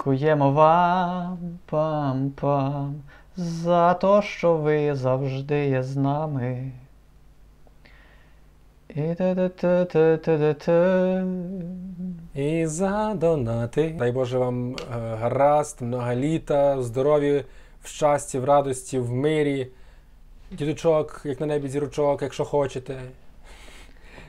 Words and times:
Дякуємо 0.00 0.52
вам, 0.52 1.38
пам-пам, 1.70 2.92
за 3.36 3.94
те, 3.94 4.22
що 4.22 4.56
ви 4.56 4.94
завжди 4.94 5.68
є 5.68 5.82
з 5.82 5.96
нами. 5.96 6.72
І. 8.88 9.14
І 12.34 12.66
за 12.66 13.14
донати. 13.14 13.94
Дай 13.98 14.12
Боже 14.12 14.38
вам 14.38 14.72
е, 14.72 14.76
гаразд, 15.20 15.82
много 15.82 16.14
літа, 16.14 16.82
здоров'я, 16.82 17.44
в 17.82 17.88
щасті, 17.88 18.38
в 18.38 18.44
радості, 18.44 18.98
в 18.98 19.12
мирі. 19.12 19.68
Дідучок, 20.52 21.22
як 21.24 21.40
на 21.40 21.46
небі 21.46 21.68
зірочок, 21.68 22.22
якщо 22.22 22.44
хочете. 22.44 23.00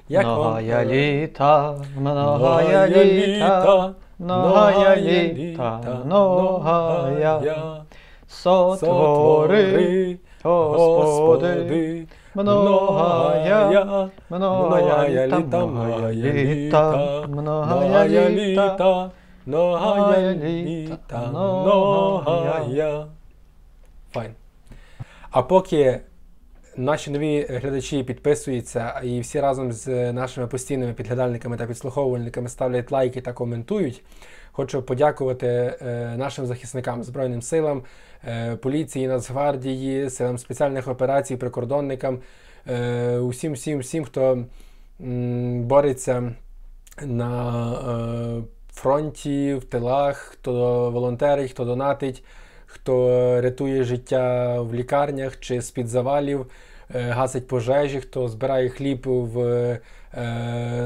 Як? 0.10 0.26
Многая 0.26 0.86
літа, 0.86 1.82
многая 1.98 2.88
літа, 2.88 3.96
многая 4.22 4.96
літа, 4.96 6.02
многая. 6.06 7.86
Сотвори, 8.28 10.20
Господи, 10.44 12.08
многая, 12.34 14.10
многая 14.30 15.28
літа, 15.28 15.66
многая 15.66 16.14
літа, 16.14 17.26
многая 17.28 18.30
літа, 18.30 19.12
многая 19.46 20.34
літа, 20.36 21.28
многая. 21.32 23.06
Файн. 24.14 24.36
А 25.32 25.42
поки 25.42 26.02
наші 26.78 27.12
нові 27.12 27.46
глядачі 27.50 28.04
підписуються 28.04 29.02
і 29.04 29.20
всі 29.20 29.40
разом 29.40 29.72
з 29.72 30.14
нашими 30.14 30.48
постійними 30.48 30.94
підглядальниками 30.94 31.58
та 31.58 31.66
підслуховувальниками 31.66 32.50
ставлять 32.50 32.92
лайки 32.92 33.22
та 33.22 33.34
коментують, 33.34 34.04
хочу 34.52 34.82
подякувати 34.82 35.48
е, 35.48 36.14
нашим 36.18 36.46
захисникам 36.46 37.04
Збройним 37.04 37.42
силам, 37.42 37.84
е, 38.28 38.56
поліції, 38.56 39.08
Нацгвардії, 39.08 40.10
силам 40.10 40.38
спеціальних 40.38 40.88
операцій, 40.88 41.36
прикордонникам, 41.38 42.20
е, 42.68 43.18
усім, 43.18 43.54
всім, 43.54 43.80
всім, 43.80 44.06
хто 44.06 44.46
бореться 45.60 46.34
на 47.02 47.74
е, 47.74 48.44
фронті, 48.74 49.54
в 49.54 49.64
тилах, 49.64 50.18
хто 50.18 50.92
волонтерить, 50.92 51.52
хто 51.52 51.66
донатить, 51.66 52.24
хто 52.74 53.42
рятує 53.42 53.84
життя 53.84 54.56
в 54.62 54.74
лікарнях 54.76 55.40
чи 55.40 55.62
з-під 55.62 55.88
завалів, 55.88 56.46
е, 56.96 57.02
гасить 57.02 57.48
пожежі, 57.48 58.02
хто 58.02 58.28
збирає 58.28 58.70
хліб 58.70 59.02
в 59.08 59.40
е, 59.40 59.80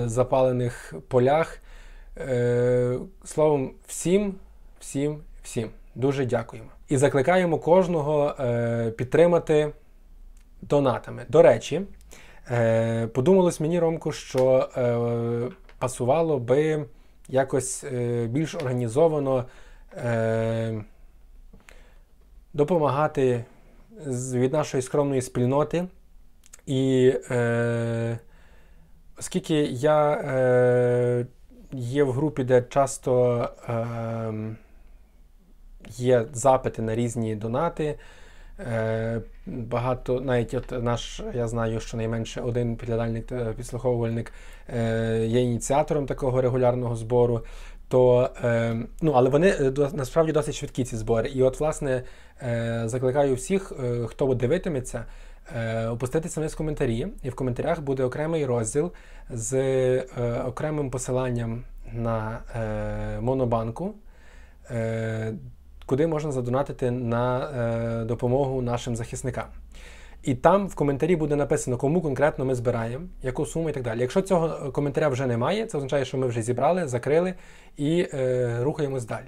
запалених 0.05 0.93
полях. 1.07 1.59
Е, 2.17 2.97
словом, 3.25 3.71
всім, 3.87 4.35
всім, 4.79 5.17
всім 5.43 5.69
дуже 5.95 6.25
дякуємо. 6.25 6.69
І 6.89 6.97
закликаємо 6.97 7.57
кожного 7.57 8.35
е, 8.39 8.91
підтримати 8.91 9.71
донатами. 10.61 11.25
До 11.29 11.41
речі, 11.41 11.81
е, 12.51 13.07
подумалось 13.07 13.59
мені, 13.59 13.79
Ромку, 13.79 14.11
що 14.11 14.69
е, 14.77 15.55
пасувало 15.79 16.39
би 16.39 16.85
якось 17.29 17.83
е, 17.83 18.27
більш 18.27 18.55
організовано 18.55 19.45
е, 19.97 20.83
допомагати 22.55 23.45
від 24.33 24.53
нашої 24.53 24.83
скромної 24.83 25.21
спільноти. 25.21 25.87
І 26.65 27.13
е, 27.31 28.19
оскільки 29.19 29.63
я 29.63 30.11
е, 30.11 31.25
є 31.71 32.03
в 32.03 32.11
групі, 32.11 32.43
де 32.43 32.61
часто 32.61 33.39
е, 33.69 34.55
є 35.89 36.25
запити 36.33 36.81
на 36.81 36.95
різні 36.95 37.35
донати. 37.35 37.99
Е, 38.59 39.21
багато, 39.45 40.21
навіть 40.21 40.53
от 40.53 40.83
наш, 40.83 41.21
я 41.33 41.47
знаю, 41.47 41.79
що 41.79 41.97
найменше 41.97 42.41
один 42.41 42.75
підглядальник 42.75 43.25
та 43.25 43.53
підслуховувальник 43.53 44.33
е, 44.69 45.25
є 45.25 45.41
ініціатором 45.41 46.05
такого 46.05 46.41
регулярного 46.41 46.95
збору. 46.95 47.41
То, 47.87 48.29
е, 48.43 48.75
ну, 49.01 49.11
але 49.11 49.29
вони 49.29 49.47
е, 49.47 49.73
насправді 49.93 50.31
досить 50.31 50.55
швидкі 50.55 50.83
ці 50.83 50.97
збори. 50.97 51.29
І 51.29 51.43
от, 51.43 51.59
власне, 51.59 52.03
е, 52.41 52.83
закликаю 52.85 53.35
всіх, 53.35 53.73
е, 53.83 54.05
хто 54.07 54.33
дивитиметься, 54.33 55.05
е, 55.55 55.87
опуститися 55.87 56.39
вниз 56.39 56.53
в 56.53 56.57
коментарі, 56.57 57.07
і 57.23 57.29
в 57.29 57.35
коментарях 57.35 57.81
буде 57.81 58.03
окремий 58.03 58.45
розділ 58.45 58.91
з 59.29 59.53
е, 59.53 60.43
окремим 60.45 60.89
посиланням 60.89 61.63
на 61.93 62.39
е, 62.55 63.21
монобанку, 63.21 63.93
е, 64.71 65.33
куди 65.85 66.07
можна 66.07 66.31
задонатити 66.31 66.91
на 66.91 67.49
е, 68.01 68.05
допомогу 68.05 68.61
нашим 68.61 68.95
захисникам. 68.95 69.45
І 70.25 70.35
там 70.35 70.67
в 70.67 70.75
коментарі 70.75 71.15
буде 71.15 71.35
написано, 71.35 71.77
кому 71.77 72.01
конкретно 72.01 72.45
ми 72.45 72.55
збираємо, 72.55 73.05
яку 73.21 73.45
суму 73.45 73.69
і 73.69 73.73
так 73.73 73.83
далі. 73.83 73.99
Якщо 74.01 74.21
цього 74.21 74.71
коментаря 74.71 75.07
вже 75.07 75.25
немає, 75.25 75.65
це 75.65 75.77
означає, 75.77 76.05
що 76.05 76.17
ми 76.17 76.27
вже 76.27 76.41
зібрали, 76.41 76.87
закрили 76.87 77.33
і 77.77 78.07
е, 78.13 78.59
рухаємось 78.63 79.05
далі. 79.05 79.25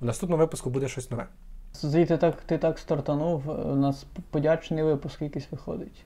В 0.00 0.04
наступному 0.04 0.40
випуску 0.40 0.70
буде 0.70 0.88
щось 0.88 1.10
нове. 1.10 1.26
Звідти 1.74 2.16
так, 2.16 2.34
ти 2.46 2.58
так 2.58 2.78
стартанув, 2.78 3.42
у 3.48 3.76
нас 3.76 4.06
подячний 4.30 4.84
випуск 4.84 5.22
якийсь 5.22 5.46
виходить. 5.50 6.04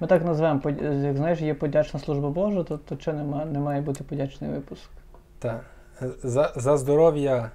Ми 0.00 0.06
так 0.06 0.24
назвемо, 0.24 0.60
як 1.04 1.16
знаєш, 1.16 1.40
є 1.40 1.54
подячна 1.54 2.00
служба 2.00 2.30
Божа, 2.30 2.62
то, 2.62 2.78
то 2.78 2.96
чи 2.96 3.12
не, 3.12 3.44
не 3.44 3.58
має 3.58 3.80
бути 3.80 4.04
подячний 4.04 4.50
випуск. 4.50 4.90
Та, 5.38 5.60
за, 6.22 6.52
за 6.56 6.76
здоров'я 6.76 7.50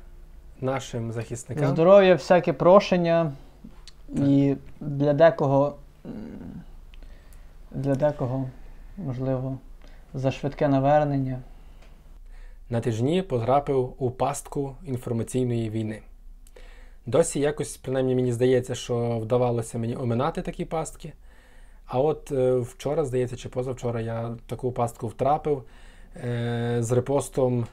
нашим 0.62 1.12
захисникам. 1.12 1.68
Здоров'я, 1.68 2.14
всяке 2.14 2.54
прошення. 2.54 3.32
І 4.10 4.56
для 4.80 5.14
декого, 5.14 5.76
для 7.72 7.96
декого, 7.96 8.50
можливо, 8.98 9.58
за 10.14 10.32
швидке 10.32 10.68
навернення. 10.68 11.40
на 12.70 12.82
тижні 12.82 13.22
потрапив 13.22 13.94
у 13.98 14.12
пастку 14.12 14.76
інформаційної 14.86 15.70
війни. 15.70 16.02
Досі 17.06 17.40
якось, 17.40 17.78
принаймні, 17.78 18.16
мені 18.16 18.34
здається, 18.34 18.76
що 18.76 19.20
вдавалося 19.20 19.78
мені 19.78 19.98
оминати 19.98 20.42
такі 20.42 20.66
пастки. 20.66 21.14
А 21.86 22.00
от 22.00 22.32
е, 22.32 22.56
вчора, 22.56 23.06
здається, 23.06 23.36
чи 23.36 23.50
позавчора 23.50 24.02
я 24.02 24.36
таку 24.48 24.72
пастку 24.72 25.08
втрапив 25.08 25.64
е, 26.16 26.78
з 26.80 26.92
репостом 26.92 27.68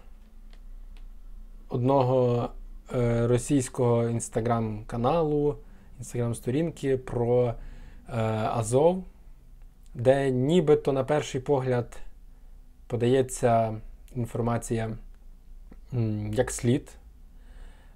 одного 1.69 2.49
е, 2.95 3.27
російського 3.27 4.09
інстаграм-каналу, 4.09 5.57
інстаграм-сторінки 5.99 6.97
про 6.97 7.55
Азов, 8.55 9.05
де 9.95 10.31
нібито 10.31 10.93
на 10.93 11.05
перший 11.05 11.41
погляд 11.41 11.99
подається 12.87 13.75
інформація 14.17 14.97
як 16.33 16.51
слід, 16.51 16.91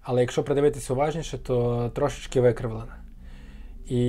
але 0.03 0.21
якщо 0.21 0.45
придивитися 0.45 0.93
уважніше, 0.93 1.39
то 1.39 1.89
трошечки 1.95 2.41
викривлена. 2.41 2.97
І 3.89 4.01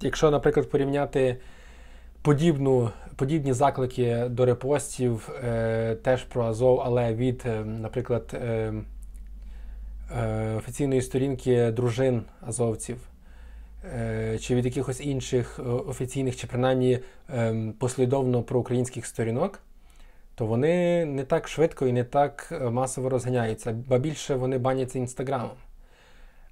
якщо, 0.00 0.30
наприклад, 0.30 0.70
порівняти 0.70 1.36
подібну, 2.22 2.90
подібні 3.16 3.52
заклики 3.52 4.24
до 4.28 4.44
репостів 4.44 5.30
е, 5.44 5.94
теж 5.94 6.24
про 6.24 6.44
Азов, 6.44 6.80
але 6.84 7.14
від, 7.14 7.42
е, 7.46 7.64
наприклад, 7.64 8.30
е, 8.34 8.72
е, 10.16 10.54
офіційної 10.54 11.02
сторінки 11.02 11.70
дружин 11.70 12.22
азовців, 12.40 12.96
е, 12.96 13.13
чи 14.40 14.54
від 14.54 14.64
якихось 14.64 15.00
інших 15.00 15.58
е, 15.58 15.62
офіційних, 15.62 16.36
чи 16.36 16.46
принаймні 16.46 16.98
е, 17.30 17.72
послідовно 17.78 18.42
проукраїнських 18.42 19.06
сторінок, 19.06 19.60
то 20.34 20.46
вони 20.46 21.04
не 21.04 21.24
так 21.24 21.48
швидко 21.48 21.86
і 21.86 21.92
не 21.92 22.04
так 22.04 22.48
е, 22.52 22.70
масово 22.70 23.08
розганяються, 23.08 23.72
ба 23.88 23.98
більше 23.98 24.34
вони 24.34 24.58
баняться 24.58 24.98
інстаграмом. 24.98 25.56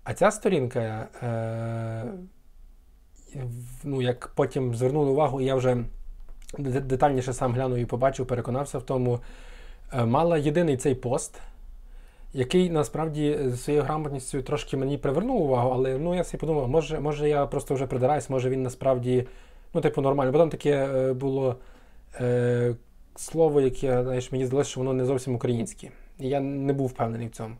А 0.05 0.14
ця 0.14 0.31
сторінка, 0.31 1.08
е, 1.23 2.05
ну, 3.85 4.02
як 4.02 4.32
потім 4.35 4.75
звернули 4.75 5.11
увагу, 5.11 5.40
я 5.40 5.55
вже 5.55 5.76
детальніше 6.58 7.32
сам 7.32 7.52
глянув 7.52 7.78
і 7.78 7.87
побачив, 7.87 8.26
переконався 8.26 8.78
в 8.78 8.82
тому, 8.82 9.20
е, 9.93 10.05
мала 10.05 10.38
єдиний 10.38 10.76
цей 10.76 10.94
пост, 10.94 11.40
який 12.32 12.70
насправді 12.70 13.38
своєю 13.56 13.84
грамотністю 13.84 14.43
трошки 14.43 14.76
мені 14.76 14.99
привернув 14.99 15.43
увагу, 15.43 15.70
але 15.75 15.99
ну, 15.99 16.14
я 16.14 16.25
собі 16.25 16.40
подумав, 16.40 16.69
може, 16.69 17.00
може 17.00 17.29
я 17.29 17.46
просто 17.46 17.75
вже 17.75 17.87
придираюсь, 17.87 18.31
може 18.31 18.50
він 18.50 18.62
насправді 18.62 19.26
ну, 19.75 19.81
типу, 19.81 20.00
нормально. 20.00 20.32
Бо 20.32 20.38
там 20.38 20.50
таке 20.50 20.70
е, 20.70 21.12
було 21.12 21.56
е, 22.20 22.75
слово, 23.17 23.61
яке 23.61 24.02
знаєш, 24.02 24.32
мені 24.32 24.46
здалося, 24.46 24.70
що 24.70 24.81
воно 24.81 24.93
не 24.93 25.05
зовсім 25.05 25.34
українське. 25.34 25.88
Я 26.19 26.40
не 26.40 26.73
був 26.73 26.87
впевнений 26.87 27.26
в 27.26 27.31
цьому. 27.31 27.56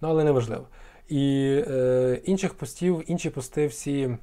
Ну, 0.00 0.08
але 0.08 0.24
неважливо. 0.24 0.66
І 1.08 1.46
е, 1.68 2.20
інших 2.24 2.54
постів, 2.54 3.04
інші 3.06 3.30
пости 3.30 3.66
всі 3.66 4.16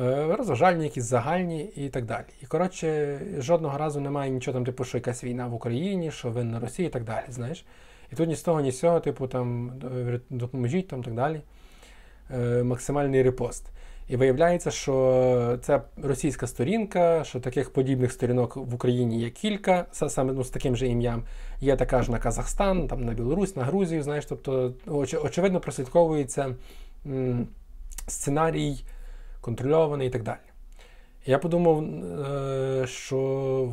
е, 0.00 0.36
розважальні, 0.36 0.84
якісь 0.84 1.04
загальні 1.04 1.64
і 1.64 1.88
так 1.88 2.04
далі. 2.04 2.24
І 2.42 2.46
коротше, 2.46 3.18
жодного 3.38 3.78
разу 3.78 4.00
немає 4.00 4.30
нічого 4.30 4.54
там, 4.54 4.64
типу, 4.64 4.84
що 4.84 4.98
якась 4.98 5.24
війна 5.24 5.46
в 5.46 5.54
Україні, 5.54 6.10
що 6.10 6.30
винна 6.30 6.60
Росія 6.60 6.88
і 6.88 6.90
так 6.90 7.04
далі. 7.04 7.24
Знаєш. 7.28 7.64
І 8.12 8.16
тут 8.16 8.28
ні 8.28 8.36
з 8.36 8.42
того, 8.42 8.60
ні 8.60 8.72
з 8.72 8.78
цього, 8.78 9.00
типу, 9.00 9.26
там 9.26 9.72
допоможіть 10.30 10.88
там 10.88 11.02
так 11.02 11.14
далі. 11.14 11.40
Е, 12.34 12.62
максимальний 12.62 13.22
репост. 13.22 13.66
І 14.08 14.16
виявляється, 14.16 14.70
що 14.70 15.58
це 15.62 15.82
російська 16.02 16.46
сторінка, 16.46 17.24
що 17.24 17.40
таких 17.40 17.72
подібних 17.72 18.12
сторінок 18.12 18.56
в 18.56 18.74
Україні 18.74 19.20
є 19.20 19.30
кілька, 19.30 19.86
саме 19.92 20.32
ну, 20.32 20.44
з 20.44 20.50
таким 20.50 20.76
же 20.76 20.86
ім'ям. 20.86 21.22
Є 21.60 21.76
така 21.76 22.02
ж 22.02 22.10
на 22.10 22.18
Казахстан, 22.18 22.88
там 22.88 23.04
на 23.04 23.12
Білорусь, 23.12 23.56
на 23.56 23.64
Грузію. 23.64 24.02
Знаєш, 24.02 24.26
тобто, 24.26 24.74
оч, 24.86 25.14
очевидно, 25.14 25.60
прослідковується 25.60 26.54
м, 27.06 27.48
сценарій 28.08 28.84
контрольований 29.40 30.08
і 30.08 30.10
так 30.10 30.22
далі. 30.22 30.38
Я 31.26 31.38
подумав, 31.38 31.84
е, 31.84 32.86
що 32.86 33.18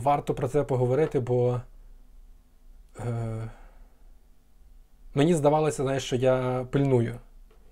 варто 0.04 0.34
про 0.34 0.48
це 0.48 0.64
поговорити, 0.64 1.20
бо 1.20 1.62
е, 3.00 3.50
мені 5.16 5.34
здавалося, 5.34 5.84
знаєш, 5.84 6.04
що 6.04 6.16
я 6.16 6.66
пильную 6.72 7.16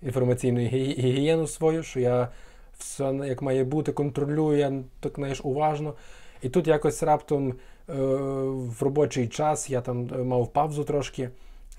інформаційну 0.01 0.59
гігієну 0.59 1.47
свою, 1.47 1.83
що 1.83 1.99
я 1.99 2.29
все 2.77 3.13
як 3.25 3.41
має 3.41 3.63
бути, 3.63 3.91
контролюю, 3.91 4.57
я 4.57 4.73
так 4.99 5.13
знаєш, 5.15 5.41
уважно. 5.43 5.93
І 6.41 6.49
тут 6.49 6.67
якось 6.67 7.03
раптом 7.03 7.49
е, 7.49 7.53
в 8.53 8.83
робочий 8.83 9.27
час 9.27 9.69
я 9.69 9.81
там 9.81 10.27
мав 10.27 10.53
павзу 10.53 10.83
трошки, 10.83 11.29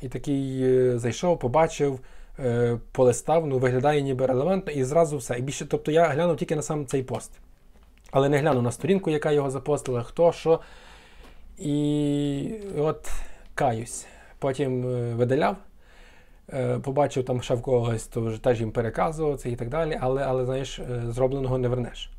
і 0.02 0.08
такий 0.08 0.62
е, 0.62 0.98
зайшов, 0.98 1.38
побачив, 1.38 2.00
е, 2.38 2.78
полистав, 2.92 3.46
ну 3.46 3.58
виглядає 3.58 4.02
ніби 4.02 4.26
релевантно, 4.26 4.72
і 4.72 4.84
зразу 4.84 5.16
все. 5.16 5.38
І 5.38 5.42
більше, 5.42 5.66
Тобто 5.66 5.90
я 5.90 6.08
глянув 6.08 6.36
тільки 6.36 6.56
на 6.56 6.62
сам 6.62 6.86
цей 6.86 7.02
пост. 7.02 7.32
Але 8.10 8.28
не 8.28 8.38
глянув 8.38 8.62
на 8.62 8.72
сторінку, 8.72 9.10
яка 9.10 9.32
його 9.32 9.50
запостила, 9.50 10.02
хто, 10.02 10.32
що. 10.32 10.60
І 11.58 12.50
от 12.78 13.10
каюсь. 13.54 14.06
Потім 14.38 14.88
е, 14.88 15.14
видаляв. 15.14 15.56
Е, 16.52 16.78
побачив 16.78 17.24
там 17.24 17.42
ще 17.42 17.54
в 17.54 17.62
когось, 17.62 18.06
то 18.06 18.20
вже 18.20 18.42
теж 18.42 18.60
їм 18.60 18.72
переказував 18.72 19.38
це 19.38 19.50
і 19.50 19.56
так 19.56 19.68
далі, 19.68 19.98
але, 20.00 20.22
але 20.22 20.44
знаєш, 20.44 20.78
е, 20.78 21.02
зробленого 21.08 21.58
не 21.58 21.68
вернеш. 21.68 22.10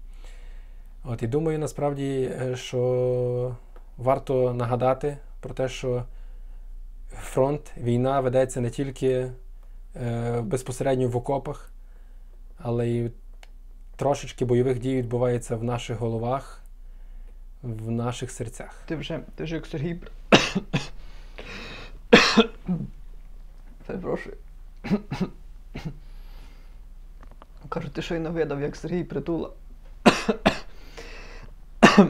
От 1.04 1.24
І 1.24 1.28
думаю, 1.28 1.60
насправді, 1.60 2.32
що 2.56 3.56
варто 3.98 4.54
нагадати 4.54 5.18
про 5.40 5.54
те, 5.54 5.70
що 5.70 6.04
фронт, 7.10 7.72
війна 7.78 8.20
ведеться 8.20 8.62
не 8.62 8.70
тільки 8.70 9.32
безпосередньо 10.42 11.08
в 11.08 11.18
окопах, 11.18 11.72
але 12.58 12.88
й 12.88 13.12
трошечки 13.96 14.46
бойових 14.46 14.80
дій 14.80 14.96
відбувається 14.96 15.56
в 15.56 15.64
наших 15.64 15.98
головах, 15.98 16.64
в 17.64 17.92
наших 17.92 18.32
серцях. 18.32 18.84
Ти 18.88 18.96
вже 18.96 19.20
ти 19.36 19.44
вже 19.44 19.56
як 19.56 19.66
Сергій 19.66 20.00
Перепрошую. 23.86 24.36
Кажуть, 27.70 27.94
ти 27.94 28.02
щойно 28.02 28.32
видав, 28.32 28.62
як 28.62 28.76
Сергій 28.76 29.04
Притула. 29.04 29.50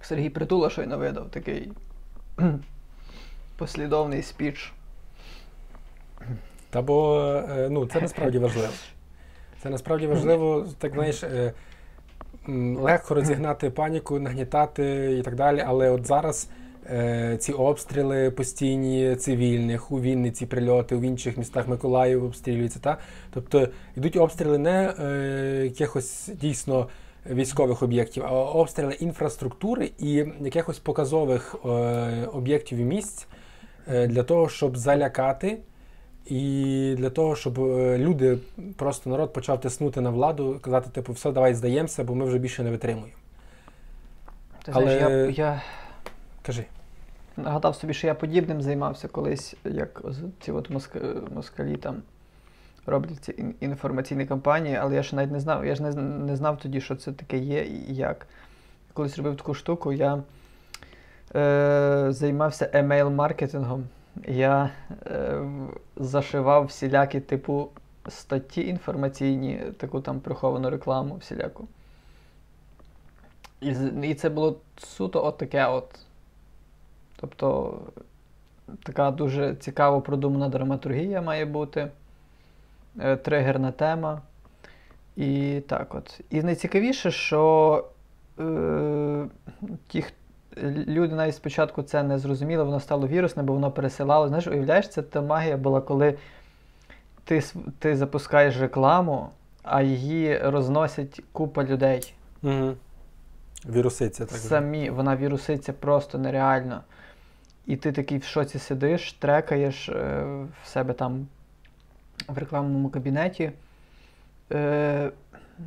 Сергій 0.00 0.30
Притула 0.30 0.70
щойно 0.70 0.98
видав 0.98 1.30
такий 1.30 1.72
послідовний 3.56 4.22
спіч. 4.22 4.72
Та 6.70 6.82
бо 6.82 7.20
е, 7.48 7.68
ну, 7.70 7.86
це 7.86 8.00
насправді 8.00 8.38
важливо. 8.38 8.72
Це 9.62 9.70
насправді 9.70 10.06
важливо, 10.06 10.66
так 10.78 10.92
знаєш, 10.92 11.22
е, 11.22 11.52
легко 12.76 13.14
розігнати 13.14 13.70
паніку, 13.70 14.18
нагнітати 14.18 15.16
і 15.18 15.22
так 15.22 15.34
далі, 15.34 15.64
але 15.66 15.90
от 15.90 16.06
зараз. 16.06 16.48
Е, 16.90 17.36
ці 17.40 17.52
обстріли 17.52 18.30
постійні 18.30 19.16
цивільних, 19.16 19.90
у 19.92 20.00
Вінниці 20.00 20.46
прильоти, 20.46 20.96
у 20.96 21.04
інших 21.04 21.36
містах 21.36 21.68
Миколаїв 21.68 22.24
обстрілюються. 22.24 22.78
Та? 22.78 22.98
Тобто 23.30 23.68
йдуть 23.96 24.16
обстріли 24.16 24.58
не 24.58 24.94
е, 25.00 25.60
якихось 25.64 26.30
дійсно 26.40 26.88
військових 27.30 27.82
об'єктів, 27.82 28.24
а 28.26 28.30
обстріли 28.30 28.94
інфраструктури 28.94 29.90
і 29.98 30.24
якихось 30.40 30.78
показових 30.78 31.54
е, 31.64 31.68
об'єктів 32.32 32.78
і 32.78 32.84
місць 32.84 33.26
е, 33.88 34.06
для 34.06 34.22
того, 34.22 34.48
щоб 34.48 34.76
залякати. 34.76 35.58
І 36.26 36.94
для 36.98 37.10
того, 37.10 37.36
щоб 37.36 37.60
е, 37.60 37.98
люди, 37.98 38.38
просто 38.76 39.10
народ 39.10 39.32
почав 39.32 39.60
тиснути 39.60 40.00
на 40.00 40.10
владу, 40.10 40.58
казати, 40.62 40.90
типу, 40.90 41.12
все, 41.12 41.32
давай 41.32 41.54
здаємося, 41.54 42.04
бо 42.04 42.14
ми 42.14 42.24
вже 42.24 42.38
більше 42.38 42.62
не 42.62 42.70
витримуємо. 42.70 43.12
Ти 44.64 44.72
знаєш, 44.72 45.02
Але... 45.02 45.14
я, 45.14 45.26
я... 45.26 45.62
Кажи. 46.42 46.64
Нагадав 47.38 47.74
собі, 47.74 47.94
що 47.94 48.06
я 48.06 48.14
подібним 48.14 48.62
займався 48.62 49.08
колись, 49.08 49.54
як 49.64 50.02
ці 50.40 50.52
от 50.52 50.70
москалі 51.34 51.76
там 51.76 52.02
роблять 52.86 53.24
ці 53.24 53.54
інформаційні 53.60 54.26
кампанії, 54.26 54.76
але 54.76 54.94
я 54.94 55.02
ж 55.02 55.16
навіть 55.16 55.32
не 55.32 55.40
знав. 55.40 55.66
Я 55.66 55.74
ж 55.74 55.82
не, 55.82 55.92
не 56.02 56.36
знав 56.36 56.58
тоді, 56.58 56.80
що 56.80 56.96
це 56.96 57.12
таке 57.12 57.38
є 57.38 57.64
і 57.64 57.94
як. 57.94 58.26
Колись 58.92 59.18
робив 59.18 59.36
таку 59.36 59.54
штуку, 59.54 59.92
я 59.92 60.22
е, 61.34 62.06
займався 62.10 62.70
емейл-маркетингом. 62.74 63.82
Я 64.26 64.70
е, 65.06 65.40
зашивав 65.96 66.64
всілякі 66.64 67.20
типу 67.20 67.68
статті 68.08 68.66
інформаційні, 68.66 69.62
таку 69.76 70.00
там 70.00 70.20
приховану 70.20 70.70
рекламу 70.70 71.16
всіляку. 71.16 71.68
І 73.60 73.74
і 74.02 74.14
це 74.14 74.28
було 74.28 74.56
суто 74.78 75.24
от 75.24 75.38
таке 75.38 75.66
от. 75.66 76.07
Тобто 77.20 77.74
така 78.82 79.10
дуже 79.10 79.54
цікаво 79.54 80.00
продумана 80.00 80.48
драматургія 80.48 81.22
має 81.22 81.44
бути, 81.44 81.88
е, 83.00 83.16
тригерна 83.16 83.72
тема. 83.72 84.22
І 85.16 85.60
так 85.68 85.94
от. 85.94 86.20
І 86.30 86.42
найцікавіше, 86.42 87.10
що 87.10 87.84
е, 88.40 89.26
ті 89.88 90.04
люди 90.86 91.14
навіть 91.14 91.34
спочатку 91.34 91.82
це 91.82 92.02
не 92.02 92.18
зрозуміли, 92.18 92.64
воно 92.64 92.80
стало 92.80 93.08
вірусним, 93.08 93.46
бо 93.46 93.52
воно 93.52 93.70
пересилало. 93.70 94.28
Знаєш, 94.28 94.46
уявляєш, 94.46 94.88
це 94.88 95.02
та 95.02 95.22
магія 95.22 95.56
була, 95.56 95.80
коли 95.80 96.14
ти 97.24 97.42
ти 97.78 97.96
запускаєш 97.96 98.60
рекламу, 98.60 99.28
а 99.62 99.82
її 99.82 100.38
розносять 100.38 101.22
купа 101.32 101.64
людей. 101.64 102.14
Угу. 102.42 102.74
Віруситься 103.68 104.26
так. 104.26 104.38
Самі, 104.38 104.90
вона 104.90 105.16
віруситься 105.16 105.72
просто 105.72 106.18
нереально. 106.18 106.80
І 107.68 107.76
ти 107.76 107.92
такий 107.92 108.18
в 108.18 108.24
шоці 108.24 108.58
сидиш, 108.58 109.12
трекаєш 109.12 109.88
е, 109.88 110.24
в 110.62 110.68
себе 110.68 110.92
там 110.92 111.26
в 112.28 112.38
рекламному 112.38 112.88
кабінеті. 112.88 113.52
Е, 114.52 115.10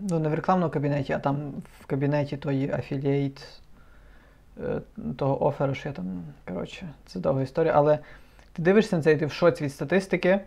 Ну, 0.09 0.19
не 0.19 0.29
в 0.29 0.33
рекламному 0.33 0.71
кабінеті, 0.71 1.13
а 1.13 1.19
там 1.19 1.53
в 1.81 1.85
кабінеті 1.85 2.37
тої 2.37 2.71
affiliate, 2.71 3.47
е, 4.63 4.81
того 5.17 5.45
оферу, 5.45 5.75
що 5.75 5.89
я 5.89 5.95
там. 5.95 6.23
Коротше, 6.47 6.89
це 7.05 7.19
довга 7.19 7.41
історія. 7.41 7.73
Але 7.75 7.99
ти 8.53 8.61
дивишся 8.61 8.97
на 8.97 9.03
це 9.03 9.11
і 9.11 9.17
ти 9.17 9.25
в 9.25 9.31
шоці 9.31 9.63
від 9.63 9.73
статистики, 9.73 10.39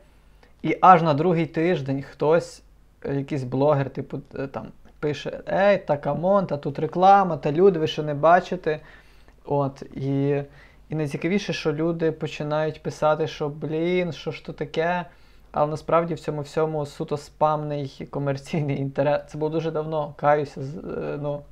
і 0.62 0.78
аж 0.80 1.02
на 1.02 1.14
другий 1.14 1.46
тиждень 1.46 2.02
хтось, 2.02 2.62
е, 3.04 3.14
якийсь 3.14 3.42
блогер, 3.42 3.90
типу, 3.90 4.20
е, 4.38 4.46
там, 4.46 4.66
пише: 5.00 5.40
Ей, 5.52 5.78
та 5.78 5.96
come 5.96 6.25
on, 6.25 6.46
та 6.46 6.56
тут 6.56 6.78
реклама, 6.78 7.36
та 7.36 7.52
люди, 7.52 7.78
ви 7.78 7.86
що 7.86 8.02
не 8.02 8.14
бачите. 8.14 8.80
От, 9.44 9.82
і... 9.82 10.42
І 10.94 10.96
найцікавіше, 10.96 11.52
що 11.52 11.72
люди 11.72 12.12
починають 12.12 12.82
писати, 12.82 13.26
що 13.28 13.48
блін, 13.48 14.12
що 14.12 14.30
ж 14.30 14.44
то 14.44 14.52
таке. 14.52 15.04
Але 15.52 15.70
насправді 15.70 16.14
в 16.14 16.20
цьому 16.20 16.42
всьому 16.42 16.86
суто 16.86 17.16
спамний 17.16 18.08
комерційний 18.10 18.80
інтерес. 18.80 19.22
Це 19.28 19.38
було 19.38 19.50
дуже 19.50 19.70
давно. 19.70 20.14
Каюся 20.16 20.60
е, 20.60 21.18
ну, 21.22 21.42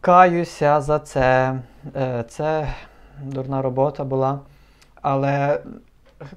каюся 0.00 0.80
за 0.80 0.98
це. 0.98 1.58
Е, 1.96 2.24
це 2.28 2.74
дурна 3.22 3.62
робота 3.62 4.04
була. 4.04 4.40
Але 5.02 5.60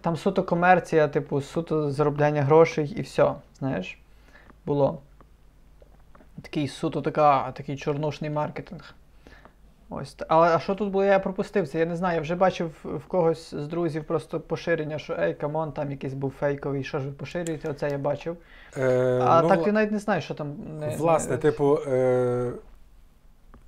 там 0.02 0.18
суто 0.18 0.44
комерція, 0.44 1.08
типу, 1.08 1.42
суто 1.42 1.92
заробляння 1.92 2.44
грошей 2.44 2.94
і 2.98 3.02
все. 3.02 3.34
Знаєш, 3.60 4.00
було. 4.66 5.00
Такий 6.42 6.68
суто 6.68 7.02
така, 7.02 7.52
такий 7.52 7.78
чорнушний 7.78 8.30
маркетинг. 8.30 8.97
Ось. 9.89 10.15
Але 10.27 10.48
а 10.56 10.60
що 10.60 10.75
тут 10.75 10.91
було, 10.91 11.03
я 11.03 11.20
пропустив 11.20 11.67
це? 11.67 11.79
Я 11.79 11.86
не 11.86 11.96
знаю. 11.96 12.15
Я 12.15 12.22
вже 12.22 12.36
бачив 12.36 12.72
в 12.84 13.06
когось 13.08 13.56
з 13.56 13.67
друзів 13.67 14.03
просто 14.03 14.39
поширення, 14.39 15.00
що 15.00 15.17
ей, 15.20 15.34
come 15.34 15.55
on, 15.55 15.72
там 15.72 15.91
якийсь 15.91 16.13
був 16.13 16.32
фейковий, 16.39 16.84
що 16.84 17.00
ж 17.00 17.06
ви 17.06 17.12
поширюєте, 17.12 17.70
оце 17.70 17.89
я 17.89 17.98
бачив. 17.98 18.38
Е, 18.77 19.22
а 19.24 19.41
ну, 19.41 19.50
так 19.50 19.63
ти 19.63 19.72
навіть 19.72 19.91
не 19.91 20.00
знаєш, 20.00 20.24
що 20.24 20.34
там. 20.34 20.56
Не, 20.79 20.96
Власне, 20.96 21.32
не... 21.32 21.38
типу, 21.38 21.79
е, 21.88 22.51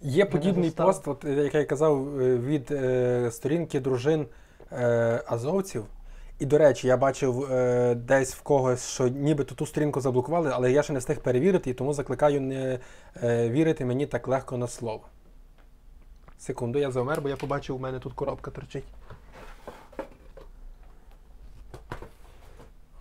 є 0.01 0.25
подібний 0.25 0.71
пост, 0.71 1.07
от, 1.07 1.23
як 1.23 1.55
я 1.55 1.65
казав, 1.65 2.21
е, 2.21 2.37
від 2.37 2.71
е, 2.71 3.31
сторінки 3.31 3.79
дружин 3.79 4.25
е, 4.71 5.23
азовців. 5.27 5.85
І, 6.39 6.45
до 6.45 6.57
речі, 6.57 6.87
я 6.87 6.97
бачив 6.97 7.51
е, 7.51 7.95
десь 7.95 8.35
в 8.35 8.41
когось, 8.41 8.87
що 8.87 9.07
нібито 9.07 9.55
ту 9.55 9.65
сторінку 9.65 10.01
заблокували, 10.01 10.51
але 10.53 10.71
я 10.71 10.83
ще 10.83 10.93
не 10.93 10.99
встиг 10.99 11.19
перевірити, 11.19 11.69
і 11.69 11.73
тому 11.73 11.93
закликаю 11.93 12.41
не 12.41 12.79
е, 13.23 13.49
вірити 13.49 13.85
мені 13.85 14.05
так 14.05 14.27
легко 14.27 14.57
на 14.57 14.67
слово. 14.67 15.01
Секунду, 16.39 16.79
я 16.79 16.91
завмер, 16.91 17.21
бо 17.21 17.29
я 17.29 17.35
побачив, 17.35 17.75
у 17.75 17.79
мене 17.79 17.99
тут 17.99 18.13
коробка 18.13 18.51
торчить. 18.51 18.83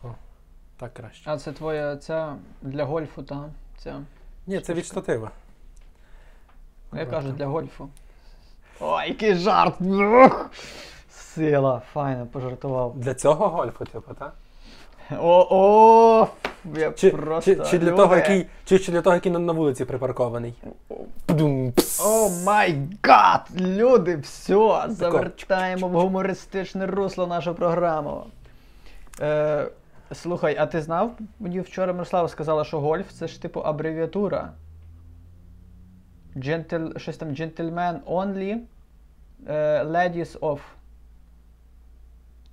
О, 0.03 0.09
так 0.77 0.95
краще. 0.95 1.31
А 1.31 1.39
це 1.39 1.53
твоя 1.53 1.97
ця 1.97 2.37
для 2.63 2.85
гольфу, 2.85 3.23
та 3.23 3.51
ця. 3.77 4.01
Ні, 4.47 4.61
це 4.61 4.75
від 4.75 4.87
штатива. 4.87 5.31
Я 6.93 7.07
кажу 7.07 7.33
для 7.33 7.47
гольфу. 7.47 7.89
Ой, 8.81 9.09
який 9.09 9.35
жарт! 9.35 9.75
Сила, 11.11 11.83
файно, 11.93 12.27
пожартував. 12.27 12.99
Для 12.99 13.15
цього 13.15 13.49
гольфу, 13.49 13.85
типу, 13.85 14.15
так? 14.15 14.35
О-о! 15.21 16.29
Я 16.75 16.93
Чи, 16.93 17.11
просто 17.11 17.55
чи, 17.55 17.71
чи, 17.71 17.79
для 17.79 17.93
того, 17.93 18.17
який, 18.17 18.47
чи, 18.65 18.79
чи 18.79 18.93
для 18.93 19.03
того, 19.03 19.15
який 19.15 19.33
на, 19.33 19.39
на 19.39 19.53
вулиці 19.53 19.85
припаркований? 19.85 20.55
Oh 22.05 22.29
my 22.45 22.79
god! 23.03 23.49
Люди, 23.61 24.17
все, 24.17 24.85
завертаємо 24.89 25.89
в 25.89 25.93
гумористичне 25.93 26.87
русло 26.87 27.27
нашу 27.27 27.55
програму. 27.55 28.25
Е, 29.21 29.69
слухай, 30.13 30.57
а 30.59 30.67
ти 30.67 30.83
знав? 30.83 31.13
Мені 31.41 31.61
вчора 31.61 31.93
Мирослава 31.93 32.29
сказала, 32.29 32.65
що 32.65 32.81
гольф 32.81 33.13
це 33.13 33.29
ж 33.29 33.43
типу 33.43 33.61
абревіатура. 33.61 34.53
Gentle, 36.37 36.99
щось 36.99 37.17
там 37.17 37.29
gentleman 37.29 38.01
only, 38.07 38.59
е, 39.49 39.85
ladies 39.85 40.39
off. 40.39 40.59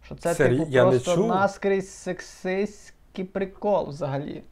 Що 0.06 0.16
це 0.16 0.34
Сері- 0.34 0.58
типу 0.58 0.70
я 0.72 0.84
не 0.86 0.90
просто 0.92 1.16
чув. 1.16 1.28
наскрізь 1.28 1.92
сексистський 1.94 3.26
прикол 3.26 3.90
взагалі. 3.90 4.44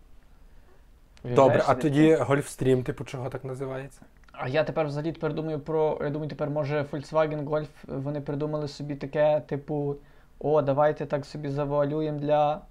Добре, 1.23 1.35
Уявляєш 1.43 1.63
а 1.63 1.67
собі? 1.67 1.81
тоді 1.81 2.15
гольфстрім, 2.15 2.83
типу, 2.83 3.03
чого 3.03 3.29
так 3.29 3.43
називається? 3.43 4.01
А 4.33 4.47
я 4.47 4.63
тепер 4.63 4.87
взагалі 4.87 5.11
тепер 5.11 5.33
думаю 5.33 5.59
про. 5.59 5.99
Я 6.03 6.09
думаю, 6.09 6.29
тепер 6.29 6.49
може 6.49 6.81
Volkswagen 6.91 7.43
Golf 7.43 7.67
вони 7.87 8.21
придумали 8.21 8.67
собі 8.67 8.95
таке, 8.95 9.39
типу, 9.39 9.95
о, 10.39 10.61
давайте 10.61 11.05
так 11.05 11.25
собі 11.25 11.49
завуалюємо 11.49 12.19
для 12.19 12.61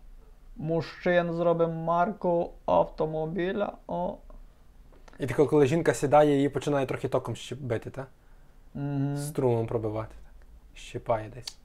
мужчин, 0.56 1.32
зробимо 1.32 1.84
марку 1.84 2.50
автомобіля. 2.66 3.72
О. 3.86 4.16
І 5.18 5.26
тако, 5.26 5.46
коли 5.46 5.66
жінка 5.66 5.94
сідає, 5.94 6.36
її 6.36 6.48
починає 6.48 6.86
трохи 6.86 7.08
током 7.08 7.36
ще 7.36 7.54
бити, 7.54 7.90
так? 7.90 8.06
Мгм. 8.74 9.16
Струмом 9.16 9.66
пробивати. 9.66 10.14
Так. 10.22 10.78
Щипає 10.78 11.30
десь. 11.34 11.58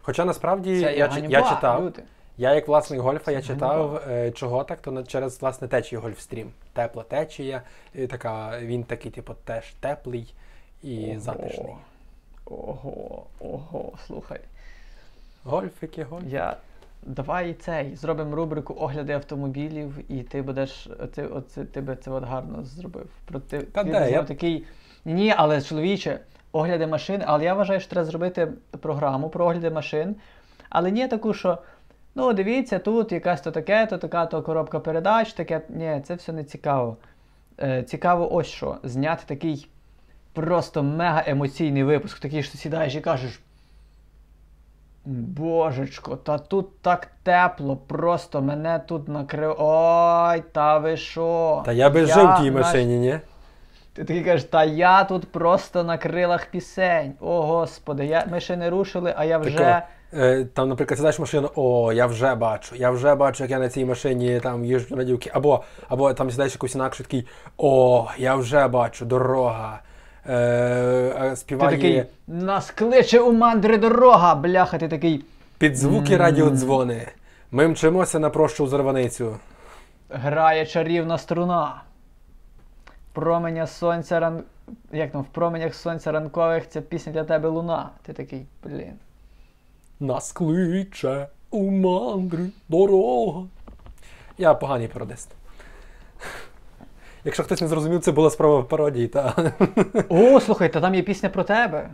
Хоча 0.00 0.24
насправді 0.24 0.80
Це 0.80 0.96
я, 0.96 1.06
є 1.06 1.26
я 1.28 1.42
читав, 1.42 1.84
люди. 1.84 2.02
Я 2.38 2.54
як 2.54 2.68
власник 2.68 3.00
гольфа, 3.00 3.32
я 3.32 3.42
читав, 3.42 4.02
е, 4.08 4.30
чого 4.30 4.64
так, 4.64 4.80
то 4.80 5.02
через 5.02 5.42
власне 5.42 5.68
течію 5.68 6.00
гольфстрім. 6.00 6.50
Тепла 6.72 7.02
течія, 7.02 7.62
і 7.94 8.06
така, 8.06 8.58
він 8.60 8.84
такий, 8.84 9.10
типу, 9.10 9.34
теж 9.44 9.64
теплий 9.80 10.34
і 10.82 11.10
Ого. 11.10 11.20
затишний. 11.20 11.74
Ого, 12.44 13.22
ого, 13.40 13.92
слухай. 14.06 14.40
Гольфики, 15.44 16.04
гольф. 16.04 16.24
Я. 16.26 16.56
Давай 17.02 17.54
цей, 17.54 17.96
зробимо 17.96 18.36
рубрику 18.36 18.76
огляди 18.78 19.12
автомобілів, 19.12 20.12
і 20.12 20.22
ти 20.22 20.42
будеш. 20.42 20.88
Ти, 21.14 21.26
оце, 21.26 21.64
ти 21.64 21.80
би 21.80 21.96
це 21.96 22.10
от 22.10 22.24
гарно 22.24 22.64
зробив. 22.64 23.06
Про 23.24 23.40
ти, 23.40 23.58
Та 23.60 23.84
ти 23.84 23.90
де, 23.90 24.10
я- 24.10 24.22
такий. 24.22 24.66
Ні, 25.04 25.34
але 25.36 25.62
чоловіче, 25.62 26.20
огляди 26.52 26.86
машин, 26.86 27.22
але 27.26 27.44
я 27.44 27.54
вважаю, 27.54 27.80
що 27.80 27.90
треба 27.90 28.04
зробити 28.04 28.52
програму 28.80 29.28
про 29.28 29.44
огляди 29.44 29.70
машин. 29.70 30.16
Але 30.70 30.90
ні 30.90 31.08
таку, 31.08 31.34
що. 31.34 31.58
Ну, 32.18 32.32
дивіться, 32.32 32.78
тут 32.78 33.12
якась 33.12 33.40
то 33.40 33.50
таке, 33.50 33.86
то 33.86 33.98
така 33.98 34.26
то 34.26 34.42
коробка 34.42 34.80
передач, 34.80 35.32
таке. 35.32 35.60
Ні, 35.68 36.02
це 36.04 36.14
все 36.14 36.32
не 36.32 36.44
цікаво. 36.44 36.96
Е, 37.62 37.82
цікаво, 37.82 38.34
ось 38.34 38.46
що. 38.46 38.76
Зняти 38.82 39.22
такий 39.26 39.68
просто 40.32 40.82
мега 40.82 41.24
емоційний 41.26 41.84
випуск, 41.84 42.18
такий, 42.18 42.42
що 42.42 42.58
сідаєш 42.58 42.94
і 42.94 43.00
кажеш. 43.00 43.40
Божечко, 45.04 46.16
та 46.16 46.38
тут 46.38 46.80
так 46.80 47.08
тепло, 47.22 47.76
просто 47.76 48.42
мене 48.42 48.78
тут 48.78 49.08
накрив. 49.08 49.56
Ой, 49.58 50.42
та 50.52 50.78
ви 50.78 50.96
що? 50.96 51.62
Та 51.64 51.72
я 51.72 51.90
би 51.90 52.06
жив 52.06 52.26
в 52.26 52.40
тій 52.40 52.50
машині, 52.50 52.98
ні? 52.98 53.18
Ти 53.92 54.04
такий 54.04 54.24
кажеш, 54.24 54.44
та 54.44 54.64
я 54.64 55.04
тут 55.04 55.32
просто 55.32 55.84
на 55.84 55.98
крилах 55.98 56.46
пісень. 56.46 57.12
О, 57.20 57.42
Господи, 57.42 58.06
я, 58.06 58.26
ми 58.30 58.40
ще 58.40 58.56
не 58.56 58.70
рушили, 58.70 59.14
а 59.16 59.24
я 59.24 59.38
вже. 59.38 59.58
Тако, 59.58 59.70
е, 59.70 59.82
там, 60.54 60.68
наприклад, 60.68 60.98
сідаєш 60.98 61.18
в 61.18 61.20
машину, 61.20 61.50
о, 61.54 61.92
я 61.92 62.06
вже 62.06 62.34
бачу, 62.34 62.76
я 62.76 62.90
вже 62.90 63.14
бачу, 63.14 63.44
як 63.44 63.50
я 63.50 63.58
на 63.58 63.68
цій 63.68 63.84
машині 63.84 64.40
там 64.40 64.64
їжджу 64.64 64.86
на 64.90 64.96
радівки. 64.96 65.30
Або, 65.34 65.64
або 65.88 66.14
там 66.14 66.30
сідаєш 66.30 66.52
якусь 66.52 66.74
інакшу, 66.74 67.02
такий, 67.04 67.26
о, 67.56 68.06
я 68.18 68.34
вже 68.34 68.68
бачу, 68.68 69.04
дорога. 69.04 69.80
Е, 70.26 70.34
е, 70.34 71.36
Ти 71.46 71.56
такий, 71.56 72.04
нас 72.26 72.70
кличе 72.70 73.20
у 73.20 73.32
мандри 73.32 73.78
дорога, 73.78 74.34
бляха, 74.34 74.78
ти 74.78 74.88
такий. 74.88 75.24
під 75.58 75.76
звуки 75.76 76.14
М. 76.14 76.20
радіодзвони. 76.20 77.08
Ми 77.50 77.68
мчимося 77.68 78.18
на 78.18 78.30
прощу 78.30 78.66
зарваницю. 78.66 79.36
Грає 80.10 80.66
чарівна 80.66 81.18
струна. 81.18 81.82
Променя 83.12 83.66
сонця 83.66 84.20
ран... 84.20 84.42
Як 84.92 85.12
там, 85.12 85.22
в 85.22 85.26
променях 85.26 85.74
сонця 85.74 86.12
ранкових 86.12 86.68
ця 86.68 86.80
пісня 86.80 87.12
для 87.12 87.24
тебе 87.24 87.48
луна. 87.48 87.90
Ти 88.02 88.12
такий, 88.12 88.46
блін. 88.64 88.92
Нас 90.00 90.32
кличе 90.32 91.28
у 91.50 91.70
мандри 91.70 92.50
дорога. 92.68 93.46
Я 94.38 94.54
поганий 94.54 94.88
пародист. 94.88 95.28
Якщо 97.24 97.42
хтось 97.42 97.60
не 97.60 97.68
зрозумів, 97.68 98.00
це 98.00 98.12
була 98.12 98.30
справа 98.30 98.60
в 98.60 98.68
пародії, 98.68 99.08
та 99.08 99.52
О, 100.08 100.40
слухай, 100.40 100.72
та 100.72 100.80
там 100.80 100.94
є 100.94 101.02
пісня 101.02 101.28
про 101.28 101.44
тебе. 101.44 101.90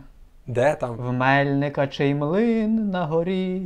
де 0.47 0.75
там? 0.75 0.95
В 0.95 1.11
мельника 1.13 1.87
чий 1.87 2.15
млин 2.15 2.89
на 2.89 3.05
горі, 3.05 3.61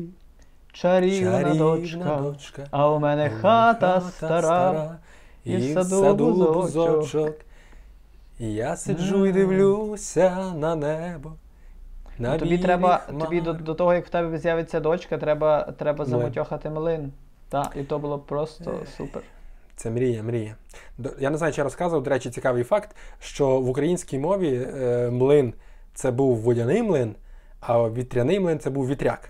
чарівна, 0.73 1.53
дочка, 1.53 2.15
дочка. 2.21 2.67
а 2.71 2.89
у 2.89 2.99
мене 2.99 3.29
хата 3.29 4.01
стара. 4.01 4.97
і 5.45 5.51
і 5.51 5.57
в 5.57 5.73
саду 5.73 6.03
саду 6.03 6.25
бузочок. 6.33 6.53
бузочок. 6.99 7.35
Я 8.39 8.75
сиджу 8.75 9.25
і 9.25 9.31
дивлюся 9.31 10.53
на 10.55 10.75
небо. 10.75 11.31
На 12.19 12.31
Ну, 12.31 12.37
тобі 12.37 12.51
білі 12.51 12.61
треба, 12.63 12.97
тобі 13.19 13.41
до, 13.41 13.53
до 13.53 13.73
того, 13.73 13.93
як 13.93 14.07
в 14.07 14.09
тебе 14.09 14.37
з'явиться 14.37 14.79
дочка, 14.79 15.17
треба, 15.17 15.61
треба 15.61 16.05
замотьохати 16.05 16.69
млин. 16.69 17.11
Так, 17.49 17.71
і 17.75 17.83
то 17.83 17.99
було 17.99 18.19
просто 18.19 18.79
супер. 18.97 19.21
Це 19.75 19.89
мрія, 19.89 20.23
мрія. 20.23 20.55
Я 21.19 21.29
не 21.29 21.37
знаю, 21.37 21.53
чи 21.53 21.61
я 21.61 21.63
розказував, 21.63 22.03
до 22.03 22.09
речі, 22.09 22.29
цікавий 22.29 22.63
факт, 22.63 22.95
що 23.19 23.59
в 23.61 23.69
українській 23.69 24.19
мові 24.19 24.69
е, 24.75 25.09
млин 25.09 25.53
це 25.93 26.11
був 26.11 26.37
водяний 26.37 26.83
млин, 26.83 27.15
а 27.59 27.89
вітряний 27.89 28.39
млин 28.39 28.59
це 28.59 28.69
був 28.69 28.87
вітряк. 28.87 29.29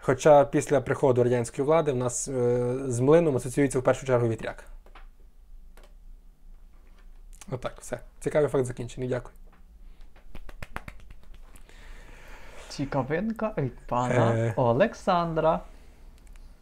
Хоча 0.00 0.44
після 0.44 0.80
приходу 0.80 1.24
радянської 1.24 1.66
влади 1.66 1.92
в 1.92 1.96
нас 1.96 2.28
е, 2.28 2.74
з 2.86 3.00
млином 3.00 3.36
асоціюється 3.36 3.78
в 3.78 3.82
першу 3.82 4.06
чергу 4.06 4.28
вітряк. 4.28 4.64
Отак, 7.50 7.74
все. 7.80 7.98
Цікавий 8.20 8.48
факт 8.48 8.64
закінчений. 8.64 9.08
Дякую. 9.08 9.34
Цікавинка 12.76 13.52
від 13.58 13.72
пана 13.88 14.34
Е. 14.34 14.52
Олександра. 14.56 15.60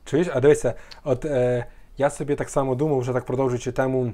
Чуєш, 0.04 0.28
а 0.34 0.40
дивися, 0.40 0.74
от 1.04 1.24
е, 1.24 1.66
я 1.96 2.10
собі 2.10 2.34
так 2.34 2.48
само 2.48 2.74
думав, 2.74 2.98
вже 2.98 3.12
так 3.12 3.24
продовжуючи 3.24 3.72
тему 3.72 4.12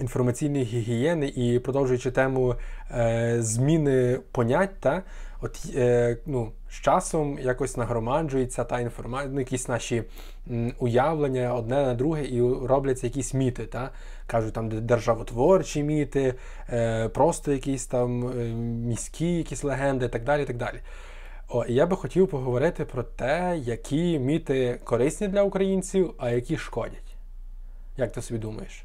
інформаційної 0.00 0.64
гігієни 0.64 1.28
і 1.28 1.58
продовжуючи 1.58 2.10
тему 2.10 2.54
е, 2.90 3.36
зміни 3.38 4.20
понять, 4.32 4.80
та, 4.80 5.02
от, 5.42 5.66
е, 5.74 6.16
ну, 6.26 6.52
з 6.70 6.74
часом 6.74 7.38
якось 7.38 7.76
нагромаджується 7.76 8.64
та 8.64 8.80
інформація, 8.80 9.32
ну, 9.32 9.38
якісь 9.40 9.68
наші 9.68 10.04
м, 10.50 10.72
уявлення 10.78 11.54
одне 11.54 11.82
на 11.82 11.94
друге, 11.94 12.24
і 12.26 12.40
робляться 12.66 13.06
якісь 13.06 13.34
міти. 13.34 13.66
Та? 13.66 13.90
Кажуть, 14.26 14.54
там 14.54 14.68
державотворчі 14.86 15.82
міти, 15.82 16.34
е, 16.72 17.08
просто 17.08 17.52
якісь 17.52 17.86
там 17.86 18.28
е, 18.28 18.44
міські 18.88 19.36
якісь 19.36 19.64
легенди 19.64 20.06
і 20.06 20.08
так 20.08 20.24
далі. 20.24 20.42
І 20.42 20.46
так 20.46 20.56
далі. 20.56 20.80
О, 21.50 21.64
і 21.64 21.74
я 21.74 21.86
би 21.86 21.96
хотів 21.96 22.28
поговорити 22.28 22.84
про 22.84 23.02
те, 23.02 23.58
які 23.58 24.18
міти 24.18 24.80
корисні 24.84 25.28
для 25.28 25.42
українців, 25.42 26.14
а 26.18 26.30
які 26.30 26.56
шкодять. 26.56 27.16
Як 27.96 28.12
ти 28.12 28.22
собі 28.22 28.40
думаєш? 28.40 28.84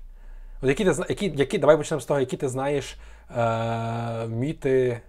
От 0.61 0.69
які 0.69 0.85
ти 0.85 0.91
які, 1.09 1.33
які, 1.35 1.57
давай 1.57 1.77
почнемо 1.77 2.01
з 2.01 2.05
того, 2.05 2.19
які 2.19 2.37
ти 2.37 2.49
знаєш 2.49 2.97
е, 3.37 4.27
міти, 4.27 5.01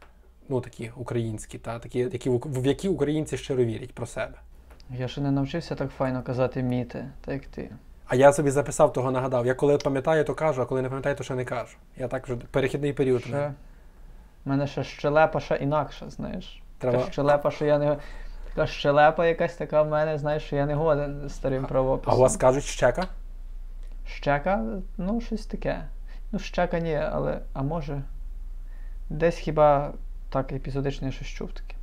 ну 0.49 0.61
такі 0.61 0.90
українські, 0.96 1.58
та, 1.58 1.78
такі, 1.78 1.99
які, 1.99 2.30
в, 2.30 2.42
в 2.46 2.66
які 2.66 2.88
українці 2.88 3.37
щиро 3.37 3.64
вірять 3.64 3.92
про 3.92 4.06
себе. 4.06 4.34
Я 4.90 5.08
ще 5.08 5.20
не 5.20 5.30
навчився 5.30 5.75
так 5.75 5.90
файно 5.90 6.23
казати 6.23 6.62
міти, 6.62 7.08
так 7.25 7.34
як 7.34 7.46
ти. 7.46 7.70
А 8.06 8.16
я 8.16 8.32
собі 8.32 8.50
записав, 8.50 8.92
того 8.92 9.11
нагадав. 9.11 9.46
Я 9.46 9.54
коли 9.54 9.78
пам'ятаю, 9.78 10.25
то 10.25 10.34
кажу, 10.34 10.62
а 10.62 10.66
коли 10.66 10.82
не 10.82 10.88
пам'ятаю, 10.88 11.16
то 11.16 11.25
ще 11.25 11.34
не 11.34 11.44
кажу. 11.44 11.76
Я 11.96 12.08
так 12.08 12.25
вже 12.25 12.37
перехідний 12.37 12.92
період. 12.92 13.23
Ще... 13.23 13.52
У 14.46 14.50
мене 14.50 14.66
ще 14.66 14.84
щелепа 14.84 15.40
ще 15.40 15.56
інакша, 15.56 16.11
знаєш. 16.11 16.63
Треба- 16.90 16.98
Така 16.98 17.12
щелепа, 17.12 17.50
що 17.50 17.64
я 17.64 17.78
не. 17.78 17.96
Така 18.54 18.66
щелепа 18.66 19.26
якась 19.26 19.54
така 19.54 19.82
в 19.82 19.88
мене, 19.88 20.18
знаєш, 20.18 20.42
що 20.42 20.56
я 20.56 20.66
не 20.66 20.74
годен 20.74 21.28
старим 21.28 21.64
правописом. 21.64 22.12
А 22.14 22.16
у 22.16 22.20
вас 22.20 22.36
кажуть 22.36 22.64
щека? 22.64 23.04
Щека, 24.06 24.64
ну, 24.98 25.20
щось 25.20 25.46
таке. 25.46 25.84
Ну, 26.32 26.38
щека 26.38 26.78
ні, 26.78 26.94
але. 27.12 27.40
А 27.52 27.62
може. 27.62 28.02
Десь 29.10 29.36
хіба 29.36 29.92
так 30.30 30.52
епізодично 30.52 31.06
я 31.06 31.12
щось 31.12 31.28
чув 31.28 31.52
таке. 31.52 31.73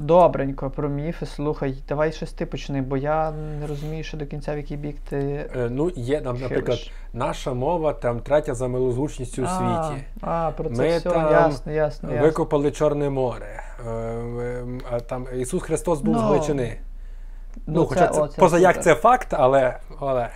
Добренько, 0.00 0.70
про 0.70 0.88
міфи, 0.88 1.26
слухай, 1.26 1.82
давай 1.88 2.12
щось 2.12 2.32
ти 2.32 2.46
почни, 2.46 2.82
бо 2.82 2.96
я 2.96 3.30
не 3.30 3.66
розумію, 3.66 4.04
що 4.04 4.16
до 4.16 4.26
кінця 4.26 4.54
в 4.54 4.56
який 4.56 4.76
бік 4.76 4.96
ти. 5.08 5.16
Е, 5.56 5.68
ну, 5.70 5.90
є 5.96 6.20
там, 6.20 6.40
наприклад, 6.40 6.78
хилиш. 6.78 6.92
наша 7.12 7.54
мова 7.54 7.92
там 7.92 8.20
третя 8.20 8.54
за 8.54 8.68
милозвучністю 8.68 9.42
у 9.42 9.46
світі. 9.46 10.04
А, 10.20 10.50
про 10.56 10.70
це 10.70 10.82
Ми 10.82 10.88
все, 10.88 11.10
там 11.10 11.32
ясно, 11.32 11.72
ясно, 11.72 12.12
ясно. 12.14 12.70
Чорне 12.70 13.10
море. 13.10 13.62
Е, 13.86 13.90
е, 14.92 15.00
там 15.00 15.26
Ісус 15.36 15.62
Христос 15.62 16.00
був 16.00 16.14
Ну, 16.14 16.20
з 16.20 16.22
Галичини. 16.22 16.76
Ну, 17.56 17.62
Ну, 17.66 17.86
хоча 17.86 18.08
це, 18.08 18.20
о, 18.20 18.28
поза 18.28 18.58
як 18.58 18.82
це 18.82 18.94
факт, 18.94 19.28
але. 19.30 19.76
але. 20.00 20.28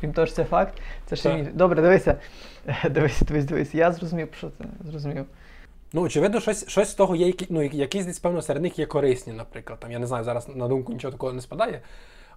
Крім 0.00 0.12
того, 0.12 0.26
що 0.26 0.36
це 0.36 0.44
факт, 0.44 0.74
це 1.06 1.16
ще 1.16 1.34
міф. 1.34 1.48
Добре, 1.54 1.82
дивися. 1.82 2.16
Дивись, 2.90 3.22
дивись, 3.22 3.44
дивись. 3.44 3.74
Я 3.74 3.92
зрозумів, 3.92 4.28
що 4.38 4.50
це 4.58 4.64
зрозумів. 4.90 5.26
Ну, 5.94 6.02
очевидно, 6.02 6.40
щось, 6.40 6.68
щось 6.68 6.90
з 6.90 6.94
того 6.94 7.16
є, 7.16 7.26
які, 7.26 7.46
ну, 7.50 7.62
якісь 7.62 8.06
десь, 8.06 8.18
певно, 8.18 8.42
серед 8.42 8.62
них 8.62 8.78
є 8.78 8.86
корисні, 8.86 9.32
наприклад. 9.32 9.80
Там, 9.80 9.92
я 9.92 9.98
не 9.98 10.06
знаю, 10.06 10.24
зараз 10.24 10.48
на 10.48 10.68
думку 10.68 10.92
нічого 10.92 11.12
такого 11.12 11.32
не 11.32 11.40
спадає. 11.40 11.82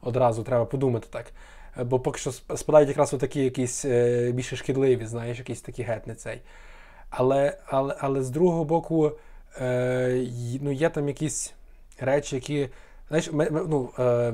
Одразу 0.02 0.44
треба 0.44 0.66
подумати 0.66 1.08
так. 1.10 1.26
Е, 1.80 1.84
Бо 1.84 2.00
поки 2.00 2.20
що 2.20 2.32
спадають 2.32 2.90
якраз 2.90 3.10
такі 3.10 3.44
якісь 3.44 3.86
е, 3.86 4.32
більше 4.32 4.56
шкідливі, 4.56 5.06
знаєш, 5.06 5.38
якісь 5.40 5.62
такі 5.62 5.84
геть 5.84 6.20
цей. 6.22 6.42
Але, 7.10 7.58
але, 7.68 7.96
але 8.00 8.24
з 8.24 8.30
другого 8.30 8.64
боку, 8.64 9.12
е, 9.62 10.28
ну, 10.62 10.72
є 10.72 10.90
там 10.90 11.08
якісь 11.08 11.54
речі, 12.00 12.36
які. 12.36 12.70
Знаєш, 13.08 13.32
ме- 13.32 13.50
ну, 13.52 13.90
е, 14.00 14.34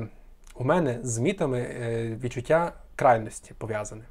у 0.54 0.64
мене 0.64 0.98
з 1.02 1.18
мітами 1.18 1.58
е, 1.60 2.18
відчуття 2.22 2.72
крайності 2.96 3.54
пов'язане. 3.58 4.02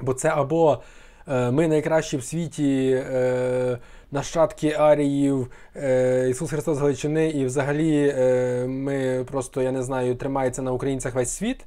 Бо 0.00 0.14
це 0.14 0.28
або 0.28 0.82
е, 1.28 1.50
ми 1.50 1.68
найкращі 1.68 2.16
в 2.16 2.24
світі 2.24 3.02
е, 3.12 3.78
нащадки 4.12 4.72
аріїв, 4.72 5.50
е, 5.76 6.28
Ісус 6.30 6.50
Христос 6.50 6.78
з 6.78 6.80
Галичини, 6.80 7.28
і 7.28 7.44
взагалі 7.44 8.14
е, 8.16 8.66
ми 8.66 9.24
просто, 9.30 9.62
я 9.62 9.72
не 9.72 9.82
знаю, 9.82 10.14
тримається 10.14 10.62
на 10.62 10.72
українцях 10.72 11.14
весь 11.14 11.30
світ. 11.30 11.66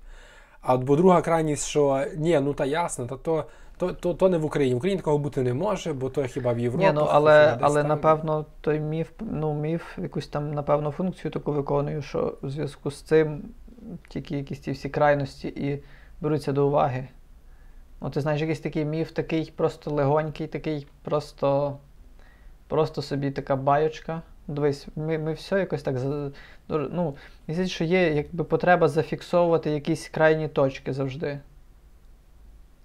А 0.61 0.77
бо 0.77 0.95
друга 0.95 1.21
крайність, 1.21 1.67
що 1.67 2.05
ні, 2.17 2.39
ну 2.39 2.53
та 2.53 2.65
ясно, 2.65 3.05
та 3.05 3.17
то, 3.17 3.45
то, 3.77 3.93
то, 3.93 4.13
то 4.13 4.29
не 4.29 4.37
в 4.37 4.45
Україні. 4.45 4.73
В 4.73 4.77
Україні 4.77 5.01
такого 5.01 5.17
бути 5.17 5.41
не 5.41 5.53
може, 5.53 5.93
бо 5.93 6.09
то 6.09 6.23
хіба 6.23 6.53
в 6.53 6.59
Європі. 6.59 6.85
Ні, 6.85 6.91
ну 6.93 7.07
але, 7.11 7.57
але 7.61 7.81
там. 7.81 7.89
напевно 7.89 8.45
той 8.61 8.79
міф, 8.79 9.09
ну, 9.19 9.53
міф 9.53 9.97
якусь 9.97 10.27
там, 10.27 10.53
напевно, 10.53 10.91
функцію 10.91 11.31
таку 11.31 11.51
виконує, 11.51 12.01
що 12.01 12.33
у 12.41 12.49
зв'язку 12.49 12.91
з 12.91 13.01
цим 13.01 13.41
тільки 14.07 14.37
якісь 14.37 14.59
ті 14.59 14.71
всі 14.71 14.89
крайності 14.89 15.47
і 15.47 15.83
беруться 16.21 16.51
до 16.51 16.67
уваги. 16.67 17.07
Ну, 18.01 18.09
ти 18.09 18.21
знаєш, 18.21 18.41
якийсь 18.41 18.59
такий 18.59 18.85
міф, 18.85 19.11
такий 19.11 19.53
просто 19.55 19.91
легонький, 19.91 20.47
такий 20.47 20.87
просто, 21.03 21.77
просто 22.73 23.01
собі 23.01 23.31
така 23.31 23.55
байочка. 23.55 24.21
Дивись, 24.47 24.87
ми, 24.95 25.17
ми 25.17 25.33
все 25.33 25.59
якось 25.59 25.83
так. 25.83 25.95
Ну, 26.69 27.15
мені 27.47 27.67
що 27.67 27.83
є 27.83 28.13
якби 28.13 28.43
потреба 28.43 28.87
зафіксовувати 28.87 29.71
якісь 29.71 30.09
крайні 30.09 30.47
точки 30.47 30.93
завжди. 30.93 31.39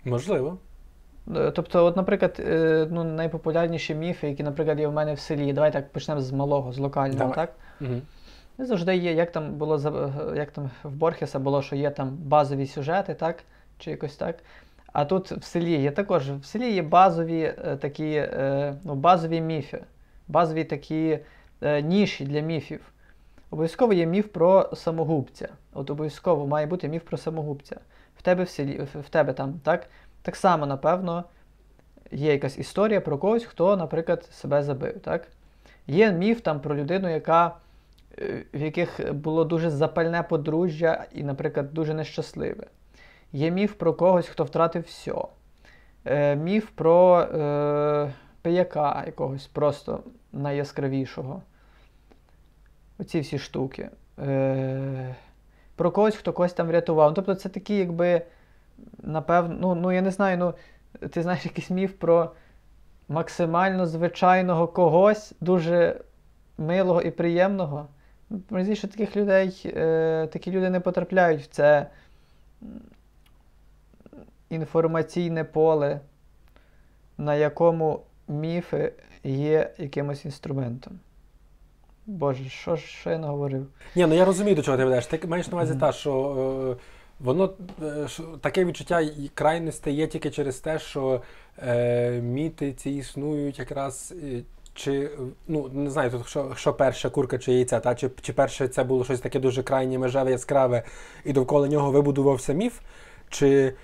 Можливо. 0.04 0.58
Е, 1.36 1.50
Тобто, 1.50 1.84
от, 1.84 1.96
наприклад, 1.96 2.36
е, 2.40 2.86
ну, 2.90 3.04
найпопулярніші 3.04 3.94
міфи, 3.94 4.28
які, 4.28 4.42
наприклад, 4.42 4.80
є 4.80 4.88
в 4.88 4.92
мене 4.92 5.14
в 5.14 5.18
селі. 5.18 5.52
Давай 5.52 5.72
так 5.72 5.92
почнемо 5.92 6.20
з 6.20 6.32
малого, 6.32 6.72
з 6.72 6.78
локального, 6.78 7.18
Давай. 7.18 7.34
так? 7.34 7.52
Угу. 7.80 8.00
Ну, 8.58 8.66
Завжди 8.66 8.96
є, 8.96 9.12
як 9.12 9.32
там 9.32 9.54
було 9.54 9.74
як 10.36 10.50
там 10.50 10.70
в 10.82 10.90
Борхеса 10.90 11.38
було, 11.38 11.62
що 11.62 11.76
є 11.76 11.90
там 11.90 12.08
базові 12.08 12.66
сюжети, 12.66 13.14
так? 13.14 13.36
Чи 13.78 13.90
якось 13.90 14.16
так. 14.16 14.36
А 14.98 15.04
тут 15.04 15.30
в 15.30 15.44
селі 15.44 15.82
є 15.82 15.90
також 15.90 16.30
в 16.30 16.44
селі 16.44 16.72
є 16.72 16.82
базові 16.82 17.40
е, 17.42 17.76
такі 17.76 18.12
е, 18.14 18.74
ну, 18.84 18.94
базові 18.94 19.40
міфи, 19.40 19.84
базові 20.28 20.64
такі 20.64 21.18
е, 21.62 21.82
ніші 21.82 22.24
для 22.24 22.40
міфів. 22.40 22.92
Обов'язково 23.50 23.92
є 23.92 24.06
міф 24.06 24.26
про 24.26 24.70
самогубця. 24.74 25.48
От 25.72 25.90
обов'язково 25.90 26.46
має 26.46 26.66
бути 26.66 26.88
міф 26.88 27.02
про 27.02 27.16
самогубця. 27.18 27.76
В 28.16 28.22
тебе 28.22 28.44
в 28.44 28.48
селі, 28.48 28.86
в 28.94 29.08
тебе 29.08 29.32
там, 29.32 29.60
так? 29.64 29.86
Так 30.22 30.36
само, 30.36 30.66
напевно, 30.66 31.24
є 32.10 32.32
якась 32.32 32.58
історія 32.58 33.00
про 33.00 33.18
когось, 33.18 33.44
хто, 33.44 33.76
наприклад, 33.76 34.28
себе 34.32 34.62
забив. 34.62 35.00
Так? 35.00 35.28
Є 35.86 36.12
міф 36.12 36.40
там 36.40 36.60
про 36.60 36.76
людину, 36.76 37.08
яка, 37.08 37.56
в 38.54 38.60
яких 38.60 39.12
було 39.12 39.44
дуже 39.44 39.70
запальне 39.70 40.22
подружжя 40.22 41.04
і, 41.12 41.22
наприклад, 41.22 41.74
дуже 41.74 41.94
нещасливе. 41.94 42.66
Є 43.32 43.50
міф 43.50 43.74
про 43.74 43.94
когось, 43.94 44.28
хто 44.28 44.44
втратив 44.44 44.82
все. 44.82 45.14
Е, 46.04 46.36
міф 46.36 46.70
про 46.70 47.20
е, 47.20 48.12
пияка 48.42 49.02
якогось 49.06 49.46
просто 49.46 50.02
найяскравішого. 50.32 51.42
Оці 52.98 53.20
всі 53.20 53.38
штуки. 53.38 53.88
Е, 54.18 55.14
про 55.76 55.90
когось, 55.90 56.16
хто 56.16 56.32
когось 56.32 56.52
там 56.52 56.66
врятував. 56.66 57.08
Ну, 57.10 57.14
Тобто 57.14 57.34
це 57.34 57.48
такі, 57.48 57.76
якби, 57.76 58.22
напевно, 59.02 59.56
ну, 59.60 59.74
ну 59.74 59.92
я 59.92 60.02
не 60.02 60.10
знаю, 60.10 60.38
ну, 60.38 60.54
ти 61.08 61.22
знаєш 61.22 61.44
якийсь 61.44 61.70
міф 61.70 61.92
про 61.92 62.30
максимально 63.08 63.86
звичайного 63.86 64.68
когось, 64.68 65.32
дуже 65.40 66.00
милого 66.58 67.02
і 67.02 67.10
приємного. 67.10 67.86
Мені 68.50 68.76
що 68.76 68.88
таких 68.88 69.16
людей, 69.16 69.72
е, 69.76 70.28
такі 70.32 70.50
люди 70.50 70.70
не 70.70 70.80
потрапляють 70.80 71.42
в 71.42 71.46
це 71.46 71.86
інформаційне 74.50 75.44
поле, 75.44 76.00
на 77.18 77.34
якому 77.34 78.00
міфи 78.28 78.92
є 79.24 79.70
якимось 79.78 80.24
інструментом. 80.24 80.98
Боже, 82.06 82.48
що 82.48 82.76
що 82.76 83.10
я 83.10 83.18
наговорив? 83.18 83.66
Ні, 83.96 84.06
ну 84.06 84.14
я 84.14 84.24
розумію, 84.24 84.56
до 84.56 84.62
чого 84.62 84.76
ти 84.76 84.84
ведеш. 84.84 85.06
Ти 85.06 85.20
маєш 85.26 85.48
на 85.48 85.54
увазі 85.54 85.70
Мгм. 85.70 85.80
та, 85.80 85.92
що 85.92 86.76
е, 86.78 86.82
воно 87.20 87.52
е, 87.82 88.06
таке 88.40 88.64
відчуття 88.64 89.00
і 89.00 89.30
крайності 89.34 89.90
є 89.90 90.06
тільки 90.06 90.30
через 90.30 90.56
те, 90.58 90.78
що 90.78 91.22
е, 91.66 92.20
міти 92.20 92.72
ці 92.72 92.90
існують 92.90 93.58
якраз. 93.58 94.14
е, 94.22 94.42
Чи 94.74 95.10
ну 95.48 95.68
не 95.72 95.90
знаю, 95.90 96.10
тут 96.10 96.26
що, 96.28 96.52
що 96.56 96.74
перша 96.74 97.10
курка 97.10 97.38
чи 97.38 97.52
яйця, 97.52 97.80
та 97.80 97.94
чи, 97.94 98.10
чи 98.20 98.32
перше 98.32 98.68
це 98.68 98.84
було 98.84 99.04
щось 99.04 99.20
таке 99.20 99.40
дуже 99.40 99.62
крайнє, 99.62 99.98
межеве, 99.98 100.30
яскраве, 100.30 100.82
і 101.24 101.32
довкола 101.32 101.68
нього 101.68 101.90
вибудувався 101.90 102.52
міф, 102.52 102.80
чи 103.28 103.74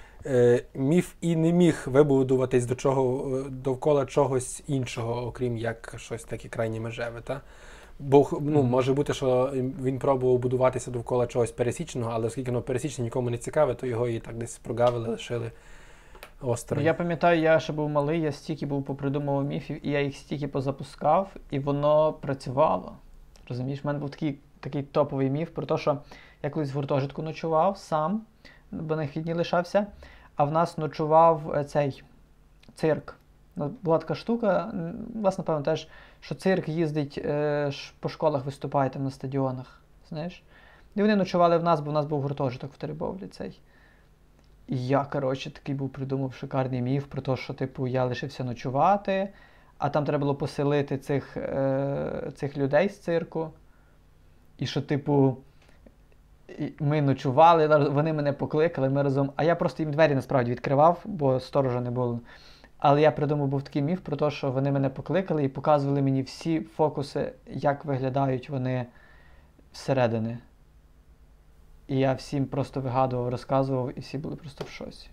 міф 0.74 1.14
і 1.20 1.36
не 1.36 1.52
міг 1.52 1.82
вибудуватись 1.86 2.66
до 2.66 2.74
чого 2.74 3.36
е, 3.36 3.50
довкола 3.50 4.06
чогось 4.06 4.62
іншого, 4.66 5.26
окрім 5.26 5.56
як 5.56 5.94
щось 5.98 6.24
таке 6.24 6.48
крайнє 6.48 6.80
межеве, 6.80 7.20
та? 7.20 7.40
Бо 7.98 8.28
ну, 8.40 8.62
може 8.62 8.94
бути, 8.94 9.14
що 9.14 9.52
він 9.82 9.98
пробував 9.98 10.38
будуватися 10.38 10.90
довкола 10.90 11.26
чогось 11.26 11.50
пересічного, 11.50 12.10
але 12.14 12.26
оскільки 12.26 12.50
воно 12.50 12.62
пересічне 12.62 13.04
нікому 13.04 13.30
не 13.30 13.38
цікаве, 13.38 13.74
то 13.74 13.86
його 13.86 14.08
і 14.08 14.20
так 14.20 14.36
десь 14.36 14.58
прогавили, 14.58 15.08
лишили 15.08 15.50
Ну, 16.80 16.86
я 16.86 16.94
пам'ятаю, 16.94 17.40
я 17.40 17.60
ще 17.60 17.72
був 17.72 17.90
малий, 17.90 18.20
я 18.20 18.32
стільки 18.32 18.66
був 18.66 18.84
попридумував 18.84 19.44
міфів, 19.44 19.86
і 19.86 19.90
я 19.90 20.00
їх 20.00 20.16
стільки 20.16 20.48
позапускав, 20.48 21.36
і 21.50 21.58
воно 21.58 22.12
працювало. 22.12 22.92
Розумієш, 23.48 23.84
в 23.84 23.86
мене 23.86 23.98
був 23.98 24.10
такий, 24.10 24.38
такий 24.60 24.82
топовий 24.82 25.30
міф 25.30 25.50
про 25.50 25.66
те, 25.66 25.78
що 25.78 25.98
я 26.42 26.50
колись 26.50 26.72
в 26.72 26.74
гуртожитку 26.74 27.22
ночував 27.22 27.78
сам, 27.78 28.22
бо 28.82 28.96
на 28.96 29.02
вихідні 29.02 29.32
лишався, 29.32 29.86
а 30.36 30.44
в 30.44 30.52
нас 30.52 30.78
ночував 30.78 31.52
е, 31.54 31.64
цей 31.64 32.02
цирк. 32.74 33.16
Ну, 33.56 33.68
Була 33.82 33.98
така 33.98 34.14
штука, 34.14 34.72
власне, 35.14 35.42
напевно, 35.42 35.62
теж, 35.62 35.88
що 36.20 36.34
цирк 36.34 36.68
їздить 36.68 37.18
е, 37.24 37.70
по 38.00 38.08
школах, 38.08 38.44
виступає 38.44 38.90
там 38.90 39.04
на 39.04 39.10
стадіонах. 39.10 39.82
Знаєш? 40.08 40.42
І 40.94 41.02
вони 41.02 41.16
ночували 41.16 41.58
в 41.58 41.62
нас, 41.62 41.80
бо 41.80 41.90
в 41.90 41.94
нас 41.94 42.06
був 42.06 42.22
гуртожиток 42.22 42.72
в 42.72 42.76
Теребовлі 42.76 43.26
цей. 43.26 43.60
І 44.68 44.86
я, 44.86 45.04
коротше, 45.04 45.50
такий 45.50 45.74
був 45.74 45.88
придумав 45.88 46.34
шикарний 46.34 46.82
міф 46.82 47.06
про 47.06 47.22
те, 47.22 47.36
що, 47.36 47.54
типу, 47.54 47.86
я 47.86 48.04
лишився 48.04 48.44
ночувати, 48.44 49.28
а 49.78 49.88
там 49.88 50.04
треба 50.04 50.20
було 50.20 50.34
поселити 50.34 50.98
цих, 50.98 51.36
е, 51.36 52.32
цих 52.34 52.56
людей 52.56 52.88
з 52.88 52.98
цирку. 52.98 53.50
І 54.58 54.66
що, 54.66 54.82
типу, 54.82 55.36
ми 56.80 57.02
ночували, 57.02 57.88
вони 57.88 58.12
мене 58.12 58.32
покликали, 58.32 58.88
ми 58.88 59.02
разом. 59.02 59.32
А 59.36 59.44
я 59.44 59.56
просто 59.56 59.82
їм 59.82 59.92
двері 59.92 60.14
насправді 60.14 60.50
відкривав, 60.50 61.00
бо 61.04 61.40
сторожа 61.40 61.80
не 61.80 61.90
було. 61.90 62.20
Але 62.78 63.00
я 63.00 63.10
придумав 63.10 63.48
був 63.48 63.62
такий 63.62 63.82
міф 63.82 64.00
про 64.00 64.16
те, 64.16 64.30
що 64.30 64.50
вони 64.50 64.72
мене 64.72 64.88
покликали 64.88 65.44
і 65.44 65.48
показували 65.48 66.02
мені 66.02 66.22
всі 66.22 66.60
фокуси, 66.60 67.32
як 67.46 67.84
виглядають 67.84 68.50
вони 68.50 68.86
всередини. 69.72 70.38
І 71.88 71.98
я 71.98 72.12
всім 72.12 72.46
просто 72.46 72.80
вигадував, 72.80 73.28
розказував, 73.28 73.98
і 73.98 74.00
всі 74.00 74.18
були 74.18 74.36
просто 74.36 74.64
в 74.64 74.68
шоці. 74.68 75.10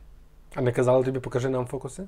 А 0.56 0.62
не 0.62 0.72
казали 0.72 1.04
тобі, 1.04 1.20
покажи 1.20 1.50
нам 1.50 1.66
фокуси? 1.66 2.04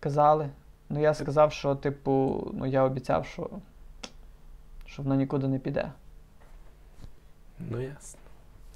Казали. 0.00 0.48
Ну 0.88 1.00
я 1.00 1.14
сказав, 1.14 1.52
що, 1.52 1.74
типу, 1.74 2.46
ну 2.54 2.66
я 2.66 2.82
обіцяв, 2.82 3.26
що, 3.26 3.50
що 4.86 5.02
воно 5.02 5.14
нікуди 5.14 5.48
не 5.48 5.58
піде. 5.58 5.92
Ну 7.60 7.80
ясно. 7.80 8.20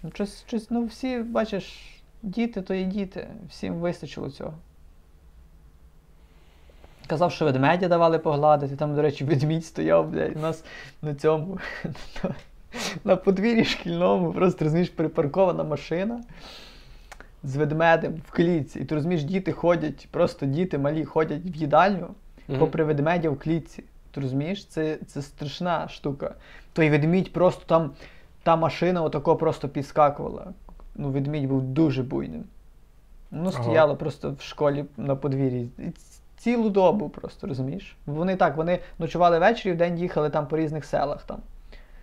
Ну, 0.03 0.11
щось, 0.15 0.45
щось, 0.47 0.71
ну 0.71 0.85
всі, 0.85 1.19
бачиш, 1.19 1.79
діти 2.23 2.63
то 2.63 2.75
і 2.75 2.85
діти, 2.85 3.29
всім 3.49 3.75
вистачило 3.75 4.31
цього. 4.31 4.55
Казав, 7.07 7.33
що 7.33 7.45
ведмедя 7.45 7.89
давали 7.89 8.19
погладити. 8.19 8.77
Там, 8.77 8.95
до 8.95 9.03
речі, 9.03 9.25
ведмідь 9.25 9.65
стояв, 9.65 10.11
блядь, 10.11 10.37
у 10.37 10.41
нас 10.41 10.65
на 11.03 11.15
цьому. 11.15 11.59
На 13.05 13.17
подвір'ї 13.17 13.65
шкільному, 13.65 14.33
просто 14.33 14.65
розумієш, 14.65 14.91
припаркована 14.91 15.65
машина 15.65 16.23
з 17.43 17.57
ведмедем 17.57 18.15
в 18.29 18.31
клітці. 18.31 18.79
І 18.79 18.85
ти 18.85 18.95
розумієш, 18.95 19.25
діти 19.25 19.53
ходять, 19.53 20.09
просто 20.11 20.47
діти 20.47 20.79
малі 20.79 21.05
ходять 21.05 21.43
в 21.45 21.57
їдальню 21.57 22.09
Мгм. 22.49 22.59
попри 22.59 22.85
ведмедя 22.85 23.31
в 23.31 23.39
клітці. 23.39 23.85
Ти 24.11 24.21
розумієш, 24.21 24.67
це, 24.67 24.99
це 25.07 25.23
страшна 25.23 25.89
штука. 25.89 26.35
Той 26.73 26.91
ведмідь 26.91 27.33
просто 27.33 27.63
там, 27.67 27.91
та 28.51 28.57
машина 28.57 29.03
отако 29.03 29.37
просто 29.37 29.69
підскакувала. 29.69 30.47
Ну, 30.95 31.09
ведмідь 31.11 31.49
був 31.49 31.63
дуже 31.63 32.03
буйним. 32.03 32.45
Ну, 33.31 33.51
Ага. 33.55 33.63
стояло 33.63 33.97
просто 33.97 34.35
в 34.39 34.43
школі 34.43 34.85
на 34.97 35.17
подвір'ї. 35.17 35.71
Цілу 36.39 36.71
добу 36.71 37.09
просто, 37.09 37.47
розумієш? 37.47 37.97
Вони 38.07 38.37
так, 38.37 38.57
вони 38.57 38.79
ночували 38.99 39.39
ввечері, 39.39 39.73
в 39.73 39.77
день 39.77 39.99
їхали 39.99 40.31
там 40.31 40.47
по 40.47 40.57
різних 40.57 40.85
селах 40.85 41.23
там. 41.23 41.39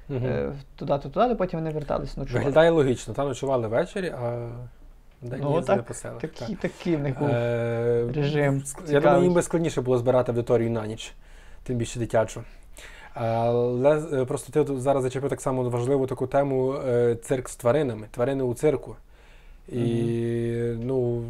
Мгм. 0.10 0.26
Е, 0.26 0.52
туди-то, 0.76 1.10
туди, 1.10 1.36
потім 1.36 1.60
вони 1.60 1.72
вертались 1.72 2.18
ночувати. 2.18 2.40
Виглядає 2.46 2.70
логічно. 2.70 3.14
Там 3.14 3.28
ночували 3.28 3.68
ввечері, 3.68 4.10
а 4.10 4.50
день 5.22 5.40
Ну, 5.44 5.56
їздили 5.56 5.78
так, 5.78 5.86
по 5.86 5.94
селах. 5.94 6.22
Такі, 6.22 6.46
Так. 6.46 6.58
такі 6.60 6.96
в 6.96 7.00
них 7.00 7.20
був. 7.20 7.28
Е, 7.30 8.08
режим 8.16 8.64
Я 8.88 9.00
думаю, 9.02 9.24
їм 9.24 9.34
би 9.34 9.42
складніше 9.42 9.82
було 9.82 9.98
збирати 9.98 10.32
аудиторію 10.32 10.72
на 10.72 10.88
ніч, 10.88 11.14
тим 11.64 11.78
більше 11.78 12.00
дитячу. 12.00 12.44
Але 13.20 14.22
е, 14.22 14.26
просто 14.26 14.52
ти 14.52 14.64
тут 14.64 14.82
зараз 14.82 15.04
зачепив 15.04 15.30
так 15.30 15.42
само 15.42 15.70
важливу 15.70 16.08
таку 16.08 16.28
тему 16.28 16.74
е, 16.74 17.16
цирк 17.16 17.50
з 17.50 17.56
тваринами, 17.56 18.08
тварини 18.12 18.44
у 18.44 18.54
цирку. 18.54 18.96
І 19.72 19.84
ну, 20.80 21.24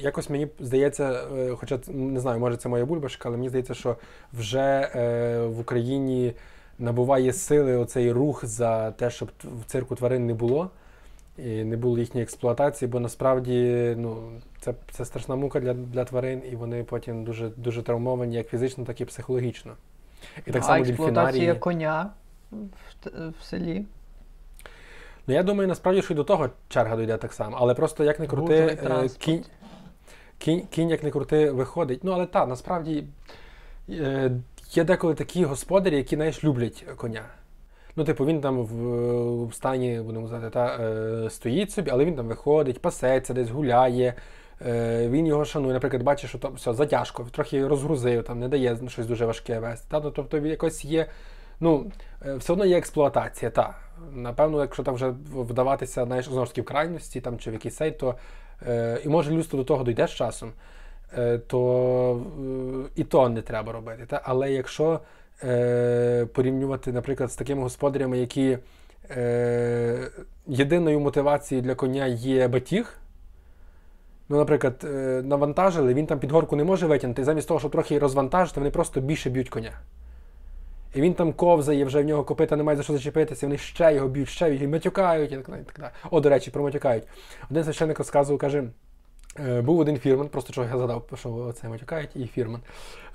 якось 0.00 0.30
мені 0.30 0.48
здається, 0.60 1.20
е, 1.38 1.50
хоча 1.56 1.78
не 1.88 2.20
знаю, 2.20 2.40
може 2.40 2.56
це 2.56 2.68
моя 2.68 2.84
бульбашка, 2.84 3.28
але 3.28 3.36
мені 3.36 3.48
здається, 3.48 3.74
що 3.74 3.96
вже 4.32 4.90
е, 4.94 5.46
в 5.46 5.60
Україні 5.60 6.32
набуває 6.78 7.32
сили 7.32 7.76
оцей 7.76 8.12
рух 8.12 8.44
за 8.44 8.90
те, 8.90 9.10
щоб 9.10 9.30
в 9.62 9.64
цирку 9.66 9.94
тварин 9.94 10.26
не 10.26 10.34
було. 10.34 10.70
І 11.38 11.64
не 11.64 11.76
було 11.76 11.98
їхньої 11.98 12.22
експлуатації, 12.22 12.88
бо 12.88 13.00
насправді 13.00 13.94
ну, 13.98 14.16
це, 14.60 14.74
це 14.90 15.04
страшна 15.04 15.36
мука 15.36 15.60
для, 15.60 15.74
для 15.74 16.04
тварин, 16.04 16.42
і 16.52 16.56
вони 16.56 16.84
потім 16.84 17.24
дуже, 17.24 17.48
дуже 17.56 17.82
травмовані 17.82 18.36
як 18.36 18.48
фізично, 18.48 18.84
так 18.84 19.00
і 19.00 19.04
психологічно. 19.04 19.72
І 20.46 20.50
так 20.50 20.62
а 20.62 20.66
само 20.66 20.84
експлуатація 20.84 21.54
коня 21.54 22.10
в, 22.50 23.30
в 23.40 23.44
селі. 23.44 23.84
Ну 25.26 25.34
я 25.34 25.42
думаю, 25.42 25.68
насправді, 25.68 26.02
що 26.02 26.14
і 26.14 26.16
до 26.16 26.24
того 26.24 26.50
черга 26.68 26.96
дойде 26.96 27.16
так 27.16 27.32
само. 27.32 27.56
Але 27.60 27.74
просто 27.74 28.04
як 28.04 28.20
не 28.20 28.26
крути, 28.26 28.54
е, 28.54 29.08
кінь, 29.18 29.44
кінь, 30.38 30.66
кінь, 30.70 30.90
як 30.90 31.02
не 31.02 31.10
крути, 31.10 31.50
виходить. 31.50 32.04
Ну, 32.04 32.12
але 32.12 32.26
так, 32.26 32.48
насправді 32.48 33.04
е, 33.88 34.30
є 34.70 34.84
деколи 34.84 35.14
такі 35.14 35.44
господарі, 35.44 35.96
які 35.96 36.16
знаєш, 36.16 36.44
люблять 36.44 36.84
коня. 36.96 37.22
Ну, 37.96 38.04
типу, 38.04 38.26
він 38.26 38.40
там 38.40 38.62
в, 38.62 39.46
в 39.46 39.54
стані, 39.54 40.00
будемо 40.04 40.28
казати, 40.28 40.50
та, 40.50 40.76
е, 40.80 41.30
стоїть 41.30 41.70
собі, 41.70 41.90
але 41.90 42.04
він 42.04 42.16
там 42.16 42.26
виходить, 42.26 42.82
пасеться, 42.82 43.34
десь 43.34 43.50
гуляє. 43.50 44.14
Е, 44.66 45.08
він 45.08 45.26
його 45.26 45.44
шанує, 45.44 45.74
наприклад, 45.74 46.02
бачить, 46.02 46.28
що 46.28 46.38
там 46.38 46.54
все 46.54 46.72
затяжко, 46.72 47.26
трохи 47.30 47.66
розгрузив, 47.66 48.24
там 48.24 48.40
не 48.40 48.48
дає 48.48 48.78
щось 48.88 49.06
дуже 49.06 49.26
важке 49.26 49.58
вести. 49.58 49.86
Та? 49.90 50.00
Тобто 50.00 50.38
якось 50.38 50.84
є, 50.84 51.06
ну, 51.60 51.90
е, 52.26 52.34
все 52.34 52.52
одно 52.52 52.64
є 52.64 52.78
експлуатація, 52.78 53.50
так. 53.50 53.74
Напевно, 54.12 54.60
якщо 54.60 54.82
там 54.82 54.94
вже 54.94 55.14
вдаватися 55.32 56.04
знаєш, 56.04 56.28
знову 56.28 56.46
ж 56.46 56.50
таки 56.52 56.62
в 56.62 56.64
крайності 56.64 57.20
там, 57.20 57.38
чи 57.38 57.50
в 57.50 57.52
якийсь 57.52 57.76
сейт, 57.76 57.98
то 57.98 58.14
е, 58.66 59.00
і 59.04 59.08
може 59.08 59.30
людство 59.30 59.58
до 59.58 59.64
того 59.64 59.84
дійде 59.84 60.08
з 60.08 60.10
часом, 60.10 60.52
е, 61.18 61.38
то 61.38 62.22
е, 62.86 62.90
і 62.96 63.04
то 63.04 63.28
не 63.28 63.42
треба 63.42 63.72
робити. 63.72 64.06
Та? 64.06 64.20
Але 64.24 64.52
якщо 64.52 65.00
е, 65.44 66.26
порівнювати, 66.32 66.92
наприклад, 66.92 67.32
з 67.32 67.36
такими 67.36 67.62
господарями, 67.62 68.18
які 68.18 68.58
е, 69.10 70.10
єдиною 70.46 71.00
мотивацією 71.00 71.62
для 71.62 71.74
коня 71.74 72.06
є 72.06 72.48
батіг. 72.48 72.98
Ну, 74.28 74.36
наприклад, 74.36 74.84
е, 74.84 75.22
навантажили, 75.24 75.94
він 75.94 76.06
там 76.06 76.18
під 76.18 76.32
горку 76.32 76.56
не 76.56 76.64
може 76.64 76.86
витягнути, 76.86 77.22
і 77.22 77.24
замість 77.24 77.48
того, 77.48 77.60
щоб 77.60 77.72
трохи 77.72 77.98
розвантажити, 77.98 78.60
вони 78.60 78.70
просто 78.70 79.00
більше 79.00 79.30
б'ють 79.30 79.48
коня. 79.48 79.72
І 80.94 81.00
він 81.00 81.14
там 81.14 81.32
ковзає, 81.32 81.84
вже 81.84 82.02
в 82.02 82.04
нього 82.04 82.24
копита 82.24 82.56
немає 82.56 82.76
за 82.76 82.82
що 82.82 82.92
зачепитися, 82.92 83.46
вони 83.46 83.58
ще 83.58 83.94
його 83.94 84.08
б'ють, 84.08 84.28
ще 84.28 84.50
матюкають, 84.66 85.32
і 85.32 85.36
далі. 85.36 85.60
і 85.60 85.64
так 85.64 85.80
далі. 85.80 85.90
О, 86.10 86.20
до 86.20 86.28
речі, 86.28 86.50
про 86.50 86.62
матюкають. 86.62 87.04
Один 87.50 87.64
священник 87.64 87.98
розказував, 87.98 88.38
каже. 88.38 88.64
Е, 89.40 89.60
Був 89.60 89.78
один 89.78 89.98
фірман, 89.98 90.28
просто 90.28 90.52
чого 90.52 90.66
я 90.66 90.76
згадав, 90.76 91.04
що 91.14 91.52
це 91.60 91.68
матюкають, 91.68 92.10
і 92.16 92.26
фірман. 92.26 92.60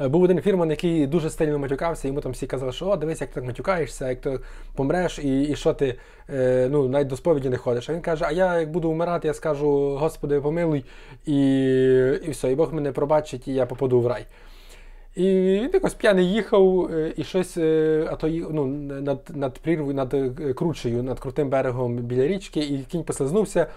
Е, 0.01 0.07
Був 0.07 0.23
один 0.23 0.41
фірман, 0.41 0.69
який 0.69 1.07
дуже 1.07 1.29
сильно 1.29 1.59
матюкався, 1.59 2.07
йому 2.07 2.21
там 2.21 2.31
всі 2.31 2.47
казали, 2.47 2.71
що 2.71 2.85
о, 2.85 2.95
дивись, 2.95 3.21
як 3.21 3.29
ти 3.29 3.35
так 3.35 3.43
матюкаєшся, 3.43 4.09
як 4.09 4.21
ти 4.21 4.39
помреш, 4.75 5.19
і, 5.19 5.41
і 5.41 5.55
що 5.55 5.73
ти 5.73 5.95
е, 6.29 6.67
ну, 6.71 6.87
навіть 6.87 7.07
до 7.07 7.15
сповіді 7.17 7.49
не 7.49 7.57
ходиш. 7.57 7.89
А 7.89 7.93
він 7.93 8.01
каже: 8.01 8.25
А 8.27 8.31
я 8.31 8.59
як 8.59 8.71
буду 8.71 8.91
вмирати, 8.91 9.27
я 9.27 9.33
скажу, 9.33 9.97
Господи, 9.99 10.41
помилуй, 10.41 10.85
і, 11.25 11.39
і 12.23 12.31
все, 12.31 12.51
і 12.51 12.55
Бог 12.55 12.73
мене 12.73 12.91
пробачить, 12.91 13.47
і 13.47 13.53
я 13.53 13.65
попаду 13.65 14.01
в 14.01 14.07
рай. 14.07 14.25
І 15.15 15.23
він 15.23 15.69
якось 15.73 15.93
п'яний 15.93 16.31
їхав, 16.31 16.91
і 17.15 17.23
щось, 17.23 17.57
а 17.57 18.15
то 18.15 18.27
ну, 18.27 18.65
над, 19.01 19.19
над 19.29 19.59
прірвою, 19.59 19.93
над 19.93 20.15
кручею, 20.55 21.03
над 21.03 21.19
крутим 21.19 21.49
берегом 21.49 21.97
біля 21.97 22.27
річки, 22.27 22.59
і 22.59 22.77
кінь 22.91 23.03
послизнувся 23.03 23.67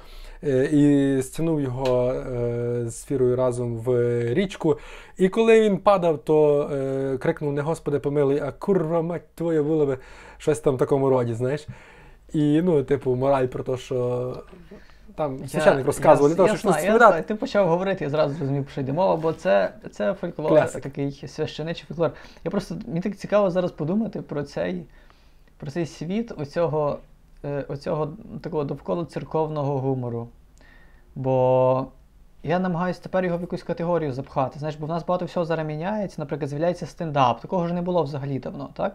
і 0.49 1.19
стягнув 1.23 1.61
його 1.61 2.13
е, 2.13 2.85
з 2.87 3.05
фірою 3.05 3.37
разом 3.37 3.77
в 3.77 4.21
річку. 4.35 4.79
І 5.19 5.29
коли 5.29 5.61
він 5.61 5.79
падав, 5.79 6.19
то 6.19 6.69
е, 6.73 7.19
крикнув: 7.19 7.53
не 7.53 7.63
Господи, 7.63 7.99
помилуй, 7.99 8.39
а 8.39 8.53
курва 8.53 9.03
мать 9.03 9.35
твоя 9.35 9.63
було 9.63 9.87
би 9.87 9.99
щось 10.39 10.61
там 10.61 10.75
в 10.75 10.79
такому 10.79 11.11
роді, 11.11 11.35
знаєш. 11.35 11.67
І 12.33 12.63
ну, 12.63 12.83
типу, 12.83 13.15
мораль 13.15 13.47
про 13.47 13.65
те, 13.65 13.77
що 13.77 14.37
там 15.15 15.49
священник 15.49 15.87
розказував, 15.87 16.31
я 16.31 16.37
щоб 16.37 16.59
щось 16.59 16.73
знаю, 16.73 16.87
я 16.87 16.99
знаю. 16.99 17.23
Ти 17.23 17.35
почав 17.35 17.69
говорити, 17.69 18.05
я 18.05 18.11
зразу 18.11 18.35
зрозумів, 18.35 18.65
про 18.65 18.73
що 18.73 18.81
йде 18.81 18.93
мова, 18.93 19.17
бо 19.17 19.33
це, 19.33 19.73
це 19.91 20.15
фольклор, 20.15 20.49
Класик. 20.49 20.83
такий 20.83 21.29
священичий 21.29 21.85
фольклор. 21.89 22.11
Я 22.45 22.51
просто 22.51 22.77
мені 22.87 23.01
так 23.01 23.17
цікаво 23.17 23.51
зараз 23.51 23.73
подумати 23.73 24.23
про 24.23 24.43
цей, 24.43 24.83
про 25.59 25.71
цей 25.71 25.87
світ 25.87 26.33
оцього, 26.37 26.99
е, 26.99 27.12
оцього 27.69 28.13
такого 28.41 28.65
довкола 28.65 29.05
церковного 29.05 29.79
гумору. 29.79 30.29
Бо 31.15 31.87
я 32.43 32.59
намагаюся 32.59 33.01
тепер 33.03 33.25
його 33.25 33.39
в 33.39 33.41
якусь 33.41 33.63
категорію 33.63 34.13
запхати. 34.13 34.59
Знаєш, 34.59 34.77
бо 34.77 34.87
в 34.87 34.89
нас 34.89 35.07
багато 35.07 35.25
всього 35.25 35.47
зараз 35.47 35.67
міняється, 35.67 36.17
наприклад, 36.19 36.49
з'являється 36.49 36.87
стендап. 36.87 37.41
Такого 37.41 37.69
ж 37.69 37.75
не 37.75 37.83
було 37.83 38.03
взагалі 38.03 38.39
давно, 38.39 38.71
так? 38.75 38.95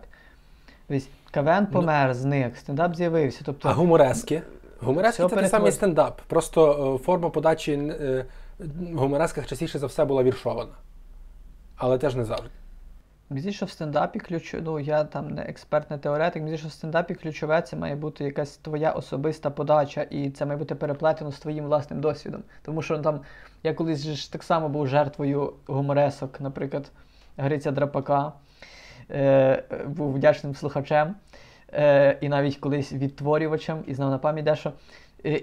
Дивись, 0.90 1.10
КВН 1.32 1.66
помер, 1.72 2.14
зник, 2.14 2.58
стендап 2.58 2.96
з'явився. 2.96 3.42
Тобто, 3.46 3.70
А 3.70 3.74
гуморески? 3.74 4.42
Гуморески 4.82 5.24
це 5.24 5.36
той 5.36 5.48
самий 5.48 5.72
стендап. 5.72 6.22
Просто 6.28 6.96
е, 6.96 7.04
форма 7.04 7.30
подачі 7.30 7.74
е, 7.74 8.26
в 8.60 8.98
гуморесках 8.98 9.48
частіше 9.48 9.80
за 9.80 9.88
все 9.88 10.06
була 10.06 10.24
віршована. 10.24 10.72
Але 11.76 11.98
теж 11.98 12.16
не 12.16 12.26
завжди. 12.26 12.50
Мені 13.30 13.52
що 13.52 13.66
в 13.66 13.70
стендапі 13.70 14.20
ключ... 14.20 14.56
ну 14.62 14.80
я 14.80 15.04
там 15.04 15.30
не 15.30 15.42
експерт, 15.42 15.92
не 15.92 15.98
теоретик, 15.98 16.44
мені 16.44 16.58
що 16.58 16.68
в 16.68 16.72
стендапі 16.72 17.14
ключове 17.14 17.62
це 17.62 17.76
має 17.76 17.96
бути 17.96 18.24
якась 18.24 18.58
твоя 18.58 18.92
особиста 18.92 19.50
подача, 19.50 20.02
і 20.02 20.30
це 20.30 20.46
має 20.46 20.58
бути 20.58 20.76
переплетено 20.76 21.32
з 21.32 21.40
твоїм 21.40 21.66
власним 21.66 22.02
досвідом. 22.02 22.44
Тому 22.64 22.82
що 22.82 22.98
там 22.98 23.22
я 23.64 23.74
колись 23.74 24.08
ж 24.08 24.32
так 24.32 24.44
само 24.44 24.70
був 24.70 24.88
жертвою 24.88 25.54
гуморесок, 25.66 26.42
наприклад, 26.42 26.92
Гриця 27.38 27.72
Драпака, 27.72 28.34
е, 29.12 29.64
був 29.88 30.14
вдячним 30.14 30.56
слухачем, 30.56 31.16
е, 31.74 32.18
і 32.22 32.30
навіть 32.30 32.58
колись 32.58 32.94
відтворювачем, 32.94 33.84
і 33.88 33.94
знав 33.94 34.12
на 34.12 34.18
пам'ять 34.18 34.46
дещо. 34.46 34.74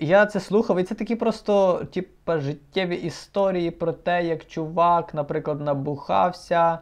Я 0.00 0.26
це 0.26 0.40
слухав, 0.40 0.78
і 0.78 0.82
це 0.82 0.94
такі 0.94 1.16
просто, 1.16 1.84
типа, 1.84 2.38
життєві 2.38 2.96
історії 2.96 3.70
про 3.70 3.92
те, 3.92 4.24
як 4.24 4.46
чувак, 4.46 5.14
наприклад, 5.14 5.60
набухався 5.60 6.78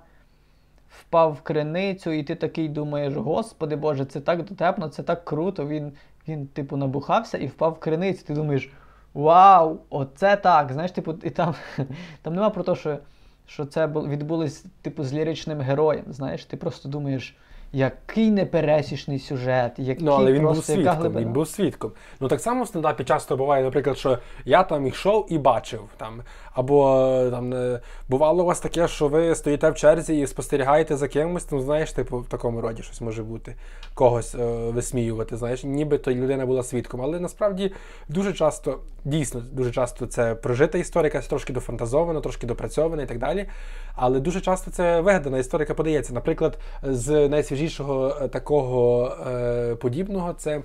впав 1.01 1.33
в 1.33 1.41
криницю, 1.41 2.11
і 2.11 2.23
ти 2.23 2.35
такий 2.35 2.69
думаєш, 2.69 3.15
господи 3.15 3.77
Боже, 3.77 4.05
це 4.05 4.21
так 4.21 4.45
дотепно, 4.45 4.89
це 4.89 5.03
так 5.03 5.25
круто. 5.25 5.67
Він, 5.67 5.93
він 6.29 6.47
типу, 6.47 6.77
набухався 6.77 7.39
і 7.39 7.47
впав 7.47 7.73
в 7.73 7.79
криницю. 7.79 8.25
Ти 8.27 8.35
думаєш, 8.35 8.71
вау, 9.15 9.79
оце 9.91 10.37
так. 10.37 10.73
Знаєш, 10.73 10.91
типу, 10.93 11.15
і 11.23 11.31
там, 11.31 11.55
там 12.23 12.35
нема 12.35 12.51
про 12.51 12.63
те, 12.63 12.75
що, 12.75 12.99
що 13.47 13.65
це 13.65 13.87
відбулось 13.87 14.65
типу, 14.83 15.05
з 15.05 15.13
ліричним 15.13 15.61
героєм. 15.61 16.05
Знаєш, 16.09 16.45
ти 16.45 16.57
просто 16.57 16.89
думаєш, 16.89 17.37
який 17.73 18.31
непересічний 18.31 19.19
сюжет, 19.19 19.73
який 19.79 20.07
Ну, 20.07 20.13
але 20.13 20.33
він 20.33 20.43
просто, 20.43 20.73
був 20.73 20.81
яка 20.81 20.91
свідком. 20.93 21.01
глибина. 21.01 21.27
Він 21.27 21.33
був 21.33 21.49
свідком. 21.49 21.93
Ну 22.21 22.29
так 22.29 22.41
само 22.41 22.63
в 22.65 22.69
стендапі 22.69 23.05
часто 23.05 23.37
буває, 23.37 23.65
наприклад, 23.65 23.99
що 23.99 24.19
я 24.45 24.63
там 24.63 24.87
йшов 24.87 25.27
і 25.31 25.39
бачив 25.39 25.89
там. 25.97 26.23
Або 26.55 27.05
е, 27.27 27.31
там 27.31 27.55
е, 27.55 27.81
бувало 28.09 28.43
у 28.43 28.47
вас 28.47 28.61
таке, 28.61 28.89
що 28.89 29.09
ви 29.09 29.35
стоїте 29.35 29.71
в 29.71 29.75
черзі 29.75 30.21
і 30.21 30.27
спостерігаєте 30.27 30.97
за 30.97 31.09
кимось, 31.09 31.51
ну 31.51 31.61
знаєш, 31.61 31.93
типу, 31.93 32.19
в 32.19 32.27
такому 32.27 32.61
роді 32.61 32.83
щось 32.83 33.01
може 33.01 33.23
бути, 33.23 33.55
когось 33.95 34.35
е, 34.35 34.39
висміювати, 34.71 35.37
знаєш, 35.37 35.65
ніби 35.65 35.99
то 35.99 36.13
людина 36.13 36.47
була 36.47 36.63
свідком. 36.63 37.03
Але 37.03 37.21
насправді 37.21 37.73
дуже 38.09 38.33
часто, 38.33 38.79
дійсно, 39.05 39.43
дуже 39.53 39.71
часто 39.71 40.07
це 40.07 40.35
прожита 40.35 40.79
історія, 40.79 41.07
якась 41.07 41.27
трошки 41.27 41.53
дофантазована, 41.53 42.21
трошки 42.21 42.47
допрацьована 42.47 43.03
і 43.03 43.07
так 43.07 43.19
далі. 43.19 43.47
Але 43.95 44.21
дуже 44.21 44.41
часто 44.41 44.71
це 44.71 45.01
вигадана 45.01 45.39
історія, 45.39 45.63
яка 45.63 45.75
подається. 45.75 46.15
Наприклад, 46.15 46.59
з 46.83 47.29
найсвіжішого 47.29 48.17
е, 48.21 48.29
такого 48.29 49.07
е, 49.31 49.75
подібного 49.75 50.33
це 50.33 50.63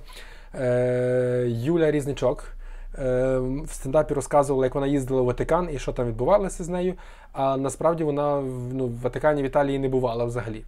е, 0.54 1.46
Юля 1.48 1.90
Різничок. 1.90 2.57
Е, 3.00 3.38
в 3.38 3.70
стендапі 3.72 4.14
розказувала, 4.14 4.66
як 4.66 4.74
вона 4.74 4.86
їздила 4.86 5.22
в 5.22 5.24
Ватикан 5.24 5.68
і 5.72 5.78
що 5.78 5.92
там 5.92 6.06
відбувалося 6.06 6.64
з 6.64 6.68
нею. 6.68 6.94
А 7.32 7.56
насправді 7.56 8.04
вона 8.04 8.40
ну, 8.72 8.86
в 8.86 9.00
Ватикані 9.00 9.42
в 9.42 9.46
Італії 9.46 9.78
не 9.78 9.88
бувала 9.88 10.24
взагалі. 10.24 10.64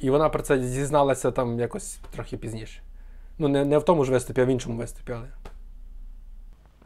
І 0.00 0.10
вона 0.10 0.28
про 0.28 0.42
це 0.42 0.62
зізналася 0.62 1.30
там 1.30 1.60
якось 1.60 1.98
трохи 2.10 2.36
пізніше. 2.36 2.80
Ну, 3.38 3.48
не, 3.48 3.64
не 3.64 3.78
в 3.78 3.82
тому 3.84 4.04
ж 4.04 4.12
виступі, 4.12 4.40
а 4.40 4.44
в 4.44 4.48
іншому 4.48 4.78
виступі. 4.78 5.12
Але... 5.12 5.26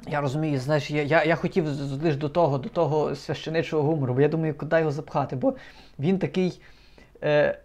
Я 0.09 0.21
розумію, 0.21 0.59
знаєш, 0.59 0.91
я, 0.91 1.03
я, 1.03 1.25
я 1.25 1.37
хотів 1.37 1.67
лише 2.03 2.17
до 2.17 2.29
того, 2.29 2.59
до 2.59 2.69
того 2.69 3.15
священичого 3.15 3.83
гумору, 3.83 4.15
бо 4.15 4.21
я 4.21 4.29
думаю, 4.29 4.55
куди 4.55 4.79
його 4.79 4.91
запхати, 4.91 5.37
бо 5.37 5.55
він 5.99 6.19
такий, 6.19 6.61
е, 7.23 7.59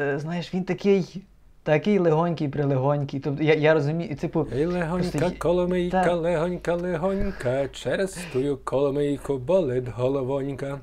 е, 0.00 0.18
знаєш, 0.18 0.54
він 0.54 0.64
такий, 0.64 1.22
такий 1.66 1.98
легонький, 1.98 2.48
прилегонький. 2.48 3.20
Тобто 3.20 3.42
я, 3.42 3.54
я 3.54 3.74
розумію, 3.74 4.10
і, 4.10 4.14
типу, 4.14 4.46
Ей, 4.56 4.66
легонька, 4.66 5.18
Просто 5.18 5.38
коломийка, 5.38 6.04
Та. 6.04 6.14
легонька, 6.14 6.74
легонька, 6.74 7.68
через 7.68 8.18
тую 8.32 8.58
коломийку 8.64 9.38
болить 9.38 9.84
головонька. 9.96 10.78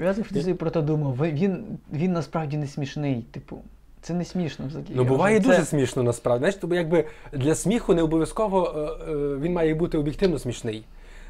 я 0.00 0.12
завжди 0.12 0.40
собі 0.42 0.54
про 0.54 0.70
те 0.70 0.82
думав. 0.82 1.16
Він, 1.22 1.64
він 1.92 2.12
насправді 2.12 2.56
не 2.56 2.66
смішний. 2.66 3.22
Типу, 3.30 3.58
це 4.00 4.14
не 4.14 4.24
смішно 4.24 4.66
взагалі. 4.66 4.88
Ну, 4.94 5.04
буває 5.04 5.38
вже- 5.38 5.48
дуже 5.48 5.58
це- 5.60 5.64
смішно 5.64 6.02
насправді. 6.02 6.38
Знаєш, 6.40 6.56
тобто 6.60 6.76
якби 6.76 7.04
для 7.32 7.54
сміху 7.54 7.94
не 7.94 8.02
обов'язково 8.02 8.74
е, 8.76 9.10
е, 9.12 9.16
він 9.40 9.52
має 9.52 9.74
бути 9.74 9.98
об'єктивно 9.98 10.38
смішний. 10.38 10.84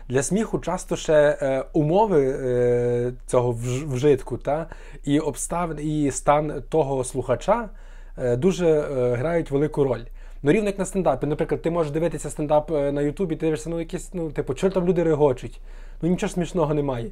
Для 0.09 0.23
сміху 0.23 0.59
часто 0.59 0.97
ще 0.97 1.39
е, 1.43 1.65
умови 1.73 2.39
е, 2.41 3.13
цього 3.27 3.53
вж- 3.53 3.93
вжитку 3.93 4.37
та, 4.39 4.67
і 5.05 5.19
обставини, 5.21 5.83
і 5.83 6.11
стан 6.11 6.63
того 6.69 7.05
слухача 7.05 7.69
дуже 8.17 8.69
е, 8.69 9.15
грають 9.15 9.51
велику 9.51 9.85
роль. 9.85 10.03
Ну, 10.43 10.53
рівно 10.53 10.67
як 10.67 10.79
на 10.79 10.85
стендапі. 10.85 11.27
Наприклад, 11.27 11.63
ти 11.63 11.71
можеш 11.71 11.93
дивитися 11.93 12.31
стендап 12.31 12.71
е, 12.71 12.93
на 12.93 13.03
Ютубі, 13.03 13.37
ти 13.37 13.47
дивишся, 13.47 13.71
ну 13.71 13.79
якісь, 13.79 14.15
ну, 14.15 14.31
типу, 14.31 14.55
чого 14.55 14.73
там 14.73 14.87
люди 14.87 15.03
регочуть? 15.03 15.61
Ну 16.03 16.09
нічого 16.09 16.33
смішного 16.33 16.75
немає. 16.75 17.11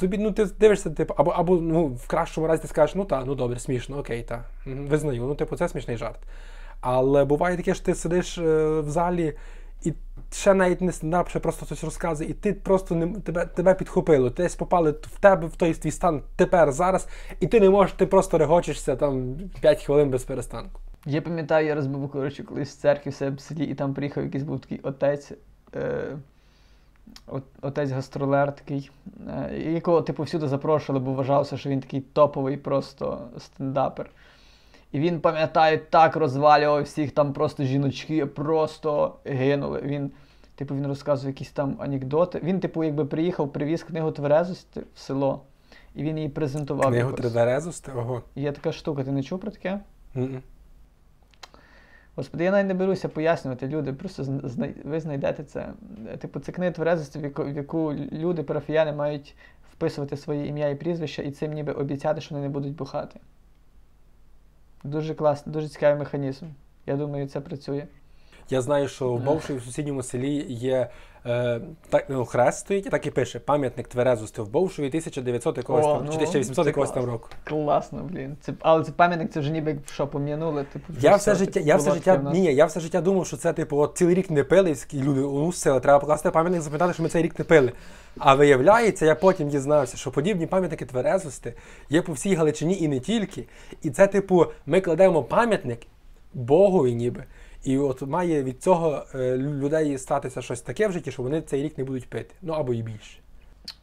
Тобі, 0.00 0.18
ну, 0.18 0.32
ти 0.32 0.44
дивишся, 0.44 0.90
типу, 0.90 1.14
або, 1.16 1.30
або 1.30 1.56
ну, 1.56 1.86
в 1.86 2.06
кращому 2.06 2.46
разі 2.46 2.62
ти 2.62 2.68
скажеш, 2.68 2.94
ну 2.94 3.04
так, 3.04 3.22
ну 3.26 3.34
добре, 3.34 3.58
смішно, 3.58 3.98
окей, 3.98 4.22
так. 4.22 4.44
Визнаю, 4.66 5.22
ну, 5.22 5.34
типу, 5.34 5.56
це 5.56 5.68
смішний 5.68 5.96
жарт. 5.96 6.18
Але 6.80 7.24
буває 7.24 7.56
таке, 7.56 7.74
що 7.74 7.84
ти 7.84 7.94
сидиш 7.94 8.38
е, 8.38 8.66
в 8.80 8.90
залі, 8.90 9.34
і 9.82 9.92
ще 10.32 10.54
навіть 10.54 10.80
не 10.80 10.92
стендап, 10.92 11.28
ще 11.28 11.38
просто 11.38 11.66
щось 11.66 11.84
розказує, 11.84 12.30
і 12.30 12.34
ти 12.34 12.52
просто 12.52 12.94
не 12.94 13.20
тебе, 13.20 13.46
тебе 13.46 13.74
підхопило. 13.74 14.30
Ти 14.30 14.42
десь 14.42 14.54
попали 14.54 14.90
в 14.90 15.20
тебе 15.20 15.46
в 15.46 15.56
той 15.56 15.74
твій 15.74 15.90
стан 15.90 16.22
тепер, 16.36 16.72
зараз, 16.72 17.08
і 17.40 17.46
ти 17.46 17.60
не 17.60 17.70
можеш, 17.70 17.92
ти 17.92 18.06
просто 18.06 18.38
регочешся 18.38 18.96
там 18.96 19.36
5 19.60 19.84
хвилин 19.84 20.10
без 20.10 20.24
перестанку. 20.24 20.80
Я 21.06 21.22
пам'ятаю, 21.22 21.66
я 21.66 21.74
раз 21.74 21.86
був 21.86 22.10
коротше, 22.10 22.42
колись 22.42 22.68
в 22.68 22.80
церкві 22.80 23.10
в 23.10 23.14
себе 23.14 23.36
в 23.36 23.40
селі, 23.40 23.64
і 23.64 23.74
там 23.74 23.94
приїхав 23.94 24.24
якийсь 24.24 24.44
був 24.44 24.60
такий 24.60 24.80
отець. 24.82 25.32
Е- 25.74 26.16
Отець 27.62 27.90
гастролер 27.90 28.54
такий, 28.54 28.90
е, 29.28 29.58
якого 29.58 30.02
типу 30.02 30.22
всюди 30.22 30.48
запрошували, 30.48 31.04
бо 31.04 31.12
вважався, 31.12 31.56
що 31.56 31.70
він 31.70 31.80
такий 31.80 32.00
топовий 32.00 32.56
просто 32.56 33.20
стендапер. 33.38 34.10
І 34.92 35.00
він, 35.00 35.20
пам'ятаю, 35.20 35.80
так 35.90 36.16
розвалював 36.16 36.82
всіх, 36.82 37.10
там 37.10 37.32
просто 37.32 37.64
жіночки 37.64 38.26
просто 38.26 39.16
гинули. 39.24 39.80
Він, 39.82 40.10
типу, 40.54 40.74
він 40.74 40.86
розказував 40.86 41.30
якісь 41.34 41.50
там 41.50 41.76
анекдоти. 41.80 42.40
Він, 42.42 42.60
типу, 42.60 42.84
якби 42.84 43.04
приїхав, 43.04 43.52
привіз 43.52 43.82
книгу 43.82 44.10
тверезості 44.10 44.80
в 44.94 44.98
село, 44.98 45.42
і 45.94 46.02
він 46.02 46.16
її 46.16 46.28
презентував. 46.28 46.88
Книгу. 46.88 47.12
Тредерезусти, 47.12 47.92
ого. 47.92 48.22
Є 48.36 48.52
така 48.52 48.72
штука, 48.72 49.04
ти 49.04 49.12
не 49.12 49.22
чув 49.22 49.40
про 49.40 49.50
таке? 49.50 49.80
М-м. 50.16 50.42
Господи, 52.16 52.44
я 52.44 52.50
навіть 52.50 52.68
не 52.68 52.74
беруся 52.74 53.08
пояснювати 53.08 53.68
люди, 53.68 53.92
просто 53.92 54.24
знай- 54.24 54.74
ви 54.84 55.00
знайдете 55.00 55.44
це. 55.44 55.68
Типу, 56.18 56.40
це 56.40 56.52
книга 56.52 56.72
тверезості, 56.72 57.18
в 57.18 57.22
яку, 57.22 57.44
в 57.44 57.56
яку 57.56 57.94
люди, 58.12 58.42
парафіяни, 58.42 58.92
мають 58.92 59.36
вписувати 59.72 60.16
своє 60.16 60.46
ім'я 60.46 60.68
і 60.68 60.74
прізвище, 60.74 61.22
і 61.22 61.30
цим 61.30 61.52
ніби 61.52 61.72
обіцяти, 61.72 62.20
що 62.20 62.34
вони 62.34 62.46
не 62.46 62.52
будуть 62.52 62.74
бухати. 62.74 63.20
Дуже 64.84 65.14
класно, 65.14 65.52
дуже 65.52 65.68
цікавий 65.68 65.98
механізм. 65.98 66.46
Я 66.86 66.96
думаю, 66.96 67.28
це 67.28 67.40
працює. 67.40 67.86
Я 68.50 68.62
знаю, 68.62 68.88
що 68.88 69.08
в 69.08 69.20
Бовшові 69.20 69.58
в 69.58 69.62
сусідньому 69.62 70.02
селі 70.02 70.46
є 70.48 70.88
е, 71.26 71.60
так, 71.90 72.04
ну, 72.08 72.24
хрест 72.24 72.58
стоїть, 72.58 72.90
так 72.90 73.06
і 73.06 73.10
пише 73.10 73.38
пам'ятник 73.38 73.88
Тверезости 73.88 74.42
в 74.42 74.48
Бовшові 74.48 74.86
1900 74.86 75.56
якогось 75.56 75.86
О, 75.86 75.94
там, 75.94 76.04
ну, 76.04 76.10
чи 76.12 76.16
1800 76.16 76.64
це 76.64 76.68
якогось 76.70 76.90
там 76.90 76.94
класно. 76.94 77.12
року. 77.12 77.28
Класно, 77.44 78.02
блін. 78.10 78.36
Це, 78.40 78.52
але 78.60 78.84
це 78.84 78.92
пам'ятник, 78.92 79.32
це 79.32 79.40
вже 79.40 79.50
ніби 79.50 79.78
що 79.92 80.06
пом'янули. 80.06 80.64
Типу, 80.72 80.92
вже 80.92 81.06
Я 81.06 81.16
все 81.16 81.32
все, 81.32 81.44
життя, 81.44 81.52
типу, 81.52 81.66
я 81.66 81.76
все 81.76 81.92
життя, 81.92 82.30
ні, 82.32 82.54
я 82.54 82.66
все 82.66 82.80
життя 82.80 83.00
думав, 83.00 83.26
що 83.26 83.36
це 83.36 83.52
типу, 83.52 83.76
от 83.76 83.96
цілий 83.96 84.14
рік 84.14 84.30
не 84.30 84.44
пили, 84.44 84.74
і 84.92 85.02
люди 85.02 85.20
ну 85.20 85.48
все, 85.48 85.80
треба 85.80 85.98
покласти 85.98 86.30
пам'ятник, 86.30 86.62
запам'ятати, 86.62 86.94
що 86.94 87.02
ми 87.02 87.08
цей 87.08 87.22
рік 87.22 87.38
не 87.38 87.44
пили. 87.44 87.72
А 88.18 88.34
виявляється, 88.34 89.06
я 89.06 89.14
потім 89.14 89.48
дізнався, 89.48 89.96
що 89.96 90.10
подібні 90.10 90.46
пам'ятники 90.46 90.86
тверезости 90.86 91.54
є 91.90 92.02
по 92.02 92.12
всій 92.12 92.34
Галичині 92.34 92.78
і 92.80 92.88
не 92.88 93.00
тільки. 93.00 93.44
І 93.82 93.90
це, 93.90 94.06
типу, 94.06 94.46
ми 94.66 94.80
кладемо 94.80 95.22
пам'ятник 95.22 95.80
Богові 96.34 96.94
ніби. 96.94 97.24
І 97.64 97.78
от 97.78 98.02
має 98.02 98.42
від 98.42 98.62
цього 98.62 99.04
е, 99.14 99.36
людей 99.36 99.98
статися 99.98 100.42
щось 100.42 100.60
таке 100.60 100.88
в 100.88 100.92
житті, 100.92 101.12
що 101.12 101.22
вони 101.22 101.42
цей 101.42 101.62
рік 101.62 101.78
не 101.78 101.84
будуть 101.84 102.10
пити. 102.10 102.34
Ну 102.42 102.52
або 102.52 102.74
і 102.74 102.82
більше. 102.82 103.18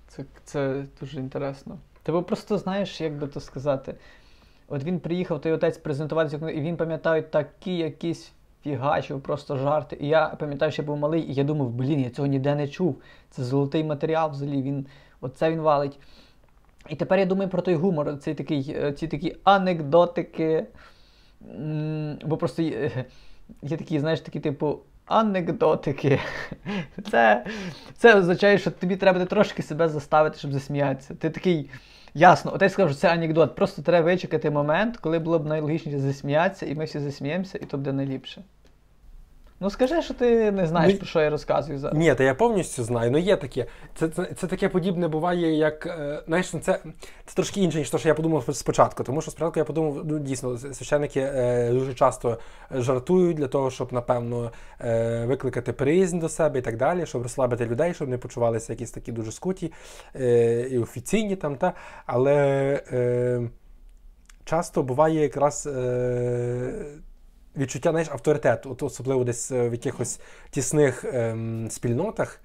Це, 0.08 0.24
це 0.44 0.86
дуже 1.00 1.20
інтересно. 1.20 1.78
Тебе 2.04 2.22
просто 2.22 2.58
знаєш, 2.58 3.02
як 3.02 3.18
би 3.18 3.28
то 3.28 3.40
сказати. 3.40 3.96
От 4.68 4.84
він 4.84 5.00
приїхав, 5.00 5.42
той 5.42 5.52
отець 5.52 5.78
презентуватися, 5.78 6.50
і 6.50 6.62
він 6.62 6.78
пам'ятає 6.78 7.22
такі 7.22 7.78
якісь 7.78 8.32
фігачив, 8.64 9.22
просто 9.22 9.58
жарти. 9.58 9.98
І 10.02 10.08
я 10.08 10.28
пам'ятаю, 10.28 10.72
що 10.72 10.82
я 10.82 10.86
був 10.86 10.98
малий, 10.98 11.22
і 11.22 11.34
я 11.34 11.44
думав, 11.44 11.70
блін, 11.70 12.00
я 12.00 12.10
цього 12.10 12.28
ніде 12.28 12.56
не 12.56 12.68
чув. 12.68 13.02
Це 13.30 13.44
золотий 13.44 13.84
матеріал 13.84 14.32
взагалі. 14.32 14.62
Він, 14.62 14.86
оце 15.22 15.52
він 15.52 15.60
валить. 15.60 16.00
І 16.90 16.96
тепер 16.96 17.20
я 17.20 17.26
думаю 17.26 17.50
про 17.50 17.62
той 17.62 17.76
гумор, 17.76 18.18
цей 18.18 18.36
такий, 18.36 18.76
е, 18.78 18.94
ці 18.94 19.08
такі 19.08 19.36
анекдотики. 19.44 20.66
Бо 22.26 22.38
просто 22.38 22.64
є, 23.62 23.78
такі, 23.78 24.00
знаєш, 24.00 24.20
такі, 24.20 24.40
типу, 24.40 24.80
анекдотики. 25.06 26.20
Це, 27.12 27.46
це 27.98 28.16
означає, 28.16 28.58
що 28.58 28.72
тобі 28.72 28.96
треба 28.96 29.26
трошки 29.26 29.64
себе 29.64 29.90
заставити, 29.90 30.38
щоб 30.38 30.54
засміятися. 30.54 31.16
Ти 31.16 31.30
такий, 31.30 31.70
ясно, 32.14 32.54
отець 32.54 32.74
сказав, 32.74 32.90
що 32.90 33.00
це 33.00 33.14
анекдот. 33.14 33.56
Просто 33.56 33.82
треба 33.82 34.06
вичекати 34.06 34.52
момент, 34.52 34.98
коли 34.98 35.20
було 35.20 35.40
б 35.40 35.46
найлогічніше 35.46 36.00
засміятися, 36.00 36.66
і 36.66 36.76
ми 36.76 36.86
всі 36.86 37.00
засміємося, 37.00 37.60
і 37.62 37.66
то 37.66 37.78
буде 37.78 37.94
найліпше. 37.94 38.42
Ну 39.66 39.72
скажи, 39.72 40.02
що 40.02 40.14
ти 40.14 40.52
не 40.52 40.68
знаєш, 40.68 40.94
Ну, 40.94 41.00
про 41.00 41.08
що 41.08 41.22
я 41.22 41.30
розказую 41.30 41.80
зараз. 41.80 41.98
Ні, 41.98 42.16
та 42.16 42.24
я 42.24 42.36
повністю 42.36 42.84
знаю. 42.84 43.12
Ну 43.12 43.18
є 43.18 43.36
таке. 43.36 43.66
Це, 43.96 44.08
це, 44.08 44.26
це 44.26 44.48
таке 44.48 44.70
подібне 44.70 45.08
буває, 45.08 45.58
як 45.58 45.86
е, 45.86 46.24
знаєш, 46.28 46.54
ну, 46.54 46.60
це, 46.60 46.80
це 47.26 47.36
трошки 47.36 47.62
інше, 47.62 47.78
ніж 47.78 47.90
те, 47.90 47.98
що 47.98 48.08
я 48.08 48.16
подумав 48.16 48.56
спочатку. 48.56 49.04
Тому 49.04 49.22
що 49.22 49.32
спочатку 49.32 49.60
я 49.60 49.66
подумав, 49.66 50.02
ну 50.06 50.20
дійсно, 50.20 50.58
священники 50.58 51.20
е, 51.20 51.70
дуже 51.72 51.94
часто 51.94 52.40
жартують 52.72 53.38
для 53.38 53.48
того, 53.48 53.72
щоб, 53.72 53.94
напевно, 53.94 54.52
е, 54.82 55.26
викликати 55.26 55.74
приязнь 55.74 56.20
до 56.20 56.30
себе 56.30 56.60
і 56.60 56.62
так 56.62 56.78
далі, 56.78 57.06
щоб 57.06 57.22
розслабити 57.22 57.66
людей, 57.66 57.94
щоб 57.94 58.10
не 58.10 58.18
почувалися 58.18 58.74
якісь 58.74 58.92
такі 58.92 59.12
дуже 59.12 59.32
скуті 59.32 59.74
е, 60.16 60.68
і 60.72 60.78
офіційні 60.78 61.36
там. 61.36 61.56
Та. 61.56 61.74
Але 62.06 62.36
е, 62.92 63.50
часто 64.44 64.84
буває 64.84 65.22
якраз. 65.22 65.70
Відчуття 67.58 67.92
знаєш, 67.92 68.10
авторитету, 68.12 68.72
от 68.72 68.84
особливо 68.84 69.24
десь 69.24 69.52
е, 69.52 69.70
в 69.70 69.72
якихось 69.72 70.20
тісних 70.50 71.06
ем, 71.14 71.68
спільнотах, 71.72 72.40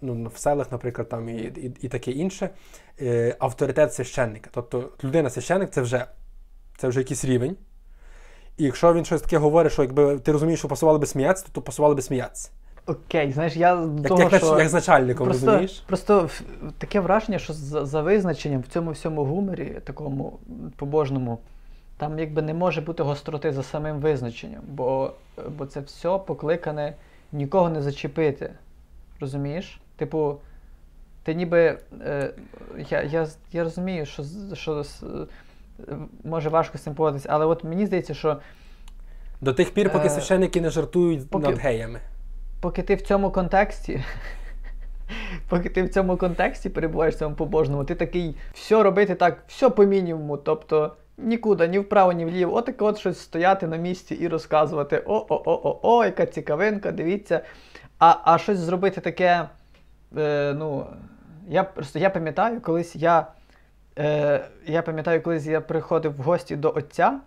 ну, 0.00 0.30
в 0.34 0.38
селах, 0.38 0.72
наприклад, 0.72 1.08
там 1.08 1.28
і, 1.28 1.34
і, 1.34 1.72
і 1.80 1.88
таке 1.88 2.10
інше, 2.10 2.50
е, 3.00 3.36
авторитет 3.38 3.94
священника. 3.94 4.50
Тобто 4.52 4.90
людина 5.04 5.30
священник 5.30 5.70
це 5.70 5.80
вже, 5.80 6.06
це 6.76 6.88
вже 6.88 7.00
якийсь 7.00 7.24
рівень. 7.24 7.56
І 8.56 8.64
якщо 8.64 8.94
він 8.94 9.04
щось 9.04 9.22
таке 9.22 9.38
говорить, 9.38 9.72
що 9.72 9.82
якби 9.82 10.18
ти 10.18 10.32
розумієш, 10.32 10.58
що 10.58 10.68
пасувало 10.68 10.98
би 10.98 11.06
сміятися, 11.06 11.46
то 11.52 11.62
пасувало 11.62 11.94
би 11.94 12.02
сміятися. 12.02 12.50
Окей, 12.86 13.32
знаєш, 13.32 13.56
я 13.56 13.88
Як, 13.98 14.08
того, 14.08 14.22
як, 14.22 14.34
що... 14.34 14.58
як 14.58 14.68
з 14.68 14.72
начальником, 14.72 15.26
Просто, 15.26 15.46
розумієш? 15.46 15.84
просто 15.86 16.30
таке 16.78 17.00
враження, 17.00 17.38
що 17.38 17.52
за, 17.52 17.86
за 17.86 18.02
визначенням 18.02 18.60
в 18.60 18.66
цьому 18.66 18.90
всьому 18.90 19.24
гуморі, 19.24 19.80
такому 19.84 20.38
побожному, 20.76 21.38
там 21.96 22.18
якби 22.18 22.42
не 22.42 22.54
може 22.54 22.80
бути 22.80 23.02
гостроти 23.02 23.52
за 23.52 23.62
самим 23.62 24.00
визначенням, 24.00 24.62
бо, 24.68 25.12
бо 25.48 25.66
це 25.66 25.80
все 25.80 26.18
покликане 26.18 26.94
нікого 27.32 27.68
не 27.70 27.82
зачепити. 27.82 28.50
Розумієш? 29.20 29.80
Типу, 29.96 30.36
ти 31.22 31.34
ніби. 31.34 31.78
Е, 32.00 32.30
я 32.90 33.02
я, 33.02 33.28
я 33.52 33.64
розумію, 33.64 34.06
що 34.06 34.24
що 34.54 34.84
може 36.24 36.48
важко 36.48 36.78
з 36.78 36.80
цим 36.80 36.94
поводитися, 36.94 37.28
але 37.32 37.46
от 37.46 37.64
мені 37.64 37.86
здається, 37.86 38.14
що. 38.14 38.40
До 39.40 39.52
тих 39.52 39.74
пір, 39.74 39.92
поки 39.92 40.06
е, 40.06 40.10
священники 40.10 40.60
не 40.60 40.70
жартують 40.70 41.30
поки, 41.30 41.46
над 41.46 41.58
геями. 41.58 42.00
Поки 42.60 42.82
ти 42.82 42.94
в 42.94 43.02
цьому 43.02 43.30
контексті. 43.30 44.04
Поки 45.48 45.68
ти 45.68 45.82
в 45.82 45.88
цьому 45.88 46.16
контексті 46.16 46.68
перебуваєш 46.68 47.14
в 47.14 47.18
цьому 47.18 47.36
побожному, 47.36 47.84
ти 47.84 47.94
такий 47.94 48.36
все 48.52 48.82
робити 48.82 49.14
так, 49.14 49.44
все 49.46 49.70
по 49.70 49.84
мінімуму. 49.84 50.36
Тобто 50.36 50.96
нікуди, 51.18 51.68
ні 51.68 51.78
вправо, 51.78 52.12
ні 52.12 52.24
вліво. 52.24 52.54
Отак 52.56 52.82
от 52.82 52.98
щось 52.98 53.18
стояти 53.18 53.66
на 53.66 53.76
місці 53.76 54.14
і 54.14 54.28
розказувати: 54.28 55.02
о-о-о-о, 55.06 56.04
яка 56.04 56.26
цікавинка, 56.26 56.92
дивіться. 56.92 57.40
А 57.98 58.16
а 58.24 58.38
щось 58.38 58.58
зробити 58.58 59.00
таке. 59.00 59.48
е, 60.16 60.54
ну, 60.58 60.86
Я 61.48 61.64
просто 61.64 61.98
я 61.98 62.10
пам'ятаю, 62.10 62.60
колись 62.60 62.96
я 62.96 63.26
е, 63.98 64.44
я 64.66 64.82
пам'ятаю, 64.82 65.22
колись 65.22 65.46
я 65.46 65.60
приходив 65.60 66.16
в 66.16 66.20
гості 66.22 66.56
до 66.56 66.72
отця, 66.76 67.20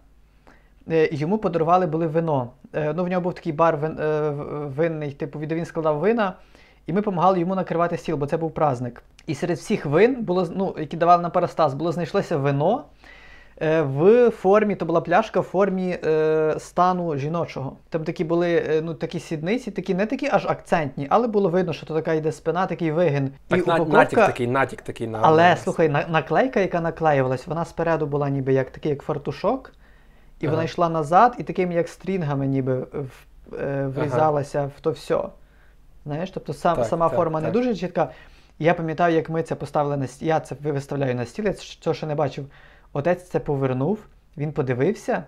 е, 0.91 1.10
йому 1.12 1.38
подарували 1.38 1.88
були 1.88 2.08
вино. 2.08 2.52
Е, 2.73 2.93
ну, 2.93 3.04
В 3.04 3.08
нього 3.08 3.21
був 3.21 3.34
такий 3.34 3.54
бар 3.54 3.78
вин, 3.78 3.97
е, 4.00 4.30
винний, 4.76 5.12
типу, 5.12 5.39
він 5.39 5.65
складав 5.65 6.00
вина, 6.00 6.34
і 6.86 6.93
ми 6.93 7.00
допомагали 7.00 7.39
йому 7.39 7.56
накривати 7.56 7.97
стіл, 7.97 8.15
бо 8.15 8.26
це 8.26 8.38
був 8.38 8.54
праздник. 8.54 9.04
І 9.28 9.36
серед 9.36 9.58
всіх 9.58 9.86
вин, 9.86 10.23
було, 10.23 10.47
ну, 10.56 10.76
які 10.78 10.97
давали 10.97 11.23
на 11.23 11.30
парастаз, 11.30 11.73
було 11.73 11.91
знайшлося 11.91 12.38
вино. 12.38 12.86
Е, 13.62 13.82
в 13.82 14.30
формі, 14.30 14.76
то 14.76 14.86
була 14.86 15.02
пляшка 15.02 15.39
в 15.39 15.43
формі 15.43 15.98
е, 16.06 16.56
стану 16.60 17.17
жіночого. 17.17 17.78
Там 17.89 18.04
такі 18.04 18.24
були 18.24 18.56
е, 18.56 18.82
ну, 18.84 18.93
такі 18.93 19.20
сідниці, 19.20 19.72
такі 19.72 19.93
не 19.93 20.06
такі 20.06 20.30
аж 20.32 20.46
акцентні, 20.46 21.08
але 21.10 21.28
було 21.28 21.50
видно, 21.50 21.74
що 21.74 21.86
то 21.86 21.93
така 21.93 22.13
йде 22.13 22.32
спина, 22.32 22.65
такий 22.65 22.91
вигин. 22.91 23.32
Так, 23.48 23.60
і 23.60 23.62
упаковка... 23.62 23.93
Натік 23.93 24.20
такий, 24.20 24.48
натік 24.48 24.82
такий 24.82 25.08
на. 25.08 25.20
Але 25.22 25.58
слухай, 25.58 25.89
на, 25.89 26.08
наклейка, 26.08 26.60
яка 26.60 26.82
наклеювалась, 26.82 27.48
вона 27.48 27.65
спереду 27.65 28.06
була 28.06 28.30
ніби 28.30 28.54
як 28.54 28.70
такий, 28.70 28.89
як 28.89 29.02
фартушок, 29.02 29.74
і 30.39 30.46
ага. 30.46 30.56
вона 30.56 30.63
йшла 30.63 30.89
назад, 30.89 31.36
і 31.38 31.43
таким, 31.43 31.72
як 31.72 31.88
стрінгами, 31.88 32.48
ніби 32.48 32.88
е, 33.60 33.88
врізалася 33.88 34.60
ага. 34.60 34.72
в 34.78 34.82
то 34.82 34.91
все. 34.91 35.24
Знаєш, 36.06 36.32
тобто 36.32 36.54
сам, 36.54 36.76
так, 36.76 36.86
сама 36.86 37.10
так, 37.10 37.17
форма 37.17 37.41
так. 37.41 37.48
не 37.48 37.52
дуже 37.52 37.76
чітка. 37.76 38.10
Я 38.60 38.74
пам'ятаю, 38.74 39.15
як 39.15 39.30
ми 39.30 39.43
це 39.43 39.56
поставили 39.56 39.98
на 39.98 40.08
стіл. 40.08 40.28
Я 40.28 40.39
це 40.39 40.56
виставляю 40.63 41.15
на 41.15 41.26
стіл, 41.26 41.46
я 41.46 41.54
цього 41.54 41.93
ще 41.93 42.06
не 42.06 42.15
бачив. 42.15 42.46
Отець 42.93 43.30
це 43.30 43.39
повернув, 43.39 44.00
він 44.38 44.52
подивився, 44.52 45.23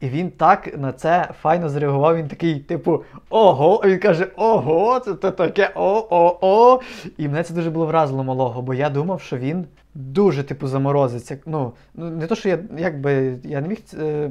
і 0.00 0.08
він 0.08 0.30
так 0.30 0.78
на 0.78 0.92
це 0.92 1.30
файно 1.40 1.68
зреагував. 1.68 2.16
Він 2.16 2.28
такий, 2.28 2.60
типу, 2.60 3.04
ого! 3.30 3.82
Він 3.84 3.98
каже: 3.98 4.28
Ого, 4.36 5.00
це 5.00 5.14
таке 5.14 5.70
о-о-о. 5.74 6.80
І 7.16 7.28
мене 7.28 7.42
це 7.42 7.54
дуже 7.54 7.70
було 7.70 7.86
вразило 7.86 8.24
малого, 8.24 8.62
бо 8.62 8.74
я 8.74 8.90
думав, 8.90 9.20
що 9.20 9.36
він 9.36 9.66
дуже, 9.94 10.44
типу, 10.44 10.66
заморозиться. 10.66 11.38
Ну, 11.46 11.72
ну 11.94 12.10
не 12.10 12.26
то, 12.26 12.34
що 12.34 12.48
я 12.48 12.58
якби 12.78 13.38
я 13.44 13.60
не 13.60 13.68
міг. 13.68 13.78
Е, 13.98 14.30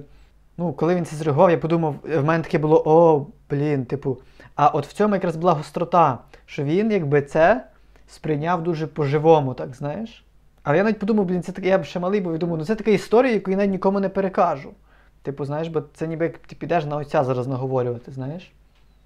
ну, 0.57 0.73
коли 0.73 0.95
він 0.95 1.05
це 1.05 1.15
зреагував, 1.15 1.51
я 1.51 1.57
подумав, 1.57 1.95
в 2.03 2.23
мене 2.23 2.43
таке 2.43 2.57
було 2.57 2.83
о, 2.85 3.27
блін, 3.49 3.85
типу. 3.85 4.17
А 4.55 4.67
от 4.67 4.87
в 4.87 4.93
цьому 4.93 5.15
якраз 5.15 5.35
була 5.35 5.53
гострота, 5.53 6.19
що 6.45 6.63
він, 6.63 6.91
якби 6.91 7.21
це 7.21 7.65
сприйняв 8.07 8.63
дуже 8.63 8.87
по-живому, 8.87 9.53
так 9.53 9.75
знаєш. 9.75 10.23
Але 10.67 10.77
я 10.77 10.83
навіть 10.83 10.99
подумав, 10.99 11.25
блін, 11.25 11.43
це 11.43 11.51
таке, 11.51 11.67
я 11.67 11.77
б 11.77 11.85
ще 11.85 11.99
малий 11.99 12.21
був 12.21 12.35
і 12.35 12.37
думав, 12.37 12.57
ну 12.57 12.65
це 12.65 12.75
така 12.75 12.91
історія, 12.91 13.33
яку 13.33 13.51
я 13.51 13.57
навіть 13.57 13.71
нікому 13.71 13.99
не 13.99 14.09
перекажу. 14.09 14.73
Типу, 15.21 15.45
знаєш, 15.45 15.67
бо 15.67 15.83
це 15.93 16.07
ніби 16.07 16.25
як 16.25 16.37
ти 16.37 16.55
підеш 16.55 16.85
на 16.85 16.95
отця 16.97 17.23
зараз 17.23 17.47
наговорювати, 17.47 18.11
знаєш? 18.11 18.51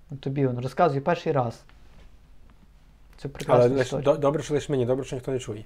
Ну, 0.10 0.18
тобі 0.18 0.48
він 0.48 0.60
розказує 0.60 1.02
перший 1.02 1.32
раз. 1.32 1.62
Це 3.18 3.30
прекрасна 3.30 3.82
історія. 3.82 4.16
Добре, 4.18 4.44
що 4.44 4.54
лише 4.54 4.72
мені, 4.72 4.86
добре, 4.86 5.06
що 5.06 5.16
ніхто 5.16 5.32
не 5.32 5.40
чує. 5.40 5.66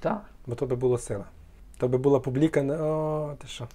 Так. 0.00 0.20
Бо 0.46 0.54
то 0.54 0.66
би 0.66 0.76
було 0.76 0.98
сила. 0.98 1.24
То 1.78 1.88
би 1.88 1.98
була 1.98 2.20
публіка, 2.20 2.60
о, 2.60 3.34
ти 3.38 3.48
що. 3.48 3.68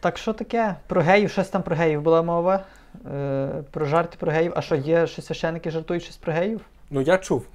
Так 0.00 0.18
що 0.18 0.32
таке? 0.32 0.76
Про 0.86 1.02
геїв, 1.02 1.30
щось 1.30 1.48
там 1.48 1.62
про 1.62 1.76
геїв 1.76 2.02
була 2.02 2.22
мова. 2.22 2.64
Е, 3.14 3.64
Про 3.70 3.86
жарти 3.86 4.16
про 4.20 4.32
геїв. 4.32 4.52
А 4.56 4.62
що, 4.62 4.74
є 4.74 5.06
що 5.06 5.22
священники 5.22 5.70
жартують 5.70 6.02
щось 6.02 6.16
про 6.16 6.32
геїв? 6.32 6.60
Ну, 6.90 7.00
я 7.00 7.18
чув. 7.18 7.46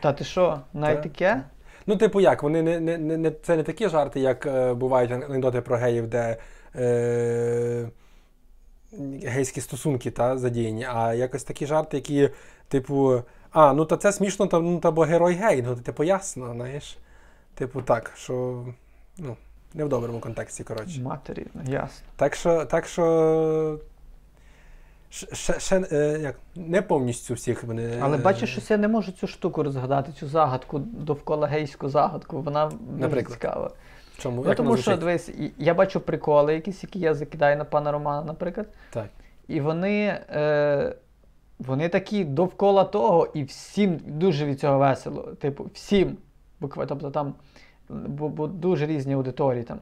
Та 0.00 0.12
ти 0.12 0.24
що, 0.24 0.60
навіть 0.72 1.02
таке? 1.02 1.42
Ну, 1.86 1.96
типу, 1.96 2.20
як, 2.20 2.42
вони 2.42 2.62
не, 2.62 2.80
не, 2.80 2.98
не, 2.98 3.30
це 3.30 3.56
не 3.56 3.62
такі 3.62 3.88
жарти, 3.88 4.20
як 4.20 4.46
е, 4.46 4.74
бувають 4.74 5.10
анекдоти 5.10 5.60
про 5.60 5.76
геїв, 5.76 6.06
де 6.06 6.36
е, 6.76 7.88
гейські 9.24 9.60
стосунки 9.60 10.10
та, 10.10 10.38
задіяні, 10.38 10.84
а 10.84 11.14
якось 11.14 11.44
такі 11.44 11.66
жарти, 11.66 11.96
які, 11.96 12.30
типу, 12.68 13.22
а, 13.50 13.72
ну 13.72 13.84
та 13.84 13.96
це 13.96 14.12
смішно, 14.12 14.46
та, 14.46 14.60
ну, 14.60 14.78
та 14.78 14.90
бо 14.90 15.02
герой 15.02 15.34
гей, 15.34 15.62
ну, 15.62 15.76
типу, 15.76 16.04
ясно, 16.04 16.52
знаєш. 16.52 16.98
Типу, 17.54 17.82
так, 17.82 18.12
що. 18.16 18.64
ну, 19.18 19.36
Не 19.74 19.84
в 19.84 19.88
доброму 19.88 20.20
контексті, 20.20 20.64
коротше. 20.64 21.00
Матері, 21.00 21.46
ясно. 21.66 22.06
Так 22.16 22.34
що, 22.34 22.64
так 22.64 22.86
що 22.86 23.78
Ще, 25.10 25.60
ще 25.60 25.86
е, 25.92 26.18
як, 26.22 26.36
не 26.56 26.82
повністю 26.82 27.34
всіх 27.34 27.64
вони. 27.64 27.98
Але 28.00 28.16
бачиш, 28.16 28.58
що 28.58 28.74
я 28.74 28.78
не 28.78 28.88
можу 28.88 29.12
цю 29.12 29.26
штуку 29.26 29.62
розгадати, 29.62 30.12
цю 30.12 30.28
загадку 30.28 30.78
довкола 30.78 31.46
гейську 31.46 31.88
загадку. 31.88 32.42
Вона 32.42 32.70
дуже 32.90 33.22
цікава. 33.22 33.70
Чому? 34.18 34.44
Ну, 34.46 34.54
Тому 34.54 34.76
що 34.76 34.96
дивись, 34.96 35.30
я 35.58 35.74
бачу 35.74 36.00
приколи, 36.00 36.54
якісь, 36.54 36.82
які 36.82 36.98
я 36.98 37.14
закидаю 37.14 37.56
на 37.56 37.64
пана 37.64 37.92
Романа, 37.92 38.22
наприклад. 38.22 38.66
Так. 38.90 39.08
І 39.48 39.60
вони 39.60 40.20
е, 40.30 40.96
вони 41.58 41.88
такі 41.88 42.24
довкола 42.24 42.84
того, 42.84 43.28
і 43.34 43.44
всім 43.44 44.00
дуже 44.06 44.46
від 44.46 44.60
цього 44.60 44.78
весело. 44.78 45.22
Типу, 45.22 45.70
всім. 45.74 46.16
Буквально, 46.60 46.88
тобто 46.88 47.10
там 47.10 47.34
бо, 47.88 48.28
бо 48.28 48.46
дуже 48.46 48.86
різні 48.86 49.14
аудиторії 49.14 49.62
там. 49.64 49.78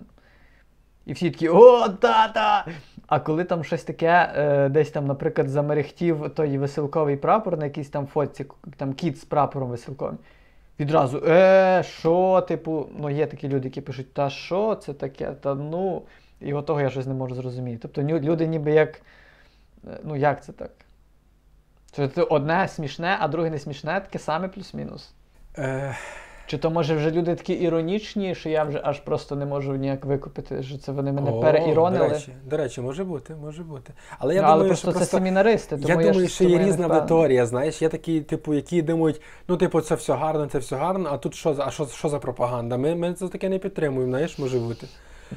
І 1.07 1.13
всі 1.13 1.31
такі 1.31 1.49
о, 1.49 1.89
тата! 1.89 2.67
А 3.07 3.21
коли 3.21 3.45
там 3.45 3.65
щось 3.65 3.85
таке, 3.85 4.33
е, 4.37 4.69
десь 4.69 4.91
там, 4.91 5.07
наприклад, 5.07 5.49
замерехтів 5.49 6.31
той 6.35 6.59
веселковий 6.59 7.17
прапор 7.17 7.59
на 7.59 7.65
якійсь 7.65 7.89
там 7.89 8.07
фотці, 8.07 8.47
там 8.77 8.93
кіт 8.93 9.19
з 9.19 9.25
прапором 9.25 9.71
веселковим, 9.71 10.19
відразу, 10.81 11.23
е, 11.27 11.83
що, 11.87 12.45
типу, 12.49 12.87
ну 12.99 13.11
є 13.11 13.27
такі 13.27 13.49
люди, 13.49 13.69
які 13.69 13.81
пишуть, 13.81 14.15
та 14.15 14.31
що 14.31 14.75
це 14.75 14.93
таке? 14.93 15.33
Та 15.33 15.55
ну. 15.55 16.03
І 16.41 16.55
от 16.55 16.67
того 16.67 16.81
я 16.81 16.91
щось 16.91 17.07
не 17.07 17.15
можу 17.15 17.35
зрозуміти. 17.35 17.79
Тобто 17.83 18.03
люди 18.03 18.47
ніби 18.47 18.73
як. 18.73 19.03
Е, 19.89 19.99
ну, 20.05 20.17
як 20.17 20.45
це 20.45 20.53
так? 20.53 20.71
Це 21.93 22.23
одне 22.23 22.69
смішне, 22.69 23.17
а 23.21 23.29
друге 23.29 23.51
не 23.51 23.59
смішне, 23.59 24.01
таке 24.01 24.19
саме 24.19 24.49
плюс-мінус. 24.49 25.13
Е... 25.59 25.97
Чи 26.47 26.59
то 26.59 26.71
може 26.71 26.97
вже 26.97 27.11
люди 27.11 27.35
такі 27.35 27.53
іронічні, 27.53 28.35
що 28.35 28.49
я 28.49 28.65
вже 28.65 28.81
аж 28.85 29.01
просто 29.01 29.37
не 29.37 29.47
можу 29.47 29.77
ніяк 29.77 30.05
викупити, 30.05 30.63
що 30.63 30.79
це 30.79 30.93
вони 30.93 31.13
мене 31.13 31.31
О, 31.31 31.41
переіронили? 31.41 32.09
До 32.09 32.15
речі, 32.15 32.33
до 32.45 32.57
речі, 32.57 32.81
може 32.81 33.05
бути, 33.05 33.35
може 33.35 33.63
бути. 33.63 33.93
Але 34.19 34.35
я 34.35 34.41
ну, 34.41 34.47
думаю, 34.47 34.61
але 34.61 34.69
просто 34.69 34.91
що 34.91 35.01
це 35.01 35.07
семінаристи. 35.07 35.77
Тому 35.77 36.01
я 36.01 36.13
думаю, 36.13 36.29
що 36.29 36.45
є 36.45 36.59
різна 36.59 36.87
аудиторія, 36.87 37.47
знаєш, 37.47 37.83
є 37.83 37.89
такі, 37.89 38.21
типу, 38.21 38.55
які 38.55 38.83
думають, 38.83 39.21
ну, 39.49 39.57
типу, 39.57 39.81
це 39.81 39.95
все 39.95 40.15
гарно, 40.15 40.47
це 40.47 40.59
все 40.59 40.77
гарно, 40.77 41.09
а 41.13 41.19
тут 41.19 41.35
що 41.35 41.57
а 41.59 41.71
що, 41.71 41.87
що 41.87 42.09
за 42.09 42.19
пропаганда? 42.19 42.77
Ми 42.77 42.95
ми 42.95 43.15
це 43.15 43.29
таке 43.29 43.49
не 43.49 43.59
підтримуємо, 43.59 44.13
знаєш, 44.13 44.39
може 44.39 44.59
бути. 44.59 44.87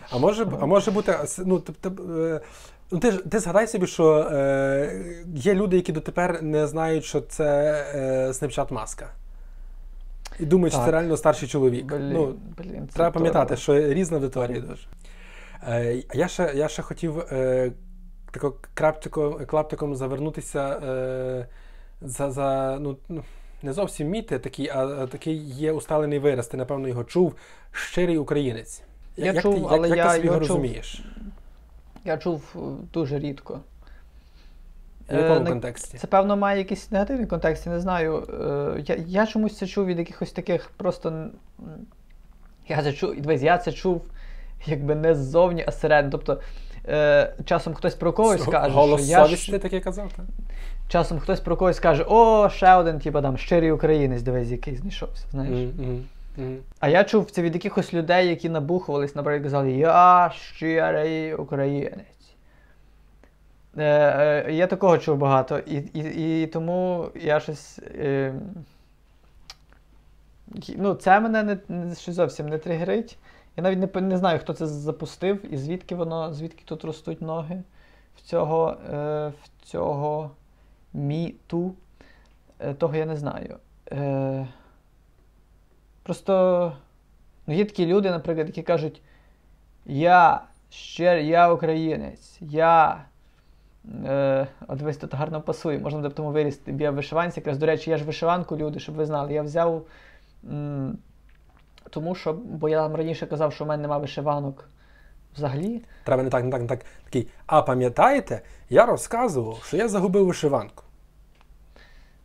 А 0.09 0.17
може 0.17 0.47
а 0.61 0.65
може 0.65 0.91
бути, 0.91 1.15
ну, 1.45 1.59
тобто. 1.59 1.91
Ну, 2.91 2.99
ти 2.99 3.11
ж 3.11 3.17
ти 3.17 3.39
згадай 3.39 3.67
собі, 3.67 3.87
що 3.87 4.17
е, 4.31 5.23
є 5.35 5.53
люди, 5.53 5.75
які 5.75 5.91
дотепер 5.91 6.43
не 6.43 6.67
знають, 6.67 7.05
що 7.05 7.21
це 7.21 7.45
е, 7.95 8.27
Snapchat 8.27 8.73
маска. 8.73 9.09
І 10.39 10.45
думаєш, 10.45 10.73
що 10.73 10.85
це 10.85 10.91
реально 10.91 11.17
старший 11.17 11.49
чоловік. 11.49 11.85
Блін, 11.85 12.09
ну, 12.13 12.35
блін, 12.57 12.87
це 12.89 12.95
Треба 12.95 13.11
пам'ятати, 13.11 13.55
що 13.57 13.93
різна 13.93 14.17
аудиторія 14.17 14.59
дуже. 14.59 14.87
Е, 15.67 16.03
я 16.13 16.27
ще 16.27 16.51
я 16.55 16.67
ще 16.67 16.81
хотів 16.81 17.19
е, 17.19 17.71
тако 18.31 18.55
клаптиком, 18.73 19.45
клаптиком 19.45 19.95
завернутися 19.95 20.69
е, 20.69 21.47
за, 22.01 22.31
за 22.31 22.77
ну, 22.79 22.97
не 23.63 23.73
зовсім 23.73 24.09
міти, 24.09 24.39
такий, 24.39 24.69
а 24.69 25.07
такий 25.07 25.37
є 25.37 25.71
усталений 25.71 26.19
вираз, 26.19 26.47
ти, 26.47 26.57
напевно, 26.57 26.87
його 26.87 27.03
чув. 27.03 27.35
Щирий 27.71 28.17
українець. 28.17 28.81
Я 29.17 29.25
як 29.25 29.41
чув, 29.41 29.55
ти, 29.55 29.61
але 29.69 29.89
як, 29.89 29.97
я 29.97 30.17
ти 30.17 30.25
його 30.25 30.39
розумієш? 30.39 31.05
Я 32.05 32.17
чув 32.17 32.55
е, 32.55 32.59
дуже 32.93 33.19
рідко. 33.19 33.59
В 35.11 35.15
якому 35.15 35.45
е, 35.45 35.49
контексті? 35.49 35.97
Це, 35.97 36.07
певно, 36.07 36.37
має 36.37 36.57
якийсь 36.57 36.91
негативний 36.91 37.27
контекст, 37.27 37.65
я 37.65 37.71
не 37.71 37.79
знаю. 37.79 38.27
Е, 38.77 38.83
я 38.87 38.97
я 39.07 39.27
чомусь 39.27 39.57
це 39.57 39.67
чув 39.67 39.85
від 39.85 39.99
якихось 39.99 40.31
таких 40.31 40.69
просто. 40.77 41.27
Я 42.67 42.83
це 42.83 42.93
чув, 42.93 43.21
дивись, 43.21 43.41
я 43.41 43.57
це 43.57 43.71
чув 43.71 44.01
якби 44.65 44.95
не 44.95 45.15
ззовні, 45.15 45.63
а 45.67 45.71
зсередини. 45.71 46.11
Тобто 46.11 46.41
е, 46.87 47.33
часом 47.45 47.73
хтось 47.73 47.95
про 47.95 48.13
когось 48.13 48.45
каже, 48.45 48.75
Голос 48.75 49.01
що 49.01 49.11
я 49.11 49.25
совісті 49.25 49.51
ж... 49.51 49.57
таке 49.57 49.79
казав, 49.79 50.11
так? 50.15 50.25
Часом 50.87 51.19
хтось 51.19 51.39
про 51.39 51.57
когось 51.57 51.79
каже, 51.79 52.05
о, 52.07 52.49
ще 52.49 52.75
один, 52.75 52.99
типу, 52.99 53.21
там, 53.21 53.37
щирий 53.37 53.71
українець, 53.71 54.21
дивись, 54.21 54.49
який 54.49 54.75
знайшовся. 54.75 55.25
знаєш. 55.31 55.57
Mm-hmm. 55.57 56.01
Мгм. 56.37 56.57
А 56.79 56.89
я 56.89 57.03
чув 57.03 57.31
це 57.31 57.41
від 57.41 57.53
якихось 57.53 57.93
людей, 57.93 58.27
які 58.27 58.49
набухувались, 58.49 59.15
наприклад, 59.15 59.43
казали, 59.43 59.71
я 59.71 60.31
щирий 60.35 61.33
українець. 61.33 62.18
Е, 63.77 63.83
е, 64.47 64.53
я 64.53 64.67
такого 64.67 64.97
чув 64.97 65.17
багато. 65.17 65.59
І, 65.59 65.75
і, 65.93 66.43
і 66.43 66.47
тому 66.47 67.09
я 67.15 67.39
щось. 67.39 67.79
Е, 67.79 68.33
ну, 70.77 70.93
це 70.93 71.19
мене 71.19 71.43
не, 71.43 71.57
не, 71.69 71.95
щось 71.95 72.15
зовсім 72.15 72.49
не 72.49 72.57
тригерить. 72.57 73.17
Я 73.57 73.63
навіть 73.63 73.95
не, 73.95 74.01
не 74.01 74.17
знаю, 74.17 74.39
хто 74.39 74.53
це 74.53 74.67
запустив 74.67 75.53
і 75.53 75.57
звідки 75.57 75.95
воно, 75.95 76.33
звідки 76.33 76.63
тут 76.65 76.83
ростуть 76.83 77.21
ноги 77.21 77.63
в 78.17 78.21
цього, 78.21 78.77
е, 78.93 79.27
в 79.27 79.63
цього 79.63 80.31
міту. 80.93 81.75
Е, 82.59 82.73
того 82.73 82.95
я 82.95 83.05
не 83.05 83.15
знаю. 83.15 83.57
Е, 83.91 84.47
просто 86.03 86.73
ну, 87.47 87.53
є 87.53 87.65
такі 87.65 87.85
люди, 87.85 88.11
наприклад, 88.11 88.47
які 88.47 88.63
кажуть: 88.63 89.01
Я 89.85 90.41
ще 90.69 91.23
я 91.23 91.53
українець, 91.53 92.37
я. 92.41 93.05
Е, 94.05 94.47
от 94.67 94.81
весь 94.81 94.97
тут 94.97 95.13
гарно 95.13 95.41
пасує, 95.41 95.79
можна 95.79 95.99
буде 95.99 96.09
в 96.09 96.13
тому 96.13 96.31
вирісти. 96.31 96.75
Я 96.79 96.91
вишиванці, 96.91 97.39
якраз, 97.39 97.57
до 97.57 97.65
речі, 97.65 97.89
я 97.89 97.97
ж 97.97 98.03
вишиванку, 98.03 98.57
люди, 98.57 98.79
щоб 98.79 98.95
ви 98.95 99.05
знали. 99.05 99.33
Я 99.33 99.41
взяв. 99.41 99.85
М, 100.49 100.97
тому 101.89 102.15
що, 102.15 102.33
бо 102.33 102.69
я 102.69 102.81
вам 102.81 102.95
раніше 102.95 103.27
казав, 103.27 103.53
що 103.53 103.65
в 103.65 103.67
мене 103.67 103.81
немає 103.81 104.01
вишиванок 104.01 104.69
взагалі. 105.35 105.81
Треба 106.03 106.23
не 106.23 106.29
так, 106.29 106.43
не 106.43 106.51
так, 106.51 106.61
не 106.61 106.67
так. 106.67 106.79
Такий. 107.03 107.27
А 107.45 107.61
пам'ятаєте, 107.61 108.41
я 108.69 108.85
розказував, 108.85 109.63
що 109.63 109.77
я 109.77 109.87
загубив 109.87 110.25
вишиванку. 110.25 110.83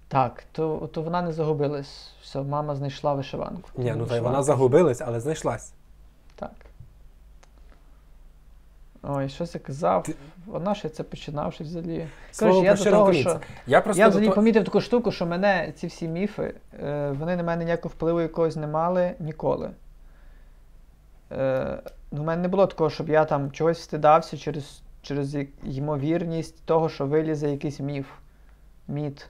Так, 0.08 0.44
то, 0.52 0.88
то 0.92 1.02
вона 1.02 1.22
не 1.22 1.32
загубилась. 1.32 2.12
Все, 2.22 2.42
мама 2.42 2.76
знайшла 2.76 3.14
вишиванку. 3.14 3.70
Ні, 3.76 3.94
ну 3.96 4.06
та 4.06 4.16
й 4.16 4.20
вона 4.20 4.42
загубилась, 4.42 5.00
але 5.00 5.20
знайшлась. 5.20 5.72
Так. 6.36 6.52
Ой, 9.08 9.28
щось 9.28 9.54
я 9.54 9.60
казав. 9.60 10.02
Ти- 10.02 10.14
Вона 10.46 10.74
ще 10.74 10.88
це 10.88 11.02
починав, 11.02 11.52
щось 11.52 11.66
взагалі. 11.66 12.06
Коротше, 12.38 12.60
я 12.64 12.74
до 12.74 12.84
того, 12.84 13.12
що. 13.12 13.40
Я 13.66 13.80
просто 13.80 14.00
Я 14.00 14.08
взагалі 14.08 14.26
того- 14.26 14.34
помітив 14.34 14.64
таку 14.64 14.80
штуку, 14.80 15.12
що 15.12 15.26
мене 15.26 15.72
ці 15.76 15.86
всі 15.86 16.08
міфи, 16.08 16.54
е, 16.82 17.10
вони 17.18 17.36
на 17.36 17.42
мене 17.42 17.64
ніякого 17.64 17.92
впливу 17.96 18.20
якогось 18.20 18.56
не 18.56 18.66
мали 18.66 19.14
ніколи. 19.18 19.70
Е, 21.32 21.78
ну, 22.12 22.22
в 22.22 22.24
мене 22.24 22.42
не 22.42 22.48
було 22.48 22.66
такого, 22.66 22.90
щоб 22.90 23.08
я 23.08 23.24
там 23.24 23.50
чогось 23.52 23.78
встидався 23.78 24.36
через, 24.36 24.82
через 25.02 25.36
ймовірність 25.64 26.64
того, 26.66 26.88
що 26.88 27.06
вилізе 27.06 27.50
якийсь 27.50 27.80
міф. 27.80 28.06
Міт. 28.88 29.26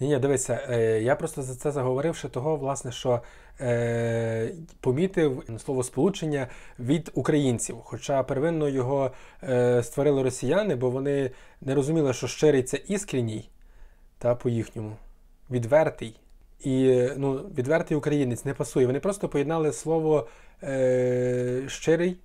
Ні, 0.00 0.08
ні, 0.08 0.18
дивися, 0.18 0.66
е, 0.70 1.02
я 1.02 1.16
просто 1.16 1.42
за 1.42 1.54
це 1.54 1.72
заговорив 1.72 2.16
ще 2.16 2.28
того, 2.28 2.56
власне, 2.56 2.92
що 2.92 3.22
е, 3.60 4.54
помітив 4.80 5.42
слово 5.64 5.82
сполучення 5.82 6.48
від 6.78 7.10
українців. 7.14 7.76
Хоча 7.84 8.22
первинно 8.22 8.68
його 8.68 9.10
е, 9.42 9.82
створили 9.82 10.22
росіяни, 10.22 10.74
бо 10.74 10.90
вони 10.90 11.30
не 11.60 11.74
розуміли, 11.74 12.12
що 12.12 12.26
щирий 12.26 12.62
це 12.62 12.76
іскренній, 12.88 13.50
та 14.18 14.34
по-їхньому, 14.34 14.96
відвертий. 15.50 16.20
І 16.60 17.08
ну, 17.16 17.34
відвертий 17.34 17.96
українець 17.96 18.44
не 18.44 18.54
пасує. 18.54 18.86
Вони 18.86 19.00
просто 19.00 19.28
поєднали 19.28 19.72
слово 19.72 20.28
е, 20.62 21.62
щирий 21.66 22.16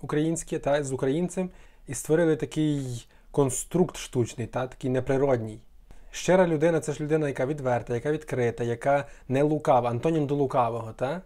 українське 0.00 0.58
та 0.58 0.84
з 0.84 0.92
українцем 0.92 1.50
і 1.88 1.94
створили 1.94 2.36
такий 2.36 3.06
конструкт 3.30 3.96
штучний, 3.96 4.46
та, 4.46 4.66
такий 4.66 4.90
неприродній. 4.90 5.60
Щира 6.14 6.46
людина 6.46 6.80
це 6.80 6.92
ж 6.92 7.00
людина, 7.04 7.28
яка 7.28 7.46
відверта, 7.46 7.94
яка 7.94 8.12
відкрита, 8.12 8.64
яка 8.64 9.06
не 9.28 9.42
лукава, 9.42 9.90
антонім 9.90 10.26
до 10.26 10.34
лукавого, 10.34 10.92
та? 10.92 11.22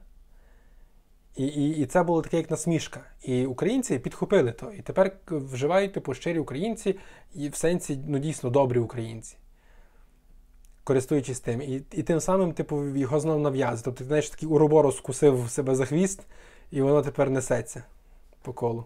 І, 1.37 1.47
і, 1.47 1.71
і 1.71 1.87
це 1.87 2.03
було 2.03 2.23
таке, 2.23 2.37
як 2.37 2.51
насмішка. 2.51 3.01
І 3.23 3.47
українці 3.47 3.99
підхопили 3.99 4.53
то. 4.53 4.73
І 4.73 4.83
тепер 4.83 5.13
вживають 5.27 5.93
типу 5.93 6.15
щирі 6.15 6.39
українці, 6.39 6.99
і 7.35 7.49
в 7.49 7.55
сенсі 7.55 7.99
ну, 8.07 8.19
дійсно 8.19 8.51
добрі 8.51 8.79
українці. 8.79 9.37
Користуючись 10.85 11.41
тим. 11.41 11.63
І, 11.63 11.83
і 11.93 12.03
тим 12.03 12.21
самим, 12.21 12.53
типу, 12.53 12.97
його 12.97 13.21
знов 13.21 13.41
нав'язують. 13.41 13.85
Тобто, 13.85 13.99
ти 13.99 14.05
знаєш, 14.05 14.31
такий 14.31 14.49
уроборос 14.49 14.97
скусив 14.97 15.51
себе 15.51 15.75
за 15.75 15.85
хвіст, 15.85 16.27
і 16.71 16.83
воно 16.83 17.03
тепер 17.03 17.31
несеться 17.31 17.83
по 18.43 18.53
колу. 18.53 18.85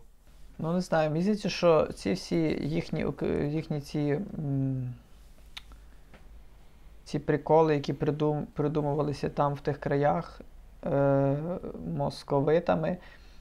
Ну, 0.59 0.73
не 0.73 0.81
знаю, 0.81 1.11
мені 1.11 1.23
здається, 1.23 1.49
що 1.49 1.89
ці 1.95 2.13
всі 2.13 2.37
їхні, 2.63 3.07
їхні 3.51 3.81
ці, 3.81 3.99
м, 4.39 4.95
ці 7.13 7.19
приколи, 7.19 7.75
які 7.75 7.93
придум, 7.93 8.47
придумувалися 8.55 9.29
там 9.29 9.55
в 9.55 9.61
тих 9.61 9.79
краях 9.81 10.41
е, 10.87 11.37
московитами, 11.97 12.97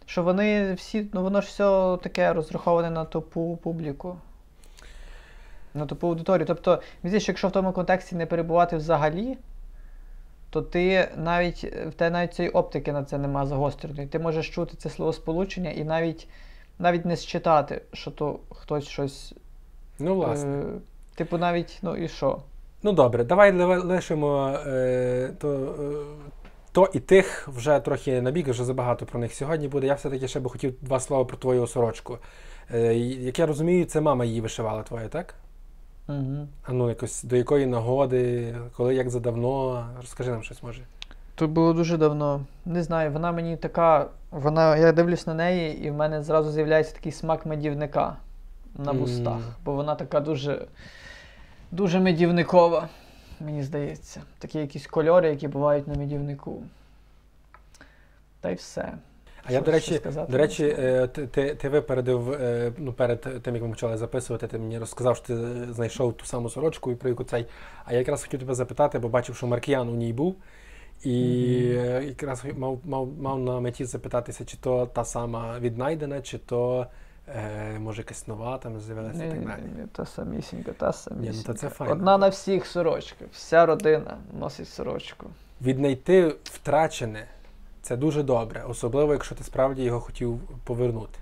що 0.06 0.24
вони 0.24 0.74
всі, 0.74 1.08
ну 1.14 1.24
воно 1.24 1.42
ж 1.42 1.48
все 1.48 1.98
таке 2.04 2.34
розраховане 2.34 2.90
на 2.90 3.06
тупу 3.06 3.60
публіку. 3.64 4.18
На 5.74 5.86
тупу 5.86 6.08
аудиторію. 6.08 6.46
Тобто, 6.46 6.72
мені 6.72 6.82
здається, 7.04 7.20
що 7.20 7.32
якщо 7.32 7.48
в 7.48 7.52
тому 7.52 7.72
контексті 7.72 8.16
не 8.16 8.26
перебувати 8.26 8.78
взагалі, 8.78 9.38
то 10.50 10.62
ти 10.62 11.10
навіть 11.18 11.64
в 11.64 11.92
тебе 11.92 12.10
навіть 12.10 12.34
цієї 12.34 12.54
оптики 12.54 12.92
на 12.92 13.04
це 13.04 13.18
нема 13.18 13.46
загостреної. 13.46 14.08
Ти 14.08 14.20
можеш 14.20 14.50
чути 14.50 14.78
це 14.78 14.90
словосполучення 14.90 15.72
і 15.72 15.84
навіть 15.84 16.28
навіть 16.80 17.06
не 17.06 17.18
считати, 17.18 17.82
що 17.94 18.12
то 18.12 18.40
хтось 18.50 18.88
щось. 18.88 19.34
Ну, 20.00 20.16
власне. 20.16 20.58
Е, 20.58 20.64
типу, 21.16 21.38
навіть, 21.38 21.80
ну 21.82 21.98
і 21.98 22.08
що? 22.08 22.42
Ну 22.84 22.94
добре, 22.94 23.24
давай 23.24 23.52
лишимо 23.78 24.58
е, 24.68 25.34
то, 25.40 25.76
е, 25.80 25.96
то 26.72 26.90
і 26.94 27.00
тих 27.00 27.48
вже 27.48 27.80
трохи 27.80 28.22
набіг, 28.22 28.50
вже 28.50 28.64
забагато 28.64 29.06
про 29.06 29.20
них 29.20 29.34
сьогодні 29.34 29.68
буде. 29.68 29.88
Я 29.88 29.94
все-таки 29.94 30.28
ще 30.28 30.40
би 30.40 30.50
хотів 30.50 30.74
два 30.82 31.00
слова 31.00 31.26
про 31.26 31.38
твою 31.38 31.68
сорочку. 31.68 32.18
Е, 32.74 32.94
як 32.98 33.40
я 33.40 33.46
розумію, 33.46 33.86
це 33.86 34.02
мама 34.02 34.26
її 34.26 34.42
вишивала 34.42 34.84
твоя, 34.84 35.08
так? 35.08 35.36
Угу. 36.08 36.48
А 36.64 36.74
ну 36.74 36.90
якось 36.90 37.24
до 37.24 37.36
якої 37.36 37.66
нагоди, 37.66 38.56
коли 38.76 38.96
як 38.96 39.10
задавно. 39.10 39.86
Розкажи 39.98 40.32
нам 40.32 40.44
щось 40.44 40.64
може. 40.64 40.82
То 41.36 41.48
було 41.48 41.74
дуже 41.74 41.98
давно. 41.98 42.42
Не 42.66 42.84
знаю, 42.84 43.12
вона 43.12 43.32
мені 43.32 43.58
така. 43.58 44.08
Вона, 44.32 44.78
я 44.78 44.92
дивлюсь 44.92 45.28
на 45.28 45.34
неї, 45.34 45.86
і 45.86 45.92
в 45.92 45.94
мене 45.94 46.24
зразу 46.24 46.52
з'являється 46.52 46.94
такий 46.96 47.12
смак 47.12 47.46
медівника 47.46 48.16
на 48.76 48.92
вустах. 48.92 49.40
Бо 49.66 49.74
вона 49.74 49.96
така 49.96 50.20
дуже, 50.20 50.68
дуже 51.72 52.00
медівникова, 52.00 52.90
мені 53.40 53.64
здається. 53.64 54.22
Такі 54.40 54.60
якісь 54.60 54.88
кольори, 54.88 55.30
які 55.30 55.48
бувають 55.48 55.88
на 55.88 55.96
медівнику. 55.96 56.64
Та 58.42 58.50
й 58.50 58.56
все. 58.56 58.94
А 59.44 59.52
я, 59.52 59.62
до 59.62 59.72
речі, 59.72 59.96
сказати 59.96 60.32
до 60.32 60.38
речі, 60.38 60.76
е, 60.80 61.08
ти, 61.08 61.56
ти, 61.56 61.70
випередив, 61.70 62.32
е, 62.32 62.72
ну, 62.78 62.94
перед 62.94 63.22
тим, 63.44 63.56
як 63.56 63.64
ми 63.64 63.70
почали 63.70 63.98
записувати, 63.98 64.48
ти 64.48 64.58
мені 64.58 64.80
розказав, 64.80 65.18
що 65.18 65.26
ти 65.26 65.36
знайшов 65.74 66.18
ту 66.18 66.26
саму 66.26 66.50
сорочку, 66.50 66.92
і 66.92 66.96
про 66.96 67.10
яку 67.10 67.24
цей. 67.24 67.46
А 67.86 67.94
я 67.94 68.00
якраз 68.00 68.24
хотів 68.24 68.40
тебе 68.40 68.54
запитати, 68.56 69.00
бо 69.00 69.10
бачив, 69.10 69.36
що 69.36 69.48
Маркіян 69.48 69.90
у 69.90 69.96
ній 69.96 70.14
був. 70.14 70.36
І 71.04 71.14
е, 71.78 72.04
якраз 72.08 72.44
мав, 72.58 72.80
мав, 72.86 73.10
мав 73.20 73.40
на 73.40 73.60
меті 73.60 73.86
запитатися, 73.86 74.46
чи 74.46 74.58
то 74.58 74.86
та 74.86 75.06
сама 75.06 75.60
віднайдена, 75.60 76.22
чи 76.22 76.38
то 76.38 76.88
е, 77.28 77.80
може 77.80 78.02
якась 78.02 78.28
нова 78.28 78.58
там 78.58 78.80
з'явилася 78.80 79.26
і 79.26 79.30
так 79.30 79.46
далі. 79.46 79.62
ні, 79.62 79.86
та 79.92 80.06
самісінька, 80.06 80.72
та 80.72 80.94
самісінька. 80.94 81.52
ну, 81.52 81.54
це 81.54 81.70
файно. 81.70 81.94
Одна 81.94 82.18
на 82.18 82.30
всіх 82.30 82.66
сорочка. 82.66 83.26
Вся 83.34 83.66
родина 83.66 84.18
носить 84.40 84.70
сорочку. 84.70 85.28
Віднайти 85.62 86.36
втрачене 86.44 87.28
це 87.82 87.98
дуже 87.98 88.24
добре, 88.24 88.64
особливо, 88.64 89.14
якщо 89.14 89.36
ти 89.36 89.44
справді 89.44 89.84
його 89.84 90.00
хотів 90.00 90.40
повернути. 90.64 91.20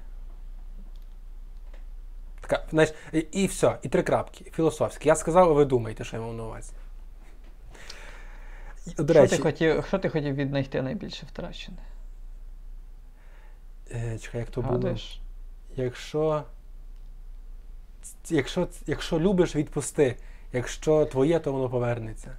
Така, 2.41 2.63
знаєш, 2.69 2.93
і, 3.13 3.19
і 3.19 3.47
все, 3.47 3.77
і 3.81 3.89
три 3.89 4.03
крапки, 4.03 4.51
філософські. 4.55 5.07
Я 5.07 5.15
сказав, 5.15 5.49
а 5.49 5.53
ви 5.53 5.65
думаєте, 5.65 6.03
що 6.03 6.17
я 6.17 6.23
мав 6.23 6.33
на 6.33 6.43
увазі. 6.43 6.73
До 8.97 9.13
що, 9.13 9.27
ти 9.27 9.37
хотів, 9.37 9.85
що 9.85 9.99
ти 9.99 10.09
хотів 10.09 10.35
віднайти 10.35 10.81
найбільше 10.81 11.25
втрачене? 11.25 11.77
е, 13.91 14.19
чекай, 14.19 14.39
як 14.41 14.49
то 14.49 14.61
було. 14.61 14.95
Якщо, 15.83 16.43
якщо, 18.29 18.67
якщо 18.87 19.19
любиш, 19.19 19.55
відпусти. 19.55 20.15
Якщо 20.53 21.05
твоє, 21.05 21.39
то 21.39 21.51
воно 21.53 21.69
повернеться. 21.69 22.31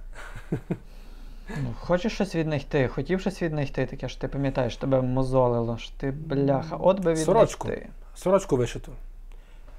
Ну, 1.57 1.73
хочеш 1.79 2.13
щось 2.13 2.35
віднайти, 2.35 2.87
хотів 2.87 3.21
щось 3.21 3.41
віднайти, 3.41 3.85
таке 3.85 4.07
ж 4.07 4.21
ти 4.21 4.27
пам'ятаєш, 4.27 4.77
тебе 4.77 5.01
мозолило, 5.01 5.77
ж 5.77 5.99
ти 5.99 6.11
бляха, 6.11 6.75
от 6.75 6.95
би 6.95 7.01
віднайти. 7.11 7.25
Сорочку. 7.25 7.69
Сорочку 8.15 8.57
вишиту. 8.57 8.91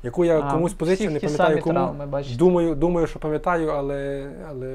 Яку 0.03 0.25
я 0.25 0.41
А, 0.41 0.51
комусь 0.51 0.73
всіх 0.73 1.11
не 1.11 1.21
пам'ятаю 1.21 1.61
кому. 1.61 1.75
травми, 1.75 2.07
бачите. 2.07 2.37
Думаю, 2.37 2.75
думаю, 2.75 3.07
що 3.07 3.19
пам'ятаю, 3.19 3.69
але, 3.69 4.31
але 4.49 4.67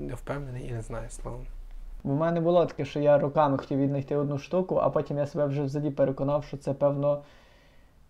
не 0.00 0.14
впевнений 0.14 0.68
і 0.68 0.72
не 0.72 0.82
знаю 0.82 1.10
словом. 1.10 1.40
У 2.02 2.12
мене 2.12 2.40
було 2.40 2.66
таке, 2.66 2.84
що 2.84 3.00
я 3.00 3.18
роками 3.18 3.58
хотів 3.58 3.78
віднайти 3.78 4.16
одну 4.16 4.38
штуку, 4.38 4.76
а 4.76 4.90
потім 4.90 5.18
я 5.18 5.26
себе 5.26 5.46
вже 5.46 5.62
взагалі 5.62 5.90
переконав, 5.90 6.44
що 6.44 6.56
це 6.56 6.72
певно 6.72 7.22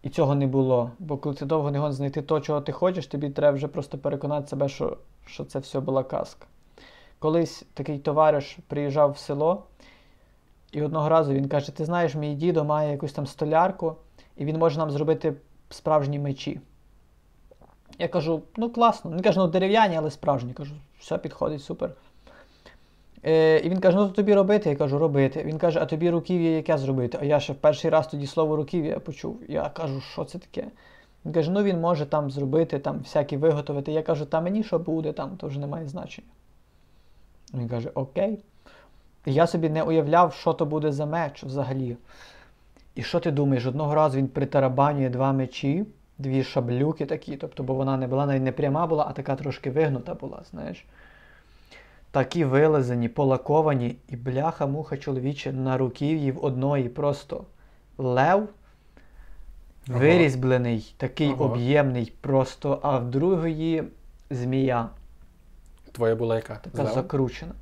і 0.05 0.11
цього 0.11 0.35
не 0.35 0.47
було. 0.47 0.91
Бо 0.99 1.17
коли 1.17 1.35
ти 1.35 1.47
довго 1.47 1.71
не 1.71 1.79
гон 1.79 1.93
знайти 1.93 2.23
то, 2.23 2.41
чого 2.41 2.61
ти 2.61 2.73
хочеш, 2.73 3.07
тобі 3.07 3.31
треба 3.31 3.57
вже 3.57 3.69
просто 3.69 3.99
переконати 3.99 4.47
себе, 4.47 4.69
що, 4.69 4.97
що 5.27 5.45
це 5.45 5.59
все 5.59 5.81
була 5.81 6.05
казка. 6.05 6.47
Колись 7.19 7.65
такий 7.75 7.99
товариш 7.99 8.59
приїжджав 8.69 9.11
в 9.11 9.19
село 9.19 9.63
І 10.73 10.83
одного 10.83 11.09
разу 11.09 11.33
він 11.33 11.49
каже: 11.49 11.77
Ти 11.77 11.85
знаєш, 11.85 12.15
мій 12.15 12.35
дідо 12.35 12.65
має 12.65 12.91
якусь 12.91 13.13
там 13.13 13.27
столярку, 13.27 13.97
і 14.37 14.45
він 14.45 14.59
може 14.59 14.79
нам 14.79 14.91
зробити 14.91 15.35
справжні 15.71 16.19
мечі. 16.19 16.61
Я 17.99 18.09
кажу, 18.09 18.43
ну 18.57 18.71
класно. 18.71 19.11
Він 19.11 19.23
каже, 19.23 19.39
ну 19.39 19.47
дерев'яні, 19.47 19.97
але 19.97 20.11
справжні. 20.11 20.49
Я 20.49 20.55
кажу, 20.55 20.75
все 20.99 21.19
підходить, 21.19 21.63
супер. 21.63 21.91
Е, 23.27 23.59
І 23.59 23.69
він 23.69 23.81
каже, 23.81 23.97
ну 23.97 24.07
то 24.07 24.13
тобі 24.13 24.35
робити. 24.35 24.71
Я 24.71 24.77
кажу, 24.77 24.99
робити. 24.99 25.45
Він 25.45 25.59
каже, 25.59 25.81
а 25.83 25.87
тобі 25.87 26.11
руків'я 26.11 26.51
яке 26.51 26.79
зробити? 26.79 27.19
А 27.21 27.25
я 27.25 27.41
ще 27.41 27.53
в 27.53 27.57
перший 27.57 27.91
раз 27.91 28.07
тоді 28.07 28.27
слово 28.27 28.57
руків'я 28.57 28.99
почув. 28.99 29.41
Я 29.49 29.69
кажу, 29.69 30.01
що 30.01 30.25
це 30.25 30.39
таке? 30.39 30.67
Він 31.25 31.33
каже, 31.33 31.51
ну 31.51 31.63
він 31.63 31.81
може 31.81 32.07
там 32.07 32.31
зробити, 32.31 32.79
там 32.79 32.99
всякі 32.99 33.37
виготовити. 33.37 33.93
Я 33.93 34.03
кажу, 34.03 34.27
та 34.27 34.41
мені 34.41 34.65
що 34.65 34.79
буде, 34.79 35.13
там, 35.13 35.37
то 35.37 35.47
вже 35.47 35.61
не 35.61 35.67
має 35.67 35.89
значення. 35.89 36.29
Він 37.55 37.69
каже, 37.69 37.91
окей. 37.95 38.39
І 39.27 39.33
я 39.33 39.47
собі 39.47 39.71
не 39.71 39.83
уявляв, 39.83 40.33
що 40.33 40.53
то 40.53 40.67
буде 40.67 40.93
за 40.93 41.07
меч 41.07 41.45
взагалі. 41.45 41.97
І 42.95 43.03
що 43.03 43.21
ти 43.21 43.31
думаєш? 43.31 43.67
Одного 43.67 43.95
разу 43.95 44.19
він 44.19 44.29
притарабанює 44.29 45.09
два 45.09 45.33
мечі, 45.33 45.87
дві 46.19 46.45
шаблюки 46.45 47.07
такі, 47.07 47.37
тобто, 47.37 47.63
бо 47.63 47.75
вона 47.75 47.97
не 47.97 48.07
була 48.07 48.27
навіть 48.27 48.43
не 48.43 48.53
пряма 48.53 48.87
була, 48.87 49.07
а 49.09 49.13
така 49.13 49.37
трошки 49.37 49.71
вигнута 49.71 50.15
була, 50.15 50.43
знаєш. 50.51 50.85
Такі 52.15 52.45
вилазені, 52.45 53.09
полаковані, 53.09 53.97
і 54.09 54.17
бляха-муха 54.17 54.97
чоловіче 54.97 55.53
на 55.53 55.77
руків'ї 55.77 56.33
в 56.33 56.45
одної 56.45 56.89
просто 56.89 57.45
лев 57.99 58.49
Ага. 59.89 59.99
вирізблений, 59.99 60.95
такий 60.97 61.29
Ага. 61.29 61.45
об'ємний 61.45 62.13
просто, 62.21 62.79
а 62.83 62.99
в 62.99 63.11
другої 63.11 63.85
змія. 64.31 64.89
Твоя 65.93 66.15
була 66.17 66.37
яка? 66.37 66.55
Така 66.55 66.77
Зелена? 66.77 66.95
закручена. 66.95 67.53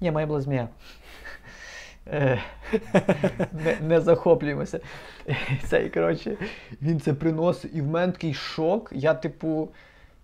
Ні, 0.00 0.10
моя 0.10 0.26
була 0.26 0.40
змія. 0.40 0.68
Е, 2.06 2.40
не, 3.64 3.76
не 3.80 4.00
захоплюємося. 4.00 4.80
Цей, 5.64 5.90
коротше, 5.90 6.36
він 6.82 7.00
це 7.00 7.14
приносить, 7.14 7.70
і 7.74 7.80
в 7.80 7.86
мене 7.86 8.12
такий 8.12 8.34
шок. 8.34 8.90
Я, 8.94 9.14
типу, 9.14 9.68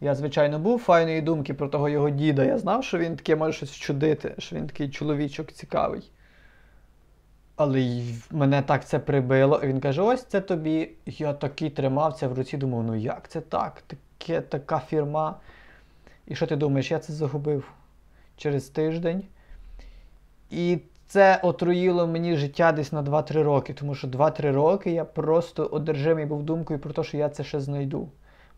я, 0.00 0.14
звичайно, 0.14 0.58
був 0.58 0.78
файної 0.78 1.20
думки 1.20 1.54
про 1.54 1.68
того 1.68 1.88
його 1.88 2.10
діда. 2.10 2.44
Я 2.44 2.58
знав, 2.58 2.84
що 2.84 2.98
він 2.98 3.16
таке 3.16 3.36
може 3.36 3.52
щось 3.52 3.74
чудити, 3.74 4.34
що 4.38 4.56
він 4.56 4.66
такий 4.66 4.90
чоловічок 4.90 5.52
цікавий. 5.52 6.10
Але 7.56 8.02
мене 8.30 8.62
так 8.62 8.86
це 8.86 8.98
прибило. 8.98 9.60
І 9.64 9.66
він 9.66 9.80
каже: 9.80 10.02
ось 10.02 10.24
це 10.24 10.40
тобі. 10.40 10.90
Я 11.06 11.32
такий 11.32 11.70
тримав 11.70 12.14
це 12.14 12.26
в 12.26 12.32
руці, 12.32 12.56
думав, 12.56 12.82
ну 12.82 12.94
як 12.94 13.28
це 13.28 13.40
так? 13.40 13.82
Таке, 13.86 14.40
така 14.40 14.80
фірма. 14.80 15.36
І 16.26 16.34
що 16.34 16.46
ти 16.46 16.56
думаєш, 16.56 16.90
я 16.90 16.98
це 16.98 17.12
загубив 17.12 17.72
через 18.36 18.68
тиждень. 18.68 19.24
І 20.50 20.78
це 21.06 21.40
отруїло 21.42 22.06
мені 22.06 22.36
життя 22.36 22.72
десь 22.72 22.92
на 22.92 23.02
2-3 23.02 23.42
роки, 23.42 23.74
тому 23.74 23.94
що 23.94 24.08
2-3 24.08 24.52
роки 24.52 24.90
я 24.90 25.04
просто 25.04 25.64
одержимий 25.64 26.26
був 26.26 26.42
думкою 26.42 26.78
про 26.78 26.92
те, 26.92 27.04
що 27.04 27.16
я 27.16 27.28
це 27.28 27.44
ще 27.44 27.60
знайду. 27.60 28.08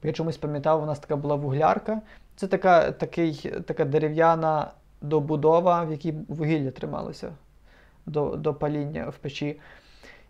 Я 0.03 0.13
чомусь 0.13 0.37
пам'ятав, 0.37 0.83
у 0.83 0.87
нас 0.87 0.99
така 0.99 1.17
була 1.17 1.35
вуглярка. 1.35 2.01
Це 2.37 2.47
така, 2.47 2.93
такий, 2.93 3.55
така 3.67 3.85
дерев'яна 3.85 4.71
добудова, 5.01 5.85
в 5.85 5.91
якій 5.91 6.15
вугілля 6.29 6.71
трималося 6.71 7.33
до, 8.07 8.37
до 8.37 8.55
паління 8.55 9.09
в 9.09 9.19
печі. 9.19 9.61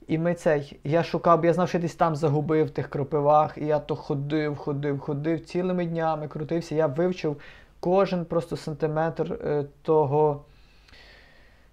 І 0.06 0.18
ми 0.18 0.34
цей, 0.34 0.78
я 0.84 1.02
шукав, 1.02 1.44
я 1.44 1.52
знав, 1.52 1.68
що 1.68 1.78
десь 1.78 1.94
там 1.94 2.16
загубив 2.16 2.66
в 2.66 2.70
тих 2.70 2.88
кропивах, 2.88 3.58
і 3.58 3.66
я 3.66 3.78
то 3.78 3.96
ходив, 3.96 4.56
ходив, 4.56 5.00
ходив 5.00 5.44
цілими 5.44 5.86
днями, 5.86 6.28
крутився. 6.28 6.74
Я 6.74 6.86
вивчив 6.86 7.36
кожен 7.80 8.24
просто 8.24 8.56
сантиметр 8.56 9.32
е, 9.32 9.64
того, 9.82 10.44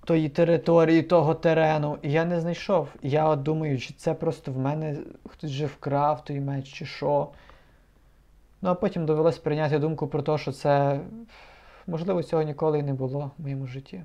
тої 0.05 0.29
території, 0.29 1.03
того 1.03 1.33
терену. 1.33 1.97
І 2.01 2.11
я 2.11 2.25
не 2.25 2.41
знайшов. 2.41 2.87
Я 3.01 3.35
думаю, 3.35 3.79
чи 3.79 3.93
це 3.93 4.13
просто 4.13 4.51
в 4.51 4.57
мене 4.57 4.97
хтось 5.29 5.51
вже 5.51 5.65
вкрав 5.65 6.23
той 6.23 6.39
меч, 6.39 6.73
чи 6.73 6.85
що. 6.85 7.27
Ну, 8.65 8.71
а 8.71 8.75
потім 8.75 9.05
довелось 9.05 9.37
прийняти 9.37 9.79
думку 9.79 10.07
про 10.07 10.21
те, 10.21 10.37
що 10.37 10.51
це, 10.51 10.99
можливо, 11.87 12.23
цього 12.23 12.43
ніколи 12.43 12.79
і 12.79 12.83
не 12.83 12.93
було 12.93 13.31
в 13.37 13.41
моєму 13.41 13.67
житті. 13.67 14.03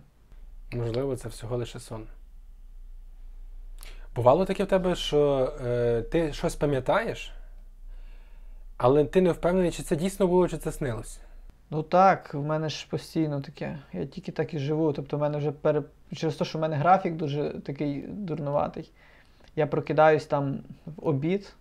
Можливо, 0.73 1.17
це 1.17 1.29
всього 1.29 1.57
лише 1.57 1.81
сон. 1.81 2.07
Бувало 4.15 4.45
таке 4.45 4.65
в 4.65 4.67
тебе, 4.67 4.95
що 4.95 5.53
е, 5.65 6.03
ти 6.03 6.33
щось 6.33 6.57
пам'ятаєш, 6.57 7.33
але 8.77 9.05
ти 9.05 9.21
не 9.21 9.33
впевнений, 9.33 9.71
чи 9.71 9.83
це 9.83 9.97
дійсно 9.97 10.27
було, 10.27 10.49
чи 10.49 10.59
це 10.59 10.73
снилось. 10.73 11.21
Ну 11.71 11.83
так, 11.83 12.35
в 12.35 12.43
мене 12.43 12.69
ж 12.69 12.87
постійно 12.91 13.41
таке. 13.41 13.79
Я 13.93 14.07
тільки 14.07 14.33
так 14.33 14.55
і 14.55 14.59
живу. 14.59 14.93
Тобто, 14.93 15.17
в 15.17 15.21
мене 15.21 15.39
вже 15.39 15.53
пере... 15.53 15.83
через 16.13 16.35
те, 16.35 16.45
що 16.45 16.59
в 16.59 16.61
мене 16.61 16.77
графік 16.77 17.15
дуже 17.15 17.51
такий 17.51 18.05
дурнуватий. 18.09 18.91
Я 19.57 19.67
прокидаюсь 19.67 20.27
там 20.27 20.59
в 20.87 21.09
обід. 21.09 21.55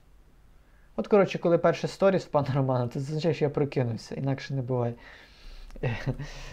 От, 1.00 1.08
коротше, 1.08 1.40
коли 1.40 1.58
перший 1.58 1.90
сторіс 1.90 2.26
пана 2.26 2.48
Романа, 2.56 2.88
то 2.88 2.94
це 2.94 3.00
означає, 3.00 3.34
що 3.34 3.46
я 3.46 3.50
прокинувся, 3.50 4.16
інакше 4.16 4.54
не 4.54 4.62
буває. 4.62 4.94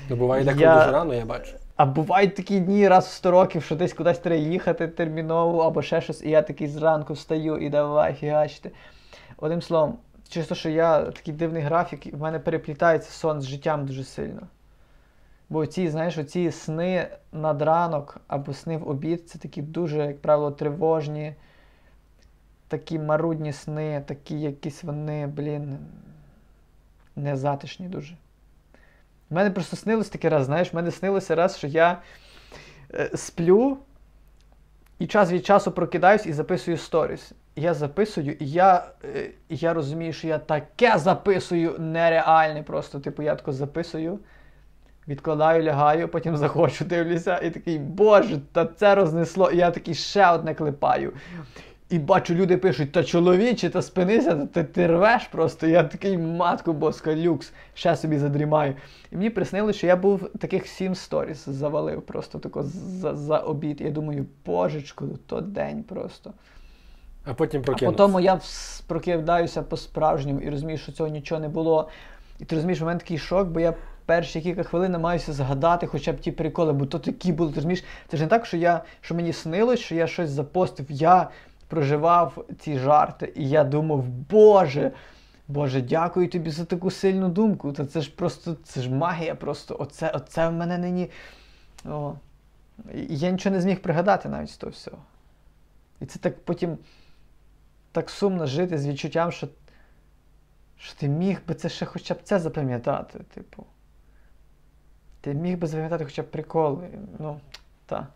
Ну, 0.09 0.17
буває 0.17 0.45
деколи 0.45 0.63
Я- 0.63 0.79
дуже 0.79 0.91
рано, 0.91 1.15
я 1.15 1.25
бачу. 1.25 1.57
А 1.77 1.87
бувають 1.87 2.35
такі 2.35 2.61
дні 2.61 2.89
раз 2.89 3.07
в 3.07 3.11
100 3.11 3.31
років, 3.31 3.63
що 3.63 3.77
десь 3.77 3.93
кудись 3.93 4.19
треба 4.19 4.37
їхати 4.37 4.89
терміново 4.89 5.61
або 5.63 5.83
ще 5.83 6.01
щось, 6.01 6.23
і 6.23 6.31
я 6.31 6.43
такий 6.43 6.69
зранку 6.69 7.13
встаю 7.13 7.57
і 7.59 7.69
давай 7.69 8.15
фігачити. 8.15 8.71
Одним 9.37 9.63
словом, 9.63 9.99
через 10.29 10.49
те, 10.49 10.55
що 10.55 10.69
я 10.69 11.01
такий 11.01 11.35
дивний 11.35 11.63
графік, 11.63 12.15
в 12.15 12.21
мене 12.21 12.39
переплітається 12.39 13.11
сон 13.11 13.41
з 13.41 13.45
життям 13.47 13.87
дуже 13.87 14.05
сильно. 14.05 14.43
Бо 15.49 15.67
ці, 15.67 15.89
знаєш, 15.89 16.19
оці 16.19 16.51
сни 16.51 17.09
над 17.33 17.63
ранок 17.63 18.17
або 18.27 18.53
сни 18.53 18.77
в 18.77 18.89
обід 18.89 19.29
це 19.29 19.39
такі 19.39 19.63
дуже, 19.63 19.99
як 19.99 20.23
правило, 20.23 20.51
тривожні, 20.51 21.35
такі 22.69 22.99
марудні 22.99 23.53
сни, 23.53 24.03
такі 24.07 24.41
якісь 24.41 24.85
вони, 24.85 25.27
блін, 25.27 25.79
незатишні 27.17 27.89
дуже. 27.89 28.17
У 29.31 29.35
мене 29.35 29.51
просто 29.51 29.77
снилось 29.77 30.09
такий 30.09 30.31
раз, 30.31 30.45
знаєш, 30.45 30.73
в 30.73 30.77
мене 30.77 30.91
снилося 30.91 31.35
раз, 31.35 31.59
що 31.59 31.67
я 31.67 31.99
е, 32.95 33.11
сплю 33.15 33.79
і 34.99 35.07
час 35.07 35.33
від 35.33 35.47
часу 35.47 35.73
прокидаюсь 35.73 36.27
і 36.27 36.33
записую 36.33 36.77
сторіс. 36.77 37.33
Я 37.57 37.75
записую, 37.75 38.37
і 38.41 38.51
я, 38.51 38.89
е, 39.05 39.31
я 39.49 39.75
розумію, 39.75 40.13
що 40.13 40.29
я 40.29 40.39
таке 40.39 40.99
записую 40.99 41.79
нереальне. 41.79 42.63
Просто, 42.63 43.01
типу, 43.01 43.23
я 43.23 43.35
тако 43.35 43.53
записую, 43.53 44.19
відкладаю, 45.09 45.63
лягаю, 45.63 46.09
потім 46.09 46.37
заходжу, 46.37 46.85
дивлюся, 46.85 47.39
і 47.39 47.51
такий, 47.51 47.79
боже, 47.79 48.41
та 48.53 48.67
це 48.67 48.95
рознесло. 48.95 49.51
І 49.51 49.57
я 49.57 49.71
такий 49.71 49.95
ще 49.95 50.31
одне 50.31 50.55
клепаю. 50.55 51.13
І 51.91 51.99
бачу, 51.99 52.35
люди 52.35 52.57
пишуть, 52.57 52.93
та 52.93 53.05
чоловіче, 53.05 53.71
та 53.71 53.83
спинися, 53.83 54.35
та 54.35 54.47
ти, 54.47 54.65
ти 54.65 54.87
рвеш 54.87 55.25
просто. 55.25 55.67
Я 55.67 55.83
такий 55.83 56.19
матку 56.19 56.73
боска, 56.73 57.17
люкс, 57.17 57.53
ще 57.75 57.97
собі 57.97 58.19
задрімаю. 58.19 58.75
І 59.13 59.17
мені 59.17 59.31
приснилось, 59.31 59.77
що 59.77 59.87
я 59.87 59.97
був 59.97 60.31
таких 60.39 60.67
сім 60.67 60.95
сторіс 60.95 61.49
завалив 61.49 62.03
просто 62.03 62.39
тако 62.39 62.63
за, 62.63 63.15
за 63.15 63.39
обід. 63.39 63.81
Я 63.81 63.91
думаю, 63.91 64.27
божечко, 64.47 65.09
то 65.27 65.41
день 65.41 65.83
просто. 65.83 66.33
А 67.25 67.35
потім 67.35 67.61
А 67.61 67.65
прокинувся. 67.65 68.07
потім 68.07 68.21
я 68.21 68.41
прокидаюся 68.87 69.63
по-справжньому 69.63 70.41
і 70.41 70.51
розумію, 70.51 70.79
що 70.79 70.93
цього 70.93 71.09
нічого 71.09 71.41
не 71.41 71.49
було. 71.49 71.89
І 72.41 72.45
ти 72.45 72.55
розумієш, 72.55 72.83
у 72.83 72.85
мене 72.85 73.01
такий 73.01 73.19
шок, 73.19 73.49
бо 73.49 73.61
я 73.61 73.75
перші 74.07 74.41
кілька 74.41 74.63
хвилин 74.63 74.93
намагаюся 74.93 75.33
згадати 75.33 75.87
хоча 75.87 76.13
б 76.13 76.21
ті 76.21 76.33
приколи, 76.33 76.73
бо 76.73 76.87
то 76.87 76.99
такі 76.99 77.33
були, 77.33 77.51
ти 77.51 77.57
розумієш, 77.57 77.85
це 78.09 78.17
ж 78.17 78.23
не 78.23 78.29
так, 78.29 78.47
що 78.47 78.57
я, 78.57 78.83
що 79.01 79.15
мені 79.15 79.33
снилось, 79.33 79.81
що 79.81 79.95
я 79.95 80.07
щось 80.07 80.31
запостив. 80.31 80.87
Я 80.89 81.29
проживав 81.69 82.45
ці 82.59 82.79
жарти, 82.79 83.33
і 83.37 83.49
я 83.49 83.65
думав, 83.65 84.09
Боже, 84.09 84.93
Боже, 85.49 85.81
дякую 85.81 86.29
тобі 86.29 86.51
за 86.51 86.65
таку 86.65 86.91
сильну 86.91 87.29
думку. 87.29 87.73
Та 87.73 87.87
це 87.87 88.01
ж 88.01 88.11
просто, 88.17 88.57
це 88.65 88.83
ж 88.83 88.91
магія 88.91 89.35
просто. 89.35 89.77
Оце, 89.79 90.11
оце 90.11 90.49
в 90.49 90.53
мене 90.53 90.79
нині. 90.79 91.11
О. 91.85 92.15
Я 93.09 93.31
нічого 93.31 93.55
не 93.55 93.61
зміг 93.61 93.83
пригадати 93.83 94.29
навіть 94.29 94.51
з 94.51 94.57
того 94.57 94.71
всього. 94.71 94.99
І 96.01 96.07
це 96.07 96.19
так 96.19 96.45
потім 96.45 96.79
так 97.93 98.11
сумно 98.11 98.47
жити 98.47 98.79
з 98.79 98.87
відчуттям, 98.87 99.33
що, 99.33 99.49
що 100.79 100.99
ти 100.99 101.09
міг 101.09 101.41
би 101.49 101.55
це 101.55 101.69
ще 101.69 101.87
хоча 101.87 102.15
б 102.15 102.19
це 102.23 102.39
запам'ятати. 102.39 103.19
Типу. 103.19 103.65
Ти 105.21 105.35
міг 105.35 105.59
би 105.59 105.67
запам'ятати 105.67 106.05
хоча 106.05 106.23
б 106.23 106.31
приколи. 106.31 106.89
Ну, 107.19 107.41
так. 107.87 108.07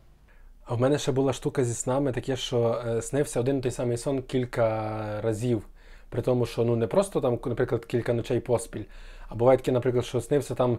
А 0.70 0.74
в 0.74 0.80
мене 0.80 0.98
ще 0.98 1.12
була 1.12 1.32
штука 1.32 1.64
зі 1.64 1.74
снами, 1.74 2.12
таке, 2.12 2.36
що 2.36 2.82
е, 2.86 3.02
снився 3.02 3.40
один 3.40 3.58
і 3.58 3.60
той 3.60 3.70
самий 3.70 3.96
сон 3.96 4.22
кілька 4.22 5.20
разів. 5.20 5.66
При 6.08 6.22
тому, 6.22 6.46
що 6.46 6.64
ну 6.64 6.76
не 6.76 6.86
просто 6.86 7.20
там, 7.20 7.38
наприклад, 7.46 7.84
кілька 7.84 8.12
ночей 8.12 8.40
поспіль. 8.40 8.84
А 9.28 9.34
буває 9.34 9.58
таке, 9.58 9.72
наприклад, 9.72 10.04
що 10.04 10.20
снився 10.20 10.54
там, 10.54 10.78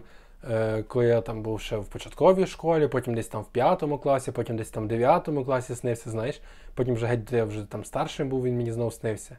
е, 0.50 0.82
коли 0.82 1.06
я 1.06 1.20
там 1.20 1.42
був 1.42 1.60
ще 1.60 1.76
в 1.76 1.84
початковій 1.84 2.46
школі, 2.46 2.88
потім 2.88 3.14
десь 3.14 3.26
там 3.26 3.42
в 3.42 3.46
п'ятому 3.46 3.98
класі, 3.98 4.32
потім 4.32 4.56
десь 4.56 4.70
там 4.70 4.84
в 4.84 4.88
дев'ятому 4.88 5.44
класі 5.44 5.74
снився, 5.74 6.10
знаєш. 6.10 6.40
Потім 6.74 6.94
вже 6.94 7.06
геть 7.06 7.32
я 7.32 7.44
вже 7.44 7.64
там 7.64 7.84
старшим 7.84 8.28
був, 8.28 8.44
він 8.44 8.56
мені 8.56 8.72
знов 8.72 8.94
снився. 8.94 9.36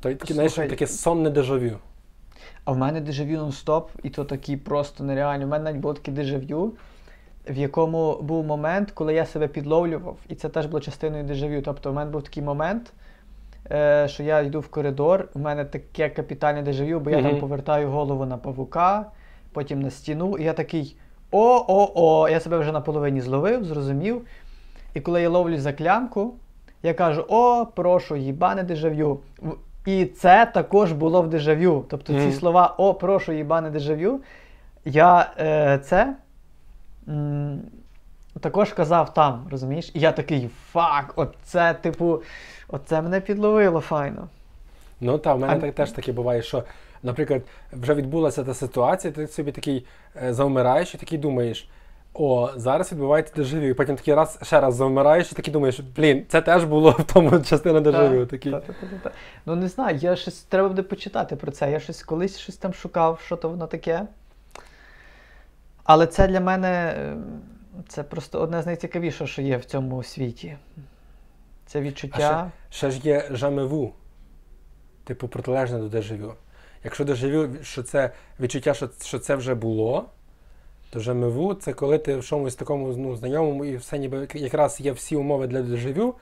То 0.00 0.10
й 0.10 0.14
таке, 0.14 0.34
знаєш, 0.34 0.54
таке 0.54 0.86
сонне 0.86 1.30
дежавю. 1.30 1.78
А 2.64 2.72
в 2.72 2.76
мене 2.76 3.00
дежавю 3.00 3.36
нон-стоп, 3.36 3.86
і 4.02 4.10
то 4.10 4.24
такі 4.24 4.56
просто 4.56 5.04
нереальні. 5.04 5.44
У 5.44 5.48
мене 5.48 5.64
навіть 5.64 5.80
було 5.80 5.94
таке 5.94 6.12
дежавю. 6.12 6.72
В 7.48 7.56
якому 7.56 8.18
був 8.22 8.44
момент, 8.44 8.90
коли 8.90 9.14
я 9.14 9.26
себе 9.26 9.48
підловлював, 9.48 10.16
і 10.28 10.34
це 10.34 10.48
теж 10.48 10.66
було 10.66 10.80
частиною 10.80 11.24
дежавю. 11.24 11.62
Тобто, 11.62 11.90
в 11.90 11.94
мене 11.94 12.10
був 12.10 12.22
такий 12.22 12.42
момент, 12.42 12.92
е, 13.70 14.08
що 14.08 14.22
я 14.22 14.40
йду 14.40 14.60
в 14.60 14.68
коридор, 14.68 15.28
в 15.34 15.40
мене 15.40 15.64
таке 15.64 16.08
капітальне 16.08 16.62
дежавю, 16.62 17.00
бо 17.00 17.10
я 17.10 17.22
там 17.22 17.40
повертаю 17.40 17.88
голову 17.88 18.26
на 18.26 18.36
павука, 18.36 19.06
потім 19.52 19.82
на 19.82 19.90
стіну, 19.90 20.38
і 20.38 20.44
я 20.44 20.52
такий 20.52 20.96
о-о-о, 21.30 22.28
я 22.28 22.40
себе 22.40 22.58
вже 22.58 22.72
наполовині 22.72 23.20
зловив, 23.20 23.64
зрозумів. 23.64 24.22
І 24.94 25.00
коли 25.00 25.22
я 25.22 25.28
ловлю 25.28 25.58
за 25.58 25.72
клямку, 25.72 26.34
я 26.82 26.94
кажу: 26.94 27.24
О, 27.28 27.66
прошу, 27.66 28.16
їбане 28.16 28.62
дежавю. 28.62 29.20
І 29.86 30.04
це 30.04 30.46
також 30.54 30.92
було 30.92 31.22
в 31.22 31.28
дежавю. 31.28 31.84
Тобто 31.88 32.20
ці 32.20 32.32
слова 32.32 32.74
О, 32.78 32.94
прошу, 32.94 33.32
їбане 33.32 33.70
дежавю. 33.70 34.20
Я 34.84 35.32
е, 35.38 35.78
це 35.78 36.16
також 38.40 38.72
казав 38.72 39.14
там, 39.14 39.46
розумієш? 39.50 39.90
І 39.94 40.00
я 40.00 40.12
такий 40.12 40.50
фак, 40.72 41.12
оце, 41.16 41.74
типу, 41.74 42.22
оце 42.68 43.02
мене 43.02 43.20
підловило 43.20 43.80
файно. 43.80 44.28
Ну 45.00 45.18
так, 45.18 45.36
в 45.36 45.40
мене 45.40 45.54
А- 45.56 45.60
так, 45.60 45.74
теж 45.74 45.90
таке 45.90 46.12
буває, 46.12 46.42
що, 46.42 46.64
наприклад, 47.02 47.42
вже 47.72 47.94
відбулася 47.94 48.44
та 48.44 48.54
ситуація, 48.54 49.12
ти 49.12 49.26
собі 49.26 49.52
такий 49.52 49.86
е, 50.22 50.32
завмираєш 50.34 50.94
і 50.94 50.98
такий 50.98 51.18
думаєш. 51.18 51.68
О, 52.16 52.50
зараз 52.56 52.92
відбувається 52.92 53.32
дежавю, 53.36 53.66
і 53.66 53.74
потім 53.74 53.96
такий 53.96 54.14
раз 54.14 54.38
ще 54.42 54.60
раз 54.60 54.74
завмираєш 54.74 55.32
і 55.32 55.34
такий 55.34 55.52
думаєш, 55.52 55.80
блін, 55.80 56.24
це 56.28 56.40
теж 56.40 56.64
було 56.64 56.90
в 56.90 57.04
тому 57.04 57.40
частина 57.44 57.80
дежавю. 57.80 58.26
Такий. 58.26 58.52
Та, 58.52 58.60
та, 58.60 58.72
та, 58.72 58.86
та, 58.86 58.96
та. 59.02 59.10
Ну 59.46 59.56
не 59.56 59.68
знаю, 59.68 59.96
я 59.96 60.16
щось 60.16 60.42
треба 60.42 60.68
буде 60.68 60.82
почитати 60.82 61.36
про 61.36 61.52
це. 61.52 61.70
Я 61.70 61.80
щось 61.80 62.02
колись 62.02 62.38
щось 62.38 62.56
там 62.56 62.74
шукав, 62.74 63.20
що 63.26 63.36
то 63.36 63.48
воно 63.48 63.66
таке. 63.66 64.02
Але 65.84 66.06
це 66.06 66.28
для 66.28 66.40
мене 66.40 66.68
е, 66.68 67.16
це 67.88 68.02
просто 68.02 68.40
одне 68.40 68.62
з 68.62 68.66
найцікавішого, 68.66 69.28
що 69.28 69.42
є 69.42 69.56
в 69.56 69.64
цьому 69.64 70.02
світі. 70.02 70.56
Це 71.66 71.80
відчуття. 71.80 72.50
Ще 72.70 72.90
ж 72.90 73.00
є 73.02 73.28
жамеву, 73.30 73.92
типу 75.04 75.28
протилежне 75.28 75.78
до 75.78 75.88
дежавю. 75.88 76.34
Якщо 76.84 77.04
дежавю, 77.04 77.48
що 77.62 77.82
це 77.82 78.10
відчуття, 78.40 78.74
що, 78.74 78.90
що 79.02 79.18
це 79.18 79.36
вже 79.36 79.54
було, 79.54 80.04
то 80.90 81.00
жамеву 81.00 81.54
це 81.54 81.72
коли 81.72 81.98
ти 81.98 82.16
в 82.16 82.24
чомусь 82.24 82.54
такому 82.54 82.88
ну, 82.96 83.16
знайомому 83.16 83.64
і 83.64 83.76
все 83.76 83.98
ніби 83.98 84.28
якраз 84.34 84.80
є 84.80 84.92
всі 84.92 85.16
умови 85.16 85.46
для 85.46 85.62
дежавю, 85.62 86.14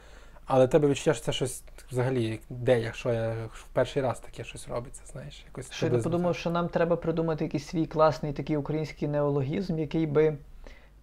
але 0.47 0.69
тебе 0.69 0.89
відчуття, 0.89 1.15
що 1.15 1.25
це 1.25 1.33
щось 1.33 1.63
взагалі, 1.93 2.40
де, 2.51 2.80
якщо 2.80 3.12
я 3.12 3.34
в 3.53 3.66
перший 3.72 4.03
раз 4.03 4.20
таке 4.20 4.45
щось 4.45 4.68
робиться, 4.68 5.03
знаєш, 5.07 5.45
якось 5.47 5.72
Що 5.72 5.86
я 5.86 5.99
подумав, 5.99 6.36
що 6.36 6.51
нам 6.51 6.68
треба 6.68 6.97
придумати 6.97 7.45
якийсь 7.45 7.66
свій 7.66 7.86
класний 7.86 8.32
такий 8.32 8.57
український 8.57 9.09
неологізм, 9.09 9.78
який 9.78 10.07
би 10.07 10.36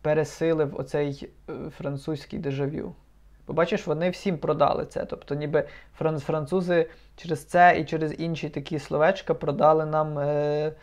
пересилив 0.02 0.80
оцей 0.80 1.30
е, 1.50 1.54
французький 1.78 2.40
дежавю. 2.40 2.96
Бо 3.48 3.54
бачиш, 3.54 3.88
вони 3.88 4.10
всім 4.10 4.38
продали 4.38 4.86
це. 4.86 5.06
Тобто, 5.06 5.36
ніби 5.36 5.68
французи 6.26 6.90
через 7.16 7.46
це 7.46 7.80
і 7.80 7.86
через 7.86 8.20
інші 8.20 8.50
такі 8.50 8.80
словечка 8.80 9.34
продали 9.34 9.86
нам 9.86 10.20
е, 10.20 10.74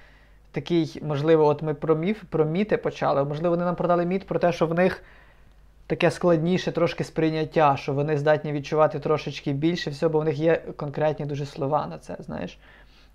такий, 0.52 1.00
можливо, 1.02 1.46
от 1.46 1.62
ми 1.62 1.74
про 1.74 1.96
міф, 1.96 2.22
про 2.30 2.44
міти 2.44 2.76
почали. 2.76 3.24
Можливо, 3.24 3.50
вони 3.50 3.64
нам 3.64 3.76
продали 3.76 4.06
міт 4.06 4.26
про 4.26 4.38
те, 4.38 4.52
що 4.52 4.66
в 4.66 4.74
них 4.74 5.02
таке 5.86 6.10
складніше 6.10 6.72
трошки 6.72 7.04
сприйняття, 7.04 7.76
що 7.76 7.92
вони 7.92 8.18
здатні 8.18 8.52
відчувати 8.52 9.00
трошечки 9.00 9.52
більше 9.52 9.90
всього, 9.90 10.12
бо 10.12 10.18
в 10.20 10.24
них 10.24 10.38
є 10.38 10.62
конкретні 10.76 11.26
дуже 11.26 11.46
слова 11.46 11.86
на 11.86 11.98
це, 11.98 12.16
знаєш. 12.18 12.58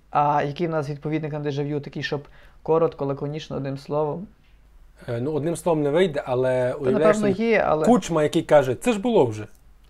А 0.09 0.43
який 0.43 0.67
в 0.67 0.69
нас 0.69 0.89
відповідник 0.89 1.34
на 1.34 1.39
дежавю, 1.39 1.80
такий, 1.80 2.03
щоб 2.03 2.28
коротко, 2.63 3.05
лаконічно, 3.05 3.55
одним 3.57 3.78
словом. 3.78 4.28
Е, 5.09 5.22
Ну, 5.22 5.32
одним 5.32 5.55
словом 5.55 5.84
не 5.84 5.89
вийде, 5.89 6.24
але 6.26 6.69
Та, 6.72 6.76
уявляєш 6.78 7.17
напевно, 7.17 7.45
є, 7.45 7.65
але 7.67 7.86
кучма, 7.86 8.24
який 8.24 8.41
каже, 8.41 8.76
це 8.76 8.93
ж 8.93 8.99
було 8.99 9.26
вже. 9.26 9.47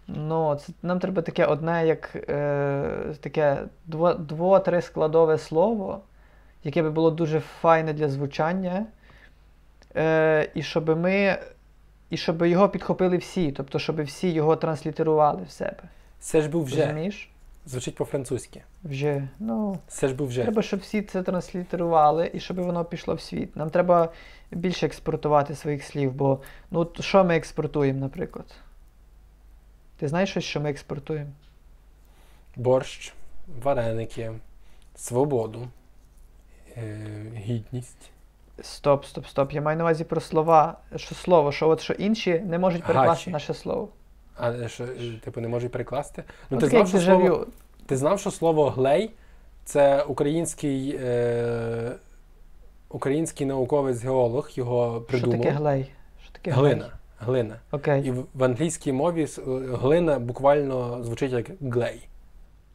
ну, 0.08 0.56
це, 0.56 0.74
нам 0.84 1.00
треба 1.00 1.22
таке 1.22 1.46
одне, 1.46 1.88
як 1.88 2.16
е, 2.16 2.86
таке 3.22 3.58
дво, 3.86 4.14
дво-три 4.14 4.82
складове 4.82 5.38
слово, 5.38 6.00
яке 6.64 6.84
би 6.84 6.90
було 6.90 7.12
дуже 7.12 7.40
файне 7.40 7.94
для 7.94 8.10
звучання. 8.10 8.86
Е, 9.96 10.50
і 10.56 10.62
щоб 10.64 10.98
ми. 10.98 11.38
І 12.12 12.18
щоб 12.18 12.46
його 12.46 12.70
підхопили 12.70 13.18
всі, 13.18 13.52
тобто, 13.52 13.80
щоб 13.80 14.04
всі 14.04 14.30
його 14.30 14.56
транслітерували 14.56 15.44
в 15.44 15.52
себе. 15.52 15.84
Це 16.20 16.42
ж 16.42 16.50
був 16.50 16.64
вже. 16.64 16.82
Розумієш? 16.82 17.30
Звучить 17.66 17.96
по-французьки. 17.96 18.62
Вже. 18.84 19.28
Ну, 19.40 19.78
Це 19.88 20.08
ж 20.08 20.16
був 20.16 20.28
вже. 20.28 20.42
Треба, 20.42 20.62
щоб 20.62 20.80
всі 20.80 21.02
це 21.02 21.24
транслітерували 21.24 22.32
і 22.34 22.40
щоб 22.40 22.58
воно 22.60 22.86
пішло 22.86 23.16
в 23.16 23.22
світ. 23.22 23.56
Нам 23.56 23.70
треба 23.70 24.10
більше 24.52 24.86
експортувати 24.86 25.56
своїх 25.56 25.84
слів, 25.84 26.14
бо 26.14 26.40
ну 26.72 26.90
що 27.00 27.24
ми 27.24 27.36
експортуємо, 27.36 28.00
наприклад? 28.00 28.56
Ти 29.98 30.08
знаєш 30.08 30.30
щось, 30.30 30.44
що 30.44 30.62
ми 30.62 30.70
експортуємо? 30.70 31.32
борщ, 32.56 33.14
вареники, 33.64 34.32
свободу, 34.96 35.68
е, 36.78 37.32
гідність. 37.36 38.12
Стоп, 38.62 39.06
стоп, 39.06 39.28
стоп. 39.28 39.52
Я 39.52 39.62
маю 39.62 39.78
на 39.78 39.84
увазі 39.84 40.04
про 40.04 40.22
слова, 40.22 40.78
що 40.96 41.16
слово, 41.16 41.52
що 41.52 41.70
от 41.70 41.82
що 41.82 41.94
інші 41.94 42.40
не 42.46 42.60
можуть 42.60 42.84
перекласти 42.84 43.10
Гачі. 43.10 43.30
наше 43.30 43.54
слово. 43.54 43.90
А 44.38 44.52
е, 44.52 44.70
що, 44.70 44.84
е, 44.84 44.88
типу, 45.24 45.42
не 45.42 45.48
можу 45.48 45.70
перекласти? 45.70 46.24
Ну, 46.50 46.58
ти, 46.58 46.68
знав, 46.68 46.88
що 46.88 47.00
слово, 47.00 47.48
ти 47.86 47.98
знав, 47.98 48.20
що 48.20 48.32
слово 48.32 48.70
глей 48.70 49.12
це 49.66 50.04
український, 50.04 51.00
е, 51.04 51.92
український 52.90 53.48
науковець-геолог 53.48 54.50
його 54.54 54.96
Що 54.96 55.02
придумав. 55.08 55.42
таке 55.42 55.52
глей? 55.52 55.92
Що 56.24 56.34
таке 56.34 56.52
Глина. 56.52 56.76
глей? 56.76 56.92
Глина. 57.20 57.56
Окей. 57.72 58.04
І 58.08 58.12
в, 58.12 58.26
в 58.34 58.44
англійській 58.44 58.92
мові 58.92 59.24
е, 59.38 59.42
глина 59.82 60.20
буквально 60.20 61.04
звучить 61.04 61.32
як 61.32 61.52
глей. 61.62 62.08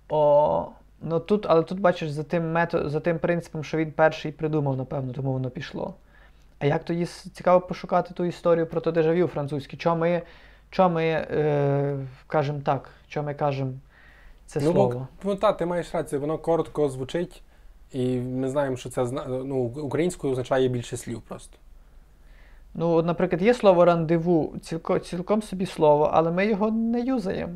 О, 0.09 0.67
ну 1.03 1.21
тут, 1.21 1.47
але 1.49 1.63
тут 1.63 1.81
бачиш 1.81 2.11
за 2.11 2.23
тим 2.23 2.53
метод, 2.53 2.91
за 2.91 3.01
тим 3.01 3.19
принципом, 3.19 3.65
що 3.65 3.77
він 3.77 3.93
перший 3.93 4.33
придумав, 4.33 4.77
напевно, 4.77 5.13
тому 5.13 5.33
воно 5.33 5.51
пішло. 5.51 5.95
А 6.59 6.67
як 6.67 6.85
тоді 6.85 7.07
цікаво 7.07 7.61
пошукати 7.61 8.15
ту 8.15 8.25
історію 8.25 8.67
про 8.67 8.81
то 8.81 8.93
дежавю 8.93 9.27
французьке? 9.27 9.77
Чо 9.77 9.97
ми, 9.97 10.23
чо 10.71 10.89
ми 10.89 11.05
е, 11.05 11.99
кажемо 12.27 12.61
так, 12.65 12.91
чо 13.09 13.23
ми 13.23 13.35
кажемо 13.35 13.73
це 14.47 14.61
ну, 14.61 14.73
слово? 14.73 15.07
бо- 15.23 15.31
ну 15.31 15.37
так, 15.37 15.57
ти 15.57 15.67
маєш 15.67 15.95
рацію, 15.95 16.21
воно 16.21 16.39
коротко 16.39 16.89
звучить, 16.89 17.43
і 17.93 18.21
ми 18.21 18.49
знаємо, 18.49 18.77
що 18.77 18.91
це 18.91 19.05
ну, 19.29 19.57
українською 19.57 20.33
означає 20.33 20.69
більше 20.69 20.97
слів 20.97 21.23
просто. 21.23 21.59
Ну, 22.75 22.91
от, 22.91 23.07
наприклад, 23.07 23.43
є 23.43 23.55
слово 23.55 23.85
рандеву, 23.85 24.55
цілко, 24.63 24.99
цілком 24.99 25.43
собі 25.43 25.67
слово, 25.67 26.11
але 26.13 26.31
ми 26.31 26.47
його 26.47 26.71
не 26.71 27.01
юзаємо. 27.01 27.55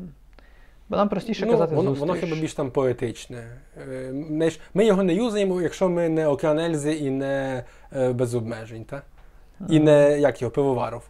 Бо 0.91 0.97
нам 0.97 1.09
простіше 1.09 1.45
ну, 1.45 1.51
казати 1.51 1.75
воно, 1.75 1.93
воно 1.93 2.13
хіба 2.13 2.35
більш 2.35 2.53
там 2.53 2.71
поетичне. 2.71 3.57
Е, 3.91 4.11
Ми, 4.73 4.85
його 4.85 5.03
не 5.03 5.13
юзаємо, 5.13 5.61
якщо 5.61 5.89
ми 5.89 6.09
не 6.09 6.27
океан 6.27 6.59
Ельзи 6.59 6.93
і 6.93 7.09
не 7.09 7.63
е, 7.95 8.13
без 8.13 8.35
обмежень, 8.35 8.85
та? 8.85 9.01
І 9.69 9.79
не 9.79 10.19
як 10.19 10.41
його, 10.41 10.51
пивоваров. 10.51 11.03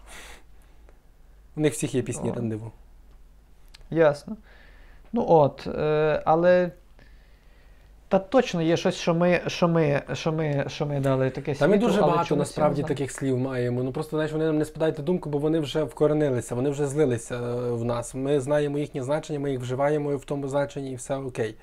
У 1.56 1.62
них 1.62 1.74
всіх 1.74 1.96
є 1.96 2.02
пісні 2.02 2.32
рандеву. 2.32 2.72
Ясно. 3.90 4.38
Ну 5.14 5.26
от, 5.28 5.68
е, 5.68 6.22
але. 6.26 6.72
Та 8.12 8.20
точно 8.20 8.62
є 8.62 8.78
щось, 8.78 8.96
що 8.96 9.14
ми, 9.14 9.42
що 9.48 9.68
ми, 9.68 10.04
що 10.14 10.32
ми, 10.32 10.66
що 10.68 10.86
ми 10.86 11.00
дали 11.00 11.30
таке 11.30 11.56
Та 11.56 11.68
ми 11.68 11.74
світу, 11.74 11.88
дуже 11.88 12.02
багато 12.02 12.36
насправді 12.36 12.84
таких 12.84 13.12
слів 13.12 13.38
маємо. 13.38 13.84
Ну 13.84 13.92
просто 13.92 14.18
знаєш, 14.18 14.32
вони 14.32 14.46
нам 14.46 14.58
не 14.58 14.66
спадають 14.66 14.96
думку, 15.00 15.30
бо 15.30 15.38
вони 15.38 15.60
вже 15.60 15.84
вкоренилися, 15.84 16.56
вони 16.56 16.70
вже 16.70 16.88
злилися 16.88 17.36
е, 17.36 17.72
в 17.72 17.86
нас. 17.86 18.16
Ми 18.16 18.40
знаємо 18.40 18.78
їхнє 18.78 19.04
значення, 19.04 19.40
ми 19.40 19.52
їх 19.52 19.60
вживаємо 19.60 20.18
в 20.18 20.26
тому 20.26 20.48
значенні 20.48 20.92
і 20.92 20.96
все 20.96 21.16
окей. 21.16 21.56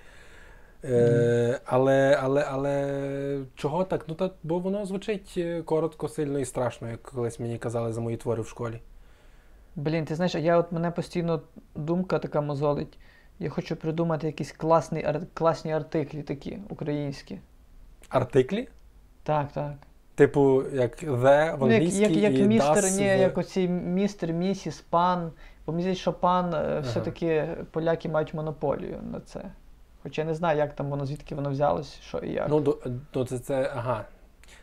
Е, 0.84 1.60
але, 1.64 2.18
але, 2.22 2.46
але 2.50 3.40
чого 3.54 3.84
так? 3.84 4.04
Ну 4.08 4.14
так, 4.14 4.32
бо 4.42 4.58
воно 4.58 4.86
звучить 4.86 5.34
е, 5.36 5.62
коротко, 5.62 6.08
сильно 6.08 6.38
і 6.38 6.44
страшно, 6.44 6.90
як 6.90 7.02
колись 7.02 7.40
мені 7.40 7.58
казали 7.58 7.92
за 7.92 8.00
мої 8.00 8.16
твори 8.16 8.42
в 8.42 8.48
школі. 8.48 8.80
Блін, 9.76 10.04
ти 10.04 10.14
знаєш, 10.14 10.34
я 10.34 10.58
от 10.58 10.72
мене 10.72 10.90
постійно 10.90 11.40
думка 11.74 12.18
така 12.18 12.40
мозолить. 12.40 12.98
Я 13.38 13.50
хочу 13.50 13.76
придумати 13.76 14.26
якісь 14.26 14.52
класні, 14.52 15.04
ар- 15.04 15.26
класні 15.34 15.72
артиклі 15.72 16.22
такі, 16.22 16.58
українські. 16.68 17.38
Артиклі? 18.08 18.68
Так, 19.22 19.52
так. 19.52 19.74
Типу, 20.14 20.62
як 20.72 21.02
the 21.02 21.56
в 21.56 21.56
Ну, 21.60 21.72
як, 21.72 21.82
як, 21.82 22.10
як 22.10 22.34
і 22.34 22.42
містер, 22.42 22.84
das 22.84 22.98
ні, 22.98 23.04
в... 23.04 23.18
як 23.18 23.38
оці 23.38 23.68
містер, 23.68 24.32
місіс, 24.32 24.80
пан. 24.80 25.30
Бо 25.66 25.72
мені 25.72 25.82
здається, 25.82 26.00
що 26.00 26.12
пан 26.12 26.54
е, 26.54 26.80
все-таки 26.80 27.48
поляки 27.70 28.08
мають 28.08 28.34
монополію 28.34 29.00
на 29.12 29.20
це. 29.20 29.44
Хоча 30.02 30.22
я 30.22 30.26
не 30.28 30.34
знаю, 30.34 30.58
як 30.58 30.74
там 30.74 30.90
воно, 30.90 31.06
звідки 31.06 31.34
воно 31.34 31.50
взялось, 31.50 32.00
що 32.00 32.18
і 32.18 32.32
як. 32.32 32.48
Ну, 32.48 32.60
до, 32.60 32.78
ну 33.14 33.24
це, 33.24 33.38
це, 33.38 33.72
ага. 33.76 34.04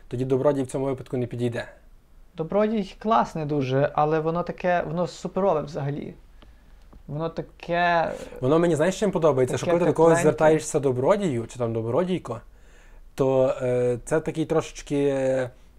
Тоді 0.08 0.26
добродій 0.26 0.64
в 0.64 0.68
цьому 0.68 0.86
випадку 0.86 1.18
не 1.18 1.28
підійде. 1.28 1.68
Добродій 2.36 2.96
класне 3.00 3.46
дуже, 3.46 3.92
але 3.94 4.20
воно 4.20 4.44
таке, 4.44 4.84
воно 4.88 5.08
суперове 5.08 5.62
взагалі. 5.62 6.14
Воно 7.08 7.30
таке. 7.30 8.12
Воно 8.42 8.60
мені 8.60 8.76
знаєш, 8.76 9.00
чим 9.00 9.12
подобається, 9.12 9.58
що 9.58 9.66
коли 9.66 9.80
ти 9.80 9.86
до 9.86 9.94
когось 9.94 10.22
звертаєшся 10.22 10.80
добродію 10.80 11.48
чи 11.48 11.60
там 11.60 11.74
добродійко, 11.74 12.42
то 13.16 13.54
е, 13.62 13.98
це 14.06 14.20
такий 14.20 14.46
трошечки 14.46 15.10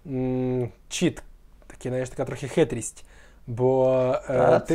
м, 0.06 0.68
чіт, 0.88 1.22
такі, 1.66 1.88
знаєш, 1.88 2.08
така 2.08 2.24
трохи 2.24 2.48
хитрість. 2.48 3.04
Бо 3.46 4.14
е, 4.30 4.60
ти, 4.60 4.74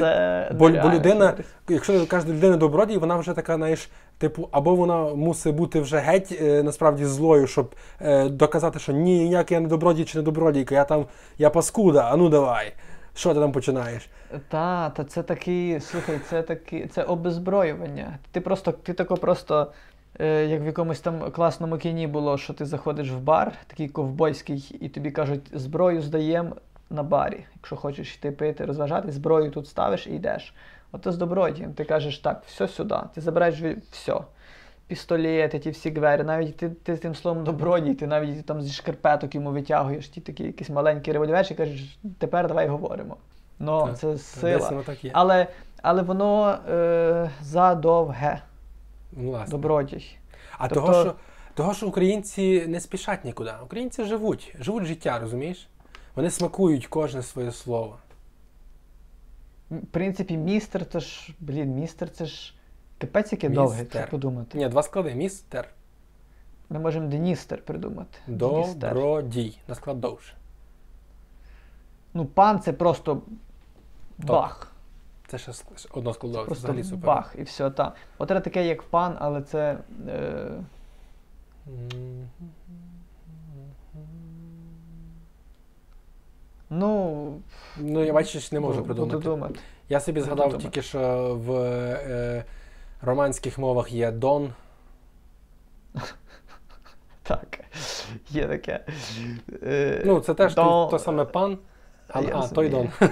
бо, 0.55 0.69
бо 0.69 0.89
людина, 0.89 1.27
хитрість. 1.29 1.49
якщо 1.69 2.07
кажеш 2.07 2.27
до 2.29 2.33
людини 2.33 2.57
добродій, 2.57 2.97
вона 2.97 3.15
вже 3.15 3.33
така, 3.33 3.55
знаєш, 3.55 3.89
типу, 4.17 4.49
або 4.51 4.75
вона 4.75 5.03
мусить 5.03 5.55
бути 5.55 5.79
вже 5.79 5.97
геть 5.97 6.37
е, 6.41 6.63
насправді 6.63 7.05
злою, 7.05 7.47
щоб 7.47 7.75
е, 8.01 8.29
доказати, 8.29 8.79
що 8.79 8.91
ні, 8.91 9.19
ніяк 9.19 9.51
я 9.51 9.59
не 9.59 9.67
добродій 9.67 10.05
чи 10.05 10.17
не 10.17 10.23
добродійка, 10.23 10.75
я 10.75 10.83
там 10.83 11.05
я 11.37 11.49
паскуда, 11.49 12.09
а 12.11 12.17
ну 12.17 12.29
давай. 12.29 12.73
Що 13.13 13.33
ти 13.33 13.39
там 13.39 13.51
починаєш? 13.51 14.09
Та, 14.49 14.89
та 14.89 15.03
це 15.03 15.23
такий, 15.23 15.79
слухай, 15.79 16.19
це 16.29 16.41
такі, 16.41 16.85
це 16.85 17.03
обезброювання. 17.03 18.17
Ти 18.31 18.41
просто, 18.41 18.71
ти 18.71 18.93
тако 18.93 19.17
просто, 19.17 19.71
е, 20.19 20.45
як 20.45 20.61
в 20.61 20.65
якомусь 20.65 20.99
там 20.99 21.31
класному 21.31 21.77
кіні 21.77 22.07
було, 22.07 22.37
що 22.37 22.53
ти 22.53 22.65
заходиш 22.65 23.11
в 23.11 23.17
бар, 23.17 23.53
такий 23.67 23.89
ковбойський, 23.89 24.77
і 24.81 24.89
тобі 24.89 25.11
кажуть, 25.11 25.49
зброю 25.53 26.01
здаємо 26.01 26.55
на 26.89 27.03
барі. 27.03 27.45
Якщо 27.55 27.75
хочеш 27.75 28.15
йти 28.15 28.31
пити, 28.31 28.65
розважати, 28.65 29.11
зброю 29.11 29.51
тут 29.51 29.67
ставиш 29.67 30.07
і 30.07 30.11
йдеш. 30.11 30.53
Ото 30.91 31.11
з 31.11 31.17
добродієм. 31.17 31.73
Ти 31.73 31.85
кажеш, 31.85 32.19
так, 32.19 32.43
все 32.47 32.67
сюди. 32.67 32.95
Ти 33.15 33.21
забираєш 33.21 33.61
все. 33.91 34.17
Пістолети, 34.91 35.59
ті 35.59 35.69
всі 35.69 35.89
гвері, 35.89 36.23
навіть 36.23 36.57
ти, 36.57 36.69
ти 36.69 36.97
тим 36.97 37.15
словом 37.15 37.43
добродій, 37.43 37.93
ти 37.93 38.07
навіть 38.07 38.45
там 38.45 38.61
зі 38.61 38.71
шкарпеток 38.71 39.35
йому 39.35 39.51
витягуєш 39.51 40.07
ті 40.07 40.21
такі 40.21 40.43
якісь 40.43 40.69
маленькі 40.69 41.11
револьверчі 41.11 41.53
і 41.53 41.57
кажеш, 41.57 41.99
тепер 42.17 42.47
давай 42.47 42.67
говоримо. 42.67 43.17
Ну, 43.59 43.85
Так, 43.85 43.97
це 43.99 44.17
сила. 44.17 44.83
так 44.85 45.03
є. 45.03 45.11
Але, 45.13 45.47
але 45.81 46.01
воно 46.01 46.57
е, 46.69 47.29
задовге, 47.41 48.41
Ну, 49.11 49.29
власне. 49.29 49.51
добродій. 49.51 50.05
А 50.57 50.67
Тобто- 50.67 50.85
того, 50.87 51.03
що, 51.03 51.15
того, 51.53 51.73
що 51.73 51.87
українці 51.87 52.65
не 52.67 52.79
спішать 52.79 53.25
нікуди. 53.25 53.51
Українці 53.63 54.03
живуть, 54.03 54.55
живуть 54.59 54.85
життя, 54.85 55.19
розумієш? 55.19 55.67
Вони 56.15 56.29
смакують 56.29 56.87
кожне 56.87 57.21
своє 57.21 57.51
слово. 57.51 57.97
В 59.71 59.85
принципі, 59.91 60.37
містер, 60.37 60.85
це 60.85 60.99
ж, 60.99 61.33
блін, 61.39 61.69
містер 61.75 62.09
це 62.09 62.25
ж 62.25 62.53
яке 63.31 63.49
довге, 63.49 63.79
Містер. 63.79 64.01
якщо 64.01 64.11
подумати. 64.11 64.57
Ні, 64.57 64.67
два 64.69 64.83
склади. 64.83 65.15
Містер. 65.15 65.67
Ми 66.69 66.79
можемо 66.79 67.07
Деністер 67.07 67.61
придумати. 67.61 68.17
Добродій. 68.27 69.57
На 69.67 69.75
склад 69.75 70.01
довше. 70.01 70.33
Ну, 72.13 72.25
пан 72.25 72.59
це 72.59 72.73
просто 72.73 73.21
бах. 74.17 74.71
Це 75.27 75.37
ще 75.37 75.51
одно 75.91 76.13
складове. 76.13 76.45
Це 76.47 76.53
взагалі 76.53 76.83
супер. 76.83 77.05
бах 77.05 77.35
і 77.37 77.43
все. 77.43 77.69
Та. 77.71 77.93
От 78.17 78.27
треба 78.27 78.41
таке, 78.41 78.67
як 78.67 78.83
пан, 78.83 79.15
але 79.19 79.41
це. 79.41 79.77
Е, 80.07 80.51
ну, 86.69 87.41
Ну, 87.77 88.03
я 88.03 88.13
бачиш, 88.13 88.51
не 88.51 88.59
можу 88.59 88.81
буду 88.81 88.85
придумати. 88.93 89.17
думати. 89.29 89.59
Я 89.89 89.99
собі 89.99 90.21
згадав 90.21 90.57
тільки, 90.57 90.81
що 90.81 91.35
в 91.45 91.51
е, 91.55 92.45
романських 93.01 93.57
мовах 93.57 93.91
є 93.91 94.11
Дон. 94.11 94.53
Так, 97.23 97.59
є 98.29 98.47
таке. 98.47 98.85
Е, 99.63 100.01
Ну, 100.05 100.19
це 100.19 100.33
теж 100.33 100.55
Дон- 100.55 100.89
то 100.89 100.99
саме 100.99 101.25
пан. 101.25 101.57
А, 102.09 102.19
а 102.19 102.47
той 102.47 102.69
Дон. 102.69 102.89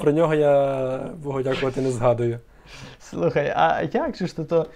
Про 0.00 0.12
нього 0.12 0.34
я 0.34 0.98
Богу 0.98 1.42
дякувати 1.42 1.80
не 1.80 1.90
згадую. 1.90 2.40
Слухай, 3.00 3.52
а 3.56 3.82
як 3.92 4.16
же 4.16 4.26
ж 4.26 4.36
то? 4.36 4.66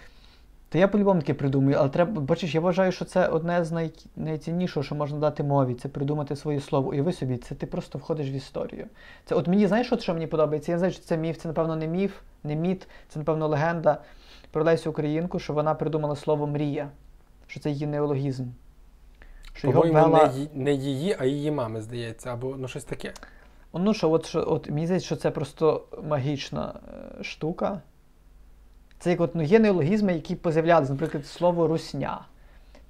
То 0.74 0.78
я 0.78 0.88
по-любому 0.88 1.20
таке 1.20 1.34
придумаю, 1.34 1.76
але 1.80 1.88
треба, 1.88 2.20
бачиш, 2.20 2.54
я 2.54 2.60
вважаю, 2.60 2.92
що 2.92 3.04
це 3.04 3.26
одне 3.28 3.64
з 3.64 3.72
най... 3.72 3.92
найціннішого, 4.16 4.84
що 4.84 4.94
можна 4.94 5.18
дати 5.18 5.42
мові, 5.42 5.74
це 5.74 5.88
придумати 5.88 6.36
своє 6.36 6.60
слово. 6.60 6.90
Уяви 6.90 7.12
собі, 7.12 7.36
це 7.36 7.54
ти 7.54 7.66
просто 7.66 7.98
входиш 7.98 8.30
в 8.30 8.32
історію. 8.32 8.86
Це 9.24 9.34
от 9.34 9.48
мені 9.48 9.66
знаєш, 9.66 9.92
от 9.92 10.02
що 10.02 10.14
мені 10.14 10.26
подобається? 10.26 10.72
Я 10.72 10.78
знаю, 10.78 10.92
що 10.92 11.02
це 11.02 11.16
міф, 11.16 11.38
це 11.38 11.48
напевно 11.48 11.76
не 11.76 11.86
міф, 11.86 12.20
не 12.44 12.56
міт, 12.56 12.88
це 13.08 13.18
напевно 13.18 13.48
легенда 13.48 13.98
про 14.50 14.64
Лесю 14.64 14.90
Українку, 14.90 15.38
що 15.38 15.52
вона 15.52 15.74
придумала 15.74 16.16
слово 16.16 16.46
мрія, 16.46 16.88
що 17.46 17.60
це 17.60 17.70
її 17.70 17.86
неологізм. 17.86 18.44
Що 19.52 19.68
його 19.68 19.82
ввела... 19.82 20.32
не, 20.54 20.64
не 20.64 20.72
її, 20.72 21.16
а 21.18 21.24
її 21.24 21.50
мами, 21.50 21.80
здається, 21.80 22.32
або 22.32 22.54
ну 22.58 22.68
щось 22.68 22.84
таке. 22.84 23.12
Ну 23.74 23.94
що, 23.94 24.10
от, 24.10 24.26
що, 24.26 24.44
от 24.48 24.70
мені 24.70 24.86
здається, 24.86 25.06
що 25.06 25.16
це 25.16 25.30
просто 25.30 25.84
магічна 26.02 26.74
е, 27.20 27.24
штука. 27.24 27.80
Це 29.04 29.10
як 29.10 29.20
от, 29.20 29.34
ну, 29.34 29.42
є 29.42 29.58
неологізми, 29.58 30.14
які 30.14 30.34
поз'являлися, 30.34 30.92
наприклад, 30.92 31.26
слово 31.26 31.66
русня. 31.66 32.20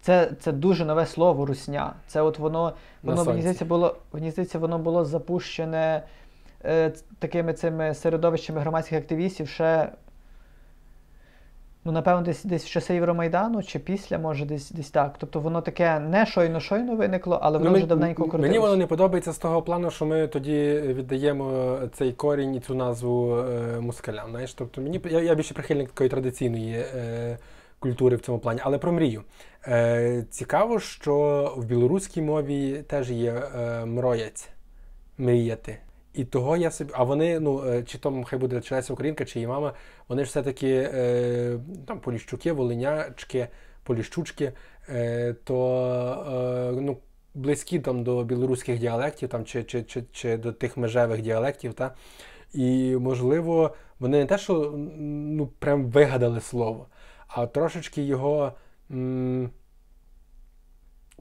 Це, 0.00 0.30
це 0.40 0.52
дуже 0.52 0.84
нове 0.84 1.06
слово 1.06 1.46
русня. 1.46 1.92
Це 2.06 2.22
от 2.22 2.38
воно, 2.38 2.72
воно 3.02 3.24
мені 3.24 3.40
здається, 3.40 3.64
було, 3.64 3.96
мені 4.12 4.30
здається, 4.30 4.58
воно 4.58 4.78
було 4.78 5.04
запущене 5.04 6.02
е, 6.64 6.92
такими 7.18 7.52
цими 7.52 7.94
середовищами 7.94 8.60
громадських 8.60 8.98
активістів 8.98 9.48
ще. 9.48 9.88
Ну, 11.86 11.92
напевно, 11.92 12.22
десь 12.24 12.44
десь 12.44 12.64
в 12.64 12.68
часи 12.70 12.94
Євромайдану 12.94 13.62
чи 13.62 13.78
після, 13.78 14.18
може, 14.18 14.44
десь 14.44 14.70
десь 14.70 14.90
так. 14.90 15.14
Тобто 15.18 15.40
воно 15.40 15.60
таке 15.60 15.98
не 16.00 16.26
щойно-щойно 16.26 16.96
виникло, 16.96 17.38
але 17.42 17.58
воно 17.58 17.70
Ну, 17.70 17.76
вже 17.76 17.86
давненько 17.86 18.22
крутилось. 18.22 18.46
мені 18.46 18.58
воно 18.58 18.76
не 18.76 18.86
подобається 18.86 19.32
з 19.32 19.38
того 19.38 19.62
плану, 19.62 19.90
що 19.90 20.06
ми 20.06 20.26
тоді 20.26 20.80
віддаємо 20.84 21.78
цей 21.92 22.12
корінь 22.12 22.54
і 22.54 22.60
цю 22.60 22.74
назву 22.74 23.36
е, 23.36 23.80
москалям. 23.80 24.30
Знаєш? 24.30 24.54
Тобто 24.54 24.80
мені 24.80 25.00
я, 25.10 25.20
я 25.20 25.34
більше 25.34 25.54
прихильник 25.54 25.88
такої 25.88 26.10
традиційної 26.10 26.74
е, 26.74 27.38
культури 27.78 28.16
в 28.16 28.20
цьому 28.20 28.38
плані. 28.38 28.60
Але 28.64 28.78
про 28.78 28.92
мрію. 28.92 29.22
Е, 29.68 30.24
цікаво, 30.30 30.80
що 30.80 31.52
в 31.56 31.64
білоруській 31.64 32.22
мові 32.22 32.84
теж 32.88 33.10
є 33.10 33.32
е, 33.32 33.84
мроєць, 33.86 34.48
мріяти. 35.18 35.78
І 36.14 36.24
того 36.24 36.56
я 36.56 36.70
собі. 36.70 36.92
А 36.94 37.04
вони, 37.04 37.40
ну, 37.40 37.64
е, 37.68 37.82
чи 37.82 37.98
то 37.98 38.24
хай 38.24 38.38
буде 38.38 38.60
чи 38.60 38.82
Українка, 38.90 39.24
чи 39.24 39.38
її 39.38 39.46
мама, 39.46 39.72
вони 40.08 40.24
ж 40.24 40.28
все-таки 40.28 40.90
е, 40.94 41.58
там 41.86 42.00
поліщуки, 42.00 42.52
волинячки, 42.52 43.48
поліщучки, 43.82 44.52
е, 44.88 45.34
то 45.44 46.72
е, 46.76 46.80
ну, 46.80 46.98
близькі 47.34 47.78
там 47.78 48.04
до 48.04 48.24
білоруських 48.24 48.78
діалектів, 48.78 49.28
там, 49.28 49.44
чи, 49.44 49.64
чи, 49.64 49.82
чи, 49.82 50.04
чи 50.12 50.36
до 50.36 50.52
тих 50.52 50.76
межевих 50.76 51.22
діалектів. 51.22 51.74
Та? 51.74 51.94
І, 52.52 52.96
можливо, 52.96 53.74
вони 53.98 54.18
не 54.18 54.26
те, 54.26 54.38
що 54.38 54.74
ну, 54.98 55.46
прям 55.46 55.86
вигадали 55.86 56.40
слово, 56.40 56.86
а 57.28 57.46
трошечки 57.46 58.02
його. 58.02 58.52
М- 58.90 59.50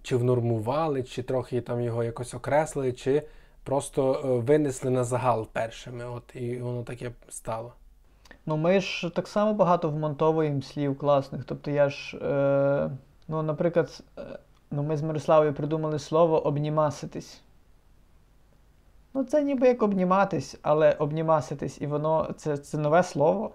чи 0.04 0.16
внормували, 0.16 1.04
чи 1.04 1.24
трохи 1.24 1.62
там 1.62 1.82
його 1.82 2.04
якось 2.04 2.34
окреслили, 2.34 2.94
чи 2.94 3.24
просто 3.64 4.14
е, 4.14 4.40
винесли 4.40 4.90
на 4.90 5.04
загал 5.04 5.48
першими. 5.48 6.06
От 6.06 6.24
і 6.36 6.58
воно 6.58 6.84
таке 6.84 7.12
стало. 7.30 7.74
Ну, 8.46 8.58
ми 8.58 8.82
ж 8.82 9.10
так 9.10 9.28
само 9.28 9.54
багато 9.54 9.90
вмонтовуємо 9.90 10.62
слів 10.62 10.98
класних. 10.98 11.44
Тобто 11.44 11.72
я 11.72 11.90
ж, 11.90 12.18
е, 12.18 12.90
ну, 13.28 13.44
наприклад, 13.44 14.04
е, 14.18 14.40
ну, 14.72 14.84
ми 14.84 14.98
з 14.98 15.02
Мирославою 15.02 15.54
придумали 15.54 16.00
слово 16.00 16.48
обнімаситись. 16.48 17.42
Ну, 19.14 19.24
це 19.24 19.44
ніби 19.44 19.68
як 19.68 19.84
обніматись, 19.84 20.58
але 20.62 20.92
обнімаситись, 20.92 21.82
і 21.82 21.88
воно 21.88 22.34
це, 22.38 22.58
це 22.58 22.78
нове 22.78 23.04
слово. 23.04 23.52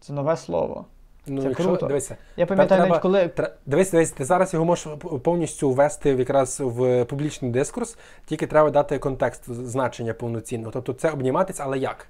Це 0.00 0.12
нове 0.12 0.36
слово. 0.36 0.86
Ну, 1.28 1.42
Це 1.42 1.48
якщо 1.48 1.64
круто. 1.64 1.86
дивися, 1.86 2.16
Я 2.36 2.46
пам'ятаю, 2.46 2.86
навіть 2.86 3.02
коли. 3.02 3.22
тр- 3.22 3.50
дивись, 3.66 3.90
дивись, 3.90 4.10
ти 4.10 4.24
зараз 4.24 4.54
його 4.54 4.64
можеш 4.64 4.86
повністю 5.24 5.70
ввести 5.70 6.14
в 6.14 6.18
якраз 6.18 6.60
в 6.60 7.04
публічний 7.04 7.50
дискурс, 7.50 7.98
тільки 8.26 8.46
треба 8.46 8.70
дати 8.70 8.98
контекст 8.98 9.52
значення 9.52 10.14
повноцінного. 10.14 10.72
Тобто 10.72 10.92
це 10.92 11.10
обніматись, 11.10 11.60
але 11.60 11.78
як? 11.78 12.06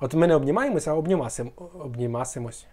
От 0.00 0.14
ми 0.14 0.26
не 0.26 0.34
обнімаємося, 0.34 0.90
а 0.90 0.94
обнімасим, 0.94 1.50
обнімасимось. 1.80 2.66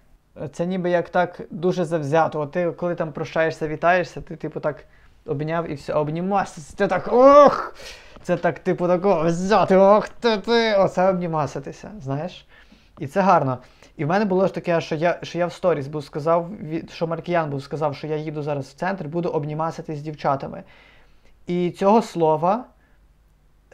Це 0.54 0.66
ніби 0.66 0.90
як 0.90 1.10
так 1.10 1.42
дуже 1.52 1.86
завзято. 1.86 2.40
От 2.40 2.52
ти, 2.52 2.72
коли 2.72 2.96
там 2.96 3.12
прощаєшся, 3.12 3.68
вітаєшся, 3.68 4.22
ти 4.22 4.36
типу 4.36 4.60
так 4.60 4.84
обняв 5.26 5.72
і 5.72 5.74
все, 5.74 5.94
а 5.94 6.00
обнімасися. 6.00 6.76
Ти 6.78 6.88
так 6.88 7.10
ох! 7.12 7.76
Це 8.24 8.38
так, 8.38 8.60
типу, 8.60 8.88
такого 8.88 9.24
взяти, 9.28 9.78
ох 9.78 10.10
ти 10.10 10.38
ти! 10.38 10.76
Оце 10.76 11.10
обнімаситися, 11.10 11.92
знаєш? 12.02 12.46
І 13.00 13.08
це 13.08 13.22
гарно. 13.22 13.58
І 13.98 14.06
в 14.06 14.08
мене 14.08 14.26
було 14.26 14.48
ж 14.48 14.54
таке, 14.54 14.82
що 14.82 14.96
я, 14.96 15.20
що 15.24 15.38
я 15.38 15.46
в 15.46 15.54
сторіс 15.54 15.88
був 15.88 16.04
сказав, 16.04 16.50
що 16.94 17.08
Маркіян 17.08 17.50
був 17.50 17.64
сказав, 17.64 17.96
що 17.96 18.08
я 18.08 18.16
їду 18.16 18.42
зараз 18.42 18.66
в 18.66 18.74
центр, 18.74 19.08
буду 19.08 19.30
обнімаситись 19.30 20.00
з 20.00 20.02
дівчатами. 20.02 20.64
І 21.48 21.72
цього 21.72 22.02
слова 22.02 22.66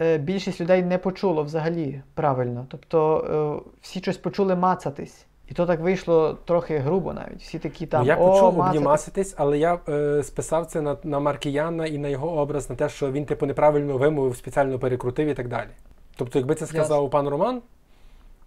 е, 0.01 0.17
більшість 0.17 0.61
людей 0.61 0.83
не 0.83 0.97
почуло 0.97 1.43
взагалі 1.43 2.01
правильно. 2.13 2.65
Тобто 2.69 3.17
е, 3.65 3.71
всі 3.81 3.99
щось 3.99 4.17
почули 4.17 4.55
мацатись. 4.55 5.25
І 5.51 5.53
то 5.53 5.65
так 5.65 5.79
вийшло 5.79 6.37
трохи 6.45 6.77
грубо 6.77 7.13
навіть. 7.13 7.41
Всі 7.41 7.59
такі 7.59 7.85
там. 7.85 8.01
ну, 8.01 8.07
я 8.07 8.15
«О, 8.15 8.31
почув 8.31 8.57
мацатись». 8.57 8.67
обнімаситись, 8.67 9.35
але 9.37 9.57
я 9.57 9.79
е, 9.89 10.23
списав 10.23 10.65
це 10.65 10.81
на, 10.81 10.97
на 11.03 11.19
Маркіяна 11.19 11.85
і 11.85 11.97
на 11.97 12.07
його 12.07 12.31
образ, 12.31 12.69
на 12.69 12.75
те, 12.75 12.89
що 12.89 13.11
він, 13.11 13.25
типу, 13.25 13.45
неправильно 13.45 13.97
вимовив, 13.97 14.35
спеціально 14.35 14.79
перекрутив 14.79 15.27
і 15.27 15.33
так 15.33 15.47
далі. 15.47 15.69
Тобто, 16.15 16.39
якби 16.39 16.55
це 16.55 16.65
сказав 16.65 17.09
пан 17.09 17.27
Роман, 17.27 17.61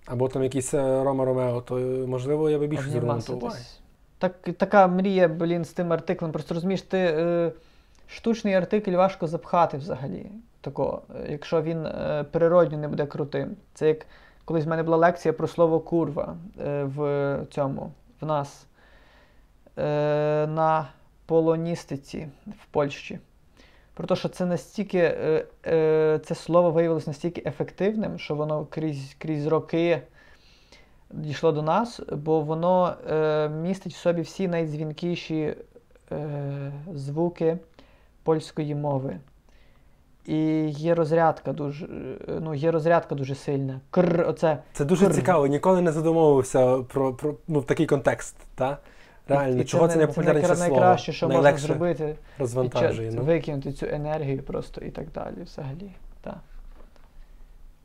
або 0.06 0.28
там 0.28 0.42
якийсь 0.42 0.74
е, 0.74 1.04
Рома 1.04 1.24
Ромео, 1.24 1.60
то 1.60 1.78
е, 1.78 1.82
можливо 2.06 2.50
я 2.50 2.58
би 2.58 2.66
більше 2.66 2.90
звернув. 2.90 3.08
Так, 4.18 4.34
така 4.56 4.86
мрія, 4.86 5.28
блін, 5.28 5.64
з 5.64 5.72
тим 5.72 5.92
артиклем. 5.92 6.32
Просто 6.32 6.54
розумієш, 6.54 6.82
ти, 6.82 6.98
е, 6.98 7.52
штучний 8.06 8.54
артикль 8.54 8.90
важко 8.90 9.26
запхати 9.26 9.76
взагалі. 9.76 10.26
Такого, 10.60 11.02
якщо 11.28 11.62
він 11.62 11.86
е, 11.86 12.24
природньо 12.30 12.78
не 12.78 12.88
буде 12.88 13.06
крутим. 13.06 13.56
Це 13.74 13.88
як 13.88 14.06
колись 14.44 14.64
в 14.64 14.68
мене 14.68 14.82
була 14.82 14.96
лекція 14.96 15.32
про 15.32 15.48
слово 15.48 15.80
курва 15.80 16.36
е, 16.60 16.84
в 16.84 17.38
цьому, 17.50 17.92
в 18.20 18.26
нас 18.26 18.66
е, 19.78 19.82
на 20.46 20.88
полоністиці 21.26 22.28
в 22.46 22.66
Польщі. 22.70 23.18
Про 23.94 24.06
те, 24.06 24.16
що 24.16 24.28
це 24.28 24.46
настільки, 24.46 24.98
е, 24.98 25.46
е, 25.66 26.20
це 26.24 26.34
слово 26.34 26.70
виявилось 26.70 27.06
настільки 27.06 27.42
ефективним, 27.46 28.18
що 28.18 28.34
воно 28.34 28.66
крізь, 28.70 29.16
крізь 29.18 29.46
роки 29.46 30.02
дійшло 31.10 31.52
до 31.52 31.62
нас, 31.62 32.00
бо 32.12 32.40
воно 32.40 32.94
е, 33.10 33.48
містить 33.48 33.92
в 33.92 33.96
собі 33.96 34.22
всі 34.22 34.48
найдзвінкіші 34.48 35.54
е, 36.12 36.72
звуки 36.94 37.58
польської 38.22 38.74
мови. 38.74 39.18
І 40.26 40.36
є 40.68 40.94
розрядка 40.94 41.52
дуже 41.52 41.88
ну, 42.40 42.54
є 42.54 42.70
розрядка 42.70 43.14
дуже 43.14 43.34
сильна. 43.34 43.80
Кр, 43.90 44.24
оце, 44.28 44.58
Це 44.72 44.84
дуже 44.84 45.06
кр. 45.06 45.14
цікаво, 45.14 45.46
ніколи 45.46 45.80
не 45.80 45.92
задумувався 45.92 46.78
про, 46.78 47.14
про 47.14 47.34
ну, 47.48 47.62
такий 47.62 47.86
контекст. 47.86 48.36
Та? 48.54 48.78
Реально, 49.28 49.60
і 49.62 49.64
чого 49.64 49.88
це, 49.88 49.96
не 49.96 50.06
популярніше 50.06 50.54
це 50.54 50.68
найкраще, 50.68 51.12
що 51.12 51.28
можна 51.28 51.56
зробити, 51.56 52.16
розвантажує. 52.38 53.12
Ну. 53.12 53.22
викинути 53.22 53.72
цю 53.72 53.86
енергію 53.86 54.42
просто 54.42 54.80
і 54.80 54.90
так 54.90 55.12
далі. 55.14 55.36
Взагалі. 55.44 55.90
Так. 56.20 56.38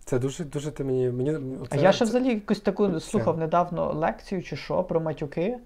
Це 0.06 0.20
дуже, 0.20 0.44
дуже 0.44 0.72
ти 0.72 0.84
мені. 0.84 1.10
мені 1.10 1.38
А 1.70 1.76
я 1.76 1.92
ще 1.92 2.06
це- 2.06 2.10
взагалі 2.10 2.34
якусь 2.34 2.60
таку 2.60 3.00
слухав 3.00 3.38
недавно 3.38 3.94
лекцію 3.94 4.44
чи 4.44 4.56
що 4.56 4.84
про 4.84 5.00
матюки. 5.00 5.58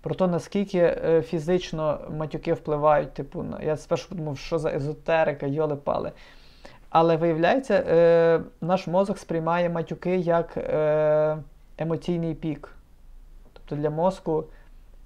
Про 0.00 0.14
те, 0.14 0.26
наскільки 0.26 0.78
е, 0.78 1.22
фізично 1.22 2.00
матюки 2.18 2.52
впливають, 2.52 3.14
типу, 3.14 3.42
на. 3.42 3.62
Я 3.62 3.76
спершу 3.76 4.08
подумав, 4.08 4.38
що 4.38 4.58
за 4.58 4.70
езотерика, 4.70 5.46
йоли 5.46 5.76
пали. 5.76 6.12
Але 6.90 7.16
виявляється, 7.16 7.74
е, 7.74 8.40
наш 8.60 8.86
мозок 8.86 9.18
сприймає 9.18 9.70
матюки 9.70 10.16
як 10.16 10.56
е, 10.56 11.38
емоційний 11.78 12.34
пік. 12.34 12.68
Тобто 13.52 13.76
для 13.76 13.90
мозку 13.90 14.44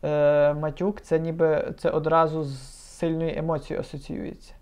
е, 0.05 0.55
матюк 0.55 1.01
це 1.01 1.19
ніби 1.19 1.75
це 1.79 1.91
одразу 1.91 2.45
з 2.45 2.75
сильною 2.99 3.39
емоцією 3.39 3.81
асоціюється. 3.81 4.53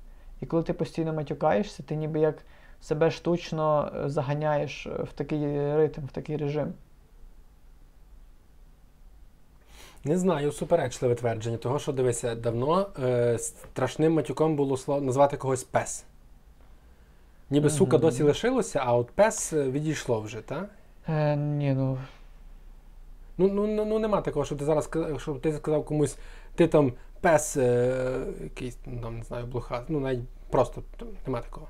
І 0.41 0.47
коли 0.47 0.63
ти 0.63 0.73
постійно 0.73 1.13
матюкаєшся, 1.13 1.83
ти 1.83 1.97
ніби 1.97 2.21
як 2.21 2.35
себе 2.81 3.11
штучно 3.11 3.93
е, 3.97 4.09
заганяєш 4.09 4.87
е, 4.87 4.91
в 5.03 5.13
такий 5.13 5.75
ритм, 5.77 6.01
в 6.07 6.13
такий 6.13 6.37
режим. 6.37 6.73
Не 10.05 10.19
знаю, 10.19 10.53
суперечливе 10.53 11.15
твердження, 11.15 11.57
того, 11.57 11.79
що 11.79 11.93
дивися, 11.93 12.35
давно 12.35 12.87
е, 13.03 13.39
страшним 13.39 14.13
матюком 14.13 14.57
було 14.57 14.77
слово 14.77 15.01
назвати 15.01 15.37
когось 15.37 15.65
пес. 15.65 16.05
Ніби 17.51 17.71
сука 17.71 17.99
досі 17.99 18.23
лишилося, 18.23 18.83
а 18.85 18.97
от 18.97 19.11
пес 19.11 19.53
відійшло 19.53 20.21
вже, 20.21 20.41
так? 20.41 20.71
Е, 21.09 21.37
ні, 21.37 21.75
ну. 21.75 21.99
Ну, 23.39 23.49
ну, 23.49 23.67
ну, 23.67 23.85
ну 23.85 23.99
нема 23.99 24.21
такого, 24.21 24.45
щоб 24.45 24.59
ти 24.59 24.65
зараз 24.65 24.91
щоб 25.19 25.41
ти 25.41 25.53
сказав 25.53 25.85
комусь, 25.85 26.19
ти 26.55 26.69
там 26.69 26.93
пес 27.21 27.57
е, 27.57 28.25
якийсь, 28.43 28.79
ну 28.87 29.01
там, 29.01 29.19
не 29.19 29.25
знаю, 29.25 29.47
блоха. 29.47 29.83
Ну, 29.89 30.01
навіть 30.01 30.21
просто 30.51 30.83
нема 31.27 31.41
такого. 31.41 31.67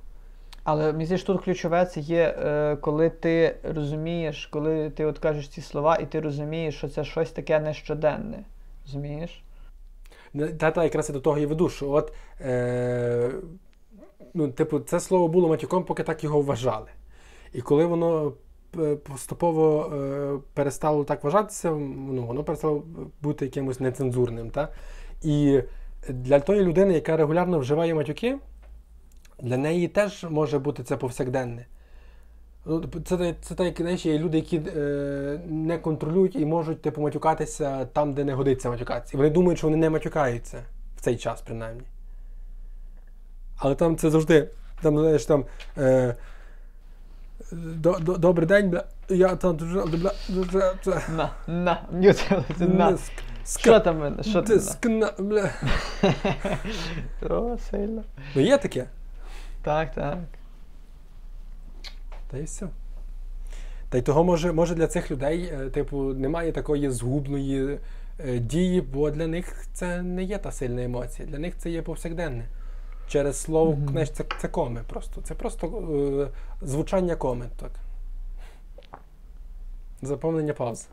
Але 0.65 0.93
мені 0.93 1.05
здається, 1.05 1.27
тут 1.27 1.45
ключове 1.45 1.87
це 1.87 2.01
є, 2.01 2.37
е, 2.39 2.77
коли 2.77 3.11
ти 3.11 3.57
розумієш, 3.63 4.47
коли 4.47 4.91
ти 4.91 5.05
от 5.05 5.19
кажеш 5.19 5.49
ці 5.49 5.61
слова, 5.61 5.97
і 5.97 6.07
ти 6.07 6.21
розумієш, 6.21 6.77
що 6.77 6.89
це 6.89 7.05
щось 7.05 7.31
таке 7.31 7.61
нещоденне. 7.61 8.45
Розумієш? 8.87 9.43
Та, 10.59 10.71
та 10.71 10.85
якраз 10.85 11.09
я 11.09 11.13
до 11.13 11.21
того 11.21 11.39
і 11.39 11.47
веду, 11.47 11.69
що 11.69 11.91
от, 11.91 12.13
е, 12.41 13.31
ну, 14.35 14.49
типу, 14.49 14.81
це 14.81 15.01
слово 15.01 15.29
було 15.29 15.49
матюком, 15.49 15.85
поки 15.85 16.03
так 16.03 16.25
його 16.25 16.41
вважали. 16.41 16.89
І 17.53 17.61
коли 17.61 17.85
воно 17.85 18.33
поступово 19.09 19.93
е, 19.95 20.39
перестало 20.55 21.05
так 21.05 21.25
вважатися, 21.25 21.71
ну, 21.71 22.27
воно 22.27 22.45
перестало 22.45 22.83
бути 23.23 23.45
якимось 23.45 23.81
нецензурним. 23.81 24.51
Та? 24.51 24.69
І 25.23 25.63
для 26.09 26.41
тої 26.41 26.63
людини, 26.63 26.95
яка 26.95 27.17
регулярно 27.17 27.59
вживає 27.59 27.95
матюки, 27.95 28.39
для 29.43 29.57
неї 29.57 29.89
теж 29.89 30.27
може 30.31 30.59
бути 30.59 30.83
це 30.83 30.97
повсякденне. 30.97 31.67
Ну, 32.67 32.85
Це, 33.05 33.17
це, 33.17 33.35
це 33.41 33.55
так, 33.55 33.77
знаєш, 33.77 34.07
є 34.07 34.19
люди, 34.19 34.37
які 34.37 34.63
е, 34.77 35.41
не 35.47 35.79
контролюють 35.79 36.37
і 36.37 36.47
можуть 36.47 36.83
типу, 36.83 37.01
матюкатися 37.01 37.85
там, 37.85 38.13
де 38.13 38.25
не 38.25 38.35
годиться 38.35 38.71
матюкатися. 38.71 39.11
І 39.15 39.17
вони 39.17 39.31
думають, 39.31 39.59
що 39.59 39.67
вони 39.67 39.77
не 39.77 39.91
матюкаються 39.91 40.63
в 40.97 41.01
цей 41.01 41.17
час, 41.17 41.43
принаймні. 41.43 41.83
Але 43.57 43.75
там 43.75 43.97
це 43.97 44.11
завжди. 44.11 44.49
Там, 44.83 44.99
знаєш, 44.99 45.27
там. 45.27 45.45
Е, 45.79 46.15
добрий 48.19 48.49
день, 48.49 48.71
бля. 48.71 48.85
Я 49.09 49.37
там 49.37 49.57
дуже. 49.57 49.81
Бля, 49.81 50.13
дуже 50.29 50.75
На, 51.17 51.31
на, 51.47 51.83
м'ютилося, 51.93 52.45
на. 52.59 52.99
Що 53.47 53.81
там? 53.81 53.99
мене? 53.99 54.23
Що 54.23 54.43
там? 54.43 54.61
скна, 54.61 55.13
бля. 55.19 55.51
О, 57.31 57.57
сильно. 57.71 58.03
Ну 58.35 58.43
є 58.43 58.59
таке. 58.59 58.87
Так, 59.63 59.95
так. 59.95 60.19
Та 62.31 62.39
і 62.39 62.43
все. 62.43 62.67
Та 63.89 63.99
й 63.99 64.03
того, 64.03 64.25
може, 64.25 64.53
може 64.53 64.75
для 64.75 64.87
цих 64.87 65.11
людей, 65.11 65.53
е, 65.53 65.71
типу, 65.71 66.03
немає 66.03 66.53
такої 66.53 66.91
згубної 66.91 67.79
е, 68.27 68.39
дії, 68.39 68.81
бо 68.81 69.11
для 69.11 69.27
них 69.27 69.67
це 69.73 70.03
не 70.03 70.23
є 70.23 70.39
та 70.39 70.53
сильна 70.53 70.85
емоція. 70.85 71.29
Для 71.29 71.39
них 71.39 71.55
це 71.59 71.71
є 71.71 71.83
повсякденне. 71.83 72.45
Через 73.13 73.41
слово, 73.41 73.73
Мгм. 73.73 73.89
знаєш, 73.89 74.11
це, 74.11 74.25
це 74.41 74.49
коми 74.49 74.81
просто. 74.89 75.21
Це 75.21 75.35
просто 75.35 75.67
е, 75.67 76.67
звучання 76.67 77.17
коми. 77.17 77.47
Так. 77.61 77.71
Заповнення 80.03 80.53
пауз. 80.53 80.89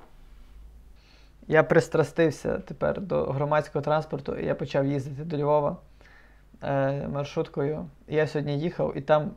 Я 1.48 1.64
пристрастився 1.64 2.58
тепер 2.58 3.02
до 3.02 3.24
громадського 3.26 3.84
транспорту, 3.84 4.36
і 4.36 4.46
я 4.46 4.56
почав 4.56 4.86
їздити 4.86 5.24
до 5.24 5.38
Львова 5.38 5.78
е, 6.64 7.08
маршруткою. 7.08 7.86
Я 8.08 8.28
сьогодні 8.28 8.60
їхав, 8.60 8.98
і 8.98 9.02
там 9.02 9.32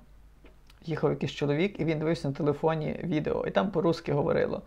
їхав 0.85 1.11
якийсь 1.11 1.33
чоловік, 1.33 1.81
і 1.81 1.85
він 1.85 1.99
дивився 1.99 2.29
на 2.29 2.35
телефоні 2.35 3.01
відео, 3.05 3.47
і 3.47 3.51
там 3.51 3.71
по-русски 3.71 4.13
говорило. 4.13 4.63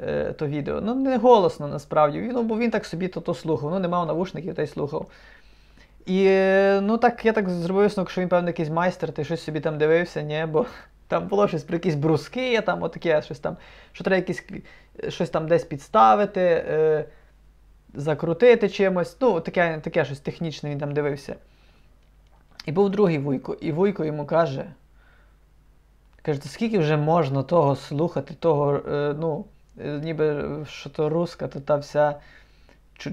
е, 0.00 0.32
То 0.32 0.46
відео. 0.46 0.80
Ну, 0.80 0.94
не 0.94 1.18
голосно 1.18 1.68
насправді. 1.68 2.20
Він, 2.20 2.32
ну, 2.32 2.42
бо 2.42 2.58
він 2.58 2.70
так 2.70 2.84
собі 2.86 3.08
то, 3.08 3.20
то 3.20 3.34
слухав. 3.34 3.70
Ну, 3.70 3.78
не 3.78 3.88
мав 3.88 4.06
навушників 4.06 4.54
та 4.54 4.62
й 4.62 4.66
слухав. 4.66 5.06
І 6.06 6.24
е, 6.26 6.80
ну 6.82 6.98
так 6.98 7.24
я 7.24 7.32
так 7.32 7.50
зробив 7.50 7.82
висновок, 7.82 8.10
що 8.10 8.20
він, 8.20 8.28
певно, 8.28 8.48
якийсь 8.48 8.68
майстер, 8.68 9.12
ти 9.12 9.24
щось 9.24 9.44
собі 9.44 9.60
там 9.60 9.78
дивився, 9.78 10.22
ні, 10.22 10.46
бо 10.48 10.66
там 11.08 11.28
було 11.28 11.48
щось 11.48 11.64
про 11.64 11.76
якісь 11.76 11.94
бруски, 11.94 12.60
там 12.60 12.82
отаке, 12.82 13.22
щось 13.22 13.38
там, 13.38 13.56
що 13.92 14.04
треба 14.04 14.16
якісь, 14.16 14.44
щось 15.08 15.30
там 15.30 15.48
десь 15.48 15.64
підставити, 15.64 16.40
е, 16.40 17.04
закрутити 17.94 18.68
чимось. 18.68 19.16
Ну, 19.20 19.40
таке, 19.40 19.80
таке 19.84 20.04
щось 20.04 20.20
технічне 20.20 20.70
він 20.70 20.78
там 20.78 20.94
дивився. 20.94 21.36
І 22.66 22.72
був 22.72 22.90
другий 22.90 23.18
вуйко, 23.18 23.56
і 23.60 23.72
вуйко 23.72 24.04
йому 24.04 24.26
каже: 24.26 24.64
каже, 26.22 26.40
«Та 26.40 26.48
скільки 26.48 26.78
вже 26.78 26.96
можна 26.96 27.42
того 27.42 27.76
слухати, 27.76 28.34
того, 28.34 28.76
е, 28.76 29.14
ну, 29.18 29.44
е, 29.84 30.00
ніби 30.02 30.44
що 30.68 30.90
то 30.90 31.08
руска, 31.08 31.48
то 31.48 31.60
та 31.60 31.76
вся 31.76 32.14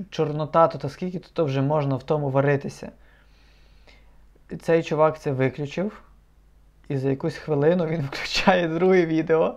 чорнота, 0.09 0.67
то 0.67 0.77
та 0.77 0.89
скільки 0.89 1.19
то, 1.19 1.27
то 1.33 1.45
вже 1.45 1.61
можна 1.61 1.95
в 1.95 2.03
тому 2.03 2.29
варитися. 2.29 2.91
Цей 4.61 4.83
чувак 4.83 5.19
це 5.19 5.31
виключив, 5.31 6.01
і 6.89 6.97
за 6.97 7.09
якусь 7.09 7.35
хвилину 7.35 7.85
він 7.85 8.01
включає 8.11 8.67
друге 8.67 9.05
відео. 9.05 9.55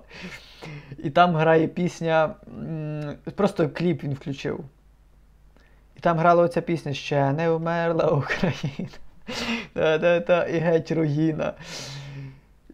І 0.98 1.10
там 1.10 1.36
грає 1.36 1.66
пісня. 1.66 2.34
Просто 3.34 3.68
кліп 3.68 4.04
він 4.04 4.14
включив. 4.14 4.64
І 5.96 6.00
там 6.00 6.18
грала 6.18 6.42
оця 6.42 6.60
пісня 6.60 6.94
Ще 6.94 7.32
не 7.32 7.50
вмерла 7.50 8.06
Україна. 8.06 8.88
Та-та-та, 9.72 10.46
і 10.46 10.58
геть 10.58 10.92
руїна. 10.92 11.52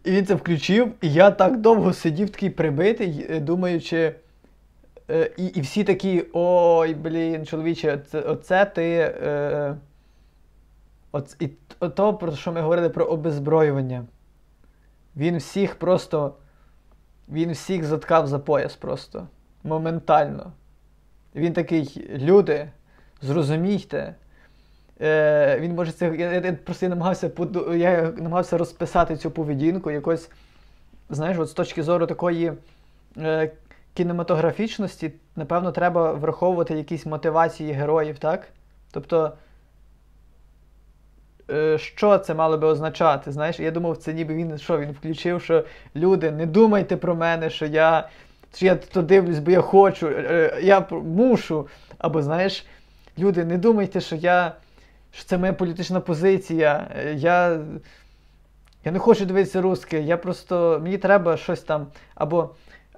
І 0.03 0.11
він 0.11 0.25
це 0.25 0.35
включив, 0.35 0.93
і 1.01 1.13
я 1.13 1.31
так 1.31 1.57
довго 1.57 1.93
сидів 1.93 2.29
такий 2.29 2.49
прибитий, 2.49 3.25
е, 3.29 3.39
думаючи. 3.39 4.15
Е, 5.11 5.31
І, 5.37 5.45
і 5.45 5.61
всі 5.61 5.83
такі: 5.83 6.25
ой, 6.33 6.93
блін, 6.93 7.45
чоловіче, 7.45 7.97
це, 7.97 8.21
оце 8.21 8.65
ти. 8.65 9.15
Е, 9.23 9.75
оц, 11.11 11.35
і 11.39 11.47
то, 11.95 12.13
про 12.13 12.35
що 12.35 12.51
ми 12.51 12.61
говорили 12.61 12.89
про 12.89 13.05
обезброювання. 13.05 14.05
Він 15.15 15.37
всіх 15.37 15.75
просто. 15.75 16.35
Він 17.29 17.51
всіх 17.51 17.83
заткав 17.83 18.27
за 18.27 18.39
пояс 18.39 18.75
просто. 18.75 19.27
Моментально. 19.63 20.51
Він 21.35 21.53
такий, 21.53 22.09
люди, 22.17 22.69
зрозумійте. 23.21 24.15
Е, 25.01 25.59
він 25.59 25.75
може 25.75 25.91
це. 25.91 26.15
Я, 26.15 26.31
я 26.31 26.53
просто 26.53 26.89
намагався 26.89 27.31
я 27.75 28.13
намагався 28.17 28.57
розписати 28.57 29.17
цю 29.17 29.31
поведінку 29.31 29.91
якось, 29.91 30.29
знаєш, 31.09 31.37
от 31.37 31.49
з 31.49 31.53
точки 31.53 31.83
зору 31.83 32.07
такої 32.07 32.53
е, 33.17 33.51
кінематографічності, 33.93 35.11
напевно, 35.35 35.71
треба 35.71 36.13
враховувати 36.13 36.73
якісь 36.73 37.05
мотивації 37.05 37.71
героїв, 37.71 38.19
так? 38.19 38.47
Тобто, 38.91 39.31
е, 41.51 41.77
що 41.77 42.17
це 42.17 42.33
мало 42.33 42.57
би 42.57 42.67
означати. 42.67 43.31
Знаєш, 43.31 43.59
я 43.59 43.71
думав, 43.71 43.97
це 43.97 44.13
ніби 44.13 44.35
він 44.35 44.57
що 44.57 44.79
він 44.79 44.91
включив, 44.91 45.41
що 45.41 45.65
люди, 45.95 46.31
не 46.31 46.45
думайте 46.45 46.97
про 46.97 47.15
мене, 47.15 47.49
що 47.49 47.65
я 47.65 48.09
що 48.55 48.65
я 48.65 48.75
то 48.75 49.01
дивлюсь, 49.01 49.39
бо 49.39 49.51
я 49.51 49.61
хочу, 49.61 50.07
е, 50.07 50.11
е, 50.11 50.61
я 50.61 50.87
мушу. 50.91 51.67
Або 51.97 52.21
знаєш, 52.21 52.65
люди, 53.19 53.45
не 53.45 53.57
думайте, 53.57 54.01
що 54.01 54.15
я. 54.15 54.55
що 55.11 55.23
це 55.23 55.37
моя 55.37 55.53
політична 55.53 55.99
позиція. 55.99 56.87
Я 57.15 57.59
я 58.85 58.91
не 58.91 58.99
хочу 58.99 59.25
дивитися 59.25 59.61
русське, 59.61 60.01
я 60.01 60.17
просто. 60.17 60.79
Мені 60.83 60.97
треба 60.97 61.37
щось 61.37 61.61
там. 61.61 61.87
Або. 62.15 62.49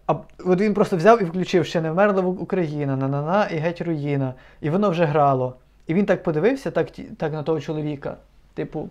А 0.08 0.14
от 0.46 0.62
він 0.62 0.74
просто 0.74 0.98
взяв 0.98 1.22
і 1.22 1.26
включив 1.26 1.66
ще 1.66 1.82
не 1.82 1.92
вмерла 1.92 2.22
Україна, 2.22 2.96
на-на-на 2.96 3.46
і 3.46 3.58
геть 3.58 3.82
руїна. 3.82 4.34
І 4.62 4.70
воно 4.70 4.90
вже 4.90 5.06
грало. 5.06 5.56
І 5.88 5.94
він 5.94 6.06
так 6.06 6.24
подивився, 6.24 6.72
так 6.72 6.88
так 7.18 7.34
на 7.34 7.44
того 7.44 7.60
чоловіка. 7.60 8.18
Типу, 8.54 8.90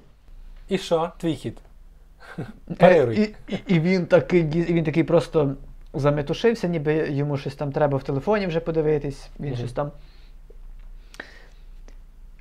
І 0.69 0.79
що? 0.79 1.13
Твій 1.19 1.35
хід. 1.35 1.59
Парируй. 2.79 3.21
і, 3.21 3.35
і, 3.55 3.59
і 3.67 3.81
він 3.81 4.07
такий, 4.07 4.41
і 4.43 4.73
він 4.73 4.85
такий 4.85 5.05
просто 5.05 5.55
заметушився, 5.95 6.69
ніби 6.69 6.95
йому 7.11 7.37
щось 7.37 7.55
там 7.55 7.73
треба 7.73 7.99
в 7.99 8.03
телефоні 8.03 8.47
вже 8.47 8.61
подивитись. 8.61 9.29
Він 9.41 9.49
Мгм. 9.49 9.57
щось 9.59 9.73
там. 9.73 9.91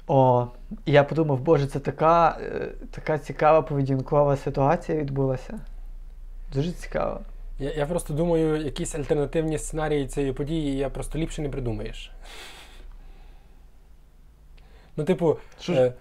О, 0.07 0.47
і 0.85 0.91
я 0.91 1.03
подумав, 1.03 1.39
боже, 1.39 1.67
це 1.67 1.79
така, 1.79 2.37
е, 2.41 2.67
така 2.91 3.17
цікава 3.17 3.61
поведінкова 3.61 4.37
ситуація 4.37 4.97
відбулася. 4.97 5.59
Дуже 6.53 6.71
цікаво. 6.71 7.19
Я, 7.61 7.71
я 7.71 7.85
просто 7.85 8.13
думаю, 8.13 8.65
якісь 8.65 8.95
альтернативні 8.95 9.57
сценарії 9.57 10.07
цієї 10.07 10.33
події 10.33 10.77
я 10.77 10.89
просто 10.89 11.19
ліпше 11.19 11.41
не 11.41 11.49
придумаєш. 11.49 12.11
Ну, 14.97 15.03
типу, 15.03 15.37
Що 15.59 15.73
е, 15.73 15.93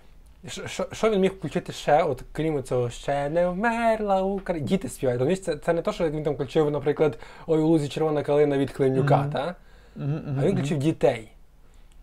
що- 0.49 0.67
що- 0.69 0.87
що 0.93 1.11
він 1.11 1.21
міг 1.21 1.33
включити 1.33 1.73
ще, 1.73 2.03
от 2.03 2.23
крім 2.33 2.63
цього 2.63 2.91
ще 2.91 3.29
не 3.29 3.49
вмерла 3.49 4.23
Україна. 4.23 4.67
Діти 4.69 4.89
співають. 4.89 5.19
Розумієш, 5.21 5.41
це, 5.45 5.57
це 5.57 5.73
не 5.73 5.83
то, 5.83 5.93
що 5.93 6.11
він 6.11 6.23
там 6.23 6.35
включив, 6.35 6.71
наприклад, 6.71 7.19
ой, 7.47 7.61
у 7.61 7.67
лузі 7.67 7.89
червона 7.89 8.23
калина 8.23 8.59
від 8.59 8.71
Клинюка, 8.71 9.17
Мгм. 9.17 9.31
та? 9.31 9.55
Мгм, 9.97 10.39
а 10.41 10.45
він 10.45 10.53
включив 10.57 10.79
дітей. 10.79 11.29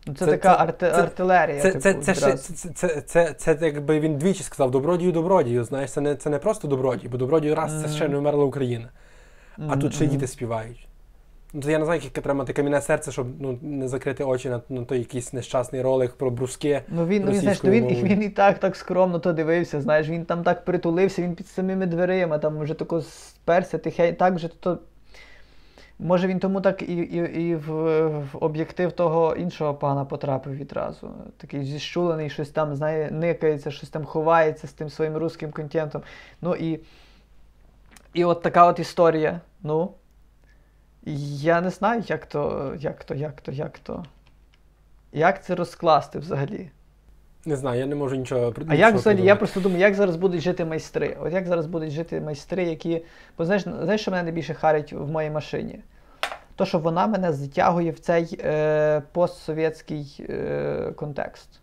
Ну, 0.05 0.13
Це, 0.13 0.25
це- 0.25 0.31
така 0.31 0.55
це- 0.57 0.63
арти- 0.63 0.95
це- 0.95 1.01
артилерія. 1.01 1.61
Це, 1.61 1.71
типу, 1.71 2.01
це, 2.01 2.13
це, 2.13 2.13
це, 2.37 2.37
це, 2.37 3.01
це, 3.01 3.01
це, 3.01 3.55
це 3.55 3.65
якби 3.65 3.99
він 3.99 4.17
двічі 4.17 4.43
сказав 4.43 4.71
добродію, 4.71 5.11
добродію. 5.11 5.63
Знаєш, 5.63 5.91
це 5.91 6.01
не, 6.01 6.15
це 6.15 6.29
не 6.29 6.37
просто 6.39 6.67
добродій, 6.67 7.07
бо 7.07 7.17
добродію 7.17 7.55
раз 7.55 7.81
це 7.81 7.89
ще 7.89 8.07
не 8.07 8.17
вмерла 8.17 8.43
Україна. 8.45 8.89
А 9.67 9.77
тут 9.77 9.93
ще 9.93 10.05
й 10.05 10.07
діти 10.07 10.27
співають. 10.27 10.87
Ну, 11.53 11.61
то 11.61 11.71
я 11.71 11.79
не 11.79 11.85
знаю, 11.85 12.01
яке 12.03 12.21
треба 12.21 12.37
мати 12.37 12.53
кам'яне 12.53 12.81
серце, 12.81 13.11
щоб 13.11 13.27
ну, 13.39 13.59
не 13.61 13.87
закрити 13.87 14.23
очі 14.23 14.49
на, 14.49 14.61
на 14.69 14.85
той 14.85 14.99
якийсь 14.99 15.33
нещасний 15.33 15.81
ролик 15.81 16.13
про 16.13 16.31
бруске. 16.31 16.81
Ну 16.87 17.05
він, 17.05 17.23
ну, 17.25 17.31
він, 17.31 17.39
знаєш, 17.39 17.63
ну, 17.63 17.71
він, 17.71 17.85
він 18.03 18.23
і 18.23 18.29
так 18.29 18.59
так 18.59 18.75
скромно 18.75 19.19
то 19.19 19.33
дивився, 19.33 19.81
знаєш, 19.81 20.09
він 20.09 20.25
там 20.25 20.43
так 20.43 20.65
притулився, 20.65 21.21
він 21.21 21.35
під 21.35 21.47
самими 21.47 21.85
дверима, 21.85 22.37
там 22.37 22.59
вже 22.59 22.73
тако 22.73 23.01
сперся, 23.01 23.77
тихе, 23.77 24.13
так 24.13 24.33
вже 24.33 24.47
то. 24.47 24.79
Може 25.99 26.27
він 26.27 26.39
тому 26.39 26.61
так 26.61 26.81
і, 26.81 26.95
і, 26.95 27.41
і 27.41 27.55
в, 27.55 27.71
в 28.07 28.37
об'єктив 28.39 28.91
того 28.91 29.35
іншого 29.35 29.73
пана 29.73 30.05
потрапив 30.05 30.55
відразу. 30.55 31.09
Такий 31.37 31.63
зіщулений, 31.63 32.29
щось 32.29 32.49
там, 32.49 32.75
знає, 32.75 33.11
никається, 33.11 33.71
щось 33.71 33.89
там 33.89 34.05
ховається 34.05 34.67
з 34.67 34.71
тим 34.71 34.89
своїм 34.89 35.17
русським 35.17 35.51
контентом. 35.51 36.01
Ну 36.41 36.55
і, 36.55 36.79
і 38.13 38.25
от 38.25 38.41
така 38.41 38.67
от 38.67 38.79
історія. 38.79 39.41
Ну. 39.63 39.93
Я 41.03 41.61
не 41.61 41.69
знаю, 41.69 42.03
як 42.07 42.25
то, 42.25 42.73
як 42.79 43.03
то, 43.03 43.15
як 43.15 43.41
то, 43.41 43.51
як 43.51 43.79
то. 43.79 44.05
Як 45.13 45.43
це 45.43 45.55
розкласти 45.55 46.19
взагалі? 46.19 46.69
Не 47.45 47.55
знаю, 47.55 47.79
я 47.79 47.85
не 47.85 47.95
можу 47.95 48.15
нічого 48.15 48.51
при- 48.51 48.65
А 48.69 48.75
як 48.75 48.95
взагалі, 48.95 49.23
я 49.25 49.35
просто 49.35 49.59
думаю, 49.59 49.81
як 49.81 49.95
зараз 49.95 50.15
будуть 50.15 50.41
жити 50.41 50.65
майстри? 50.65 51.17
От 51.21 51.33
як 51.33 51.47
зараз 51.47 51.65
будуть 51.65 51.91
жити 51.91 52.21
майстри, 52.21 52.63
які. 52.63 53.01
Бо 53.37 53.45
знаєш, 53.45 53.63
знаєш, 53.63 54.01
що 54.01 54.11
мене 54.11 54.23
найбільше 54.23 54.53
харить 54.53 54.93
в 54.93 55.07
моїй 55.07 55.29
машині? 55.29 55.79
То, 56.55 56.65
що 56.65 56.79
вона 56.79 57.07
мене 57.07 57.33
затягує 57.33 57.91
в 57.91 57.99
цей 57.99 58.39
е, 58.43 59.01
постсовєтський 59.11 60.25
е, 60.29 60.91
контекст. 60.95 61.59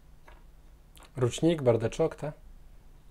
Ручник, 1.17 1.63
бардачок, 1.63 2.15
та? 2.15 2.33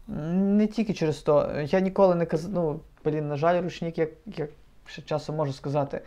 Не 0.08 0.68
тільки 0.68 0.94
через 0.94 1.18
то. 1.18 1.52
Я 1.66 1.80
ніколи 1.80 2.16
не 2.16 2.26
казав, 2.26 2.52
ну, 2.54 2.80
блін, 3.06 3.28
на 3.28 3.36
жаль, 3.36 3.62
ручник, 3.62 3.98
як, 3.98 4.10
як 4.26 4.50
ще 4.86 5.02
часом 5.02 5.36
можу 5.36 5.54
сказати. 5.54 6.02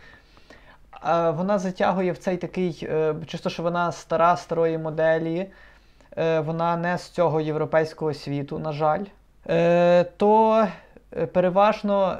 Вона 1.33 1.59
затягує 1.59 2.11
в 2.11 2.17
цей 2.17 2.37
такий, 2.37 2.79
е, 2.83 3.15
чисто, 3.25 3.49
що 3.49 3.63
вона 3.63 3.91
стара, 3.91 4.37
старої 4.37 4.77
моделі, 4.77 5.47
е, 6.17 6.39
вона 6.39 6.77
не 6.77 6.97
з 6.97 7.09
цього 7.09 7.41
європейського 7.41 8.13
світу, 8.13 8.59
на 8.59 8.71
жаль. 8.71 9.03
Е, 9.49 10.03
то 10.03 10.67
переважно 11.33 12.19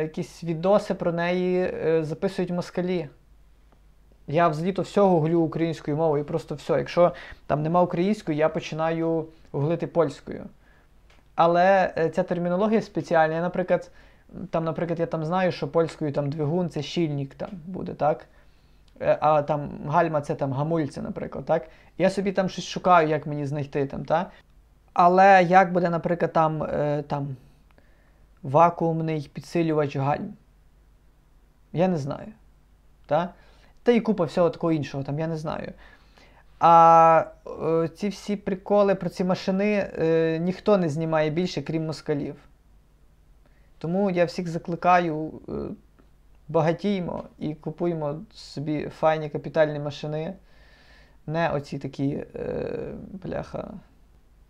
якісь 0.00 0.44
відоси 0.44 0.94
про 0.94 1.12
неї 1.12 1.74
записують 2.02 2.50
москалі. 2.50 3.08
Я 4.26 4.48
взагалі 4.48 4.72
то 4.72 4.82
все 4.82 5.00
гуглю 5.00 5.40
українською 5.40 5.96
мовою, 5.96 6.24
просто 6.24 6.54
все. 6.54 6.72
Якщо 6.78 7.12
там 7.46 7.62
нема 7.62 7.82
української, 7.82 8.38
я 8.38 8.48
починаю 8.48 9.26
гуглити 9.52 9.86
польською. 9.86 10.44
Але 11.34 11.92
ця 12.14 12.22
термінологія 12.22 12.82
спеціальна. 12.82 13.34
Я, 13.34 13.40
наприклад, 13.40 13.90
там, 14.50 14.64
наприклад, 14.64 15.00
я 15.00 15.06
там 15.06 15.24
знаю, 15.24 15.52
що 15.52 15.68
польською 15.68 16.12
там 16.12 16.30
двигун 16.30 16.70
це 16.70 16.82
щільник 16.82 17.34
там 17.34 17.50
буде, 17.66 17.94
так? 17.94 18.26
Е, 19.00 19.18
А 19.20 19.42
там 19.42 19.70
гальма 19.86 20.20
це 20.20 20.34
там 20.34 20.52
гамульце, 20.52 21.02
наприклад, 21.02 21.44
так? 21.44 21.68
Я 21.98 22.10
собі 22.10 22.32
там 22.32 22.48
щось 22.48 22.64
шукаю, 22.64 23.08
як 23.08 23.26
мені 23.26 23.46
знайти 23.46 23.86
там, 23.86 24.04
так? 24.04 24.30
Але 24.92 25.42
як 25.42 25.72
буде, 25.72 25.90
наприклад, 25.90 26.32
там, 26.32 26.62
е, 26.62 27.04
там 27.08 27.36
вакуумний 28.42 29.30
підсилювач 29.32 29.96
гальм? 29.96 30.32
Я 31.72 31.88
не 31.88 31.98
знаю. 31.98 32.32
Та? 33.06 33.34
Та 33.82 33.92
і 33.92 34.00
купа 34.00 34.24
всього 34.24 34.50
такого 34.50 34.72
іншого, 34.72 35.04
там, 35.04 35.18
я 35.18 35.26
не 35.26 35.36
знаю. 35.36 35.72
А 36.58 37.24
е, 37.62 37.88
ці 37.88 38.08
всі 38.08 38.36
приколи 38.36 38.94
про 38.94 39.10
ці 39.10 39.24
машини 39.24 39.90
е, 39.98 40.38
ніхто 40.38 40.78
не 40.78 40.88
знімає 40.88 41.30
більше, 41.30 41.62
крім 41.62 41.86
москалів. 41.86 42.36
Тому 43.80 44.10
я 44.10 44.24
всіх 44.24 44.48
закликаю, 44.48 45.32
е, 45.48 45.52
багатіймо 46.48 47.24
і 47.38 47.54
купуємо 47.54 48.20
собі 48.34 48.88
файні 48.98 49.28
капітальні 49.30 49.78
машини. 49.78 50.34
Не 51.26 51.50
оці 51.50 51.78
такі 51.78 52.24
е, 52.34 52.68
бляха. 53.12 53.70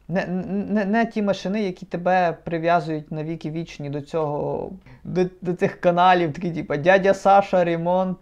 Не, 0.08 0.26
не, 0.26 0.84
не 0.84 1.06
ті 1.06 1.22
машини, 1.22 1.62
які 1.62 1.86
тебе 1.86 2.36
прив'язують 2.44 3.12
на 3.12 3.24
віки 3.24 3.50
вічні 3.50 3.90
до 3.90 4.00
цього, 4.00 4.70
до, 5.04 5.26
до 5.42 5.54
цих 5.54 5.80
каналів, 5.80 6.32
такі, 6.32 6.50
типу, 6.50 6.76
дядя 6.76 7.14
Саша, 7.14 7.64
ремонт, 7.64 8.18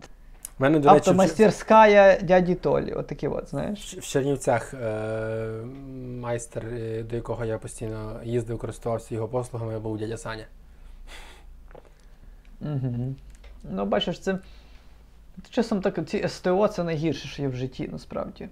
мене, 0.59 0.79
до 0.79 0.89
речі, 0.95 1.11
в- 1.11 1.17
дяді 2.23 2.55
Толі. 2.55 2.93
Отакі 2.93 3.29
от, 3.29 3.49
знаєш. 3.51 3.95
в 3.99 4.03
Чернівцях 4.07 4.75
е, 4.75 5.49
майстер, 6.21 6.67
е, 6.67 7.03
до 7.03 7.17
якого 7.17 7.45
я 7.45 7.59
постійно 7.59 8.21
їздив, 8.25 8.59
користувався 8.59 9.15
його 9.15 9.29
послугами, 9.29 9.79
був 9.79 9.99
дядя 9.99 10.17
Саня. 10.17 10.45
Угу. 12.61 13.15
Ну, 13.71 13.85
бачиш, 13.85 14.19
це. 14.19 14.39
Часом 15.51 15.81
так, 15.81 16.09
ці 16.09 16.29
СТО 16.29 16.69
це 16.69 16.85
найгірше, 16.85 17.29
що 17.29 17.43
є 17.43 17.49
в 17.49 17.55
житті, 17.55 17.89
насправді. 17.93 18.49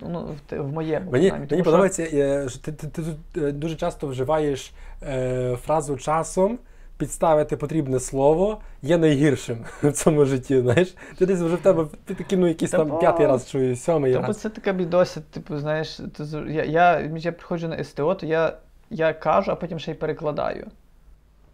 Ну, 0.00 0.36
в, 0.50 0.60
в 0.62 0.72
моєму 0.72 1.10
Мені, 1.10 1.32
мені 1.32 1.46
що- 1.46 1.62
подобається, 1.62 2.48
що 2.48 2.58
ти, 2.60 2.72
ти, 2.72 2.86
ти 2.86 3.02
тут 3.02 3.44
е, 3.44 3.52
дуже 3.52 3.76
часто 3.76 4.06
вживаєш 4.06 4.72
е, 5.02 5.56
фразу 5.56 5.96
часом. 5.96 6.58
Підставити 6.98 7.56
потрібне 7.56 8.00
слово 8.00 8.60
є 8.82 8.98
найгіршим 8.98 9.64
в 9.82 9.92
цьому 9.92 10.24
житті. 10.24 10.60
Знаєш, 10.60 10.94
ти 11.18 11.26
десь 11.26 11.40
вже 11.40 11.56
в 11.56 11.60
тебе 11.60 11.86
ти 12.04 12.14
таки, 12.14 12.36
ну, 12.36 12.46
якийсь 12.46 12.70
там 12.70 12.98
п'ятий 12.98 13.26
раз 13.26 13.50
чую, 13.50 13.76
сьомий 13.76 14.14
Тобто 14.14 14.34
це 14.34 14.48
така 14.48 14.72
бідося, 14.72 15.20
типу, 15.30 15.58
знаєш, 15.58 15.96
ти, 15.96 16.24
я, 16.48 16.64
я, 16.64 17.00
я 17.00 17.32
приходжу 17.32 17.68
на 17.68 17.84
СТО, 17.84 18.14
то 18.14 18.26
я, 18.26 18.56
я 18.90 19.12
кажу, 19.12 19.52
а 19.52 19.54
потім 19.54 19.78
ще 19.78 19.90
й 19.90 19.94
перекладаю. 19.94 20.66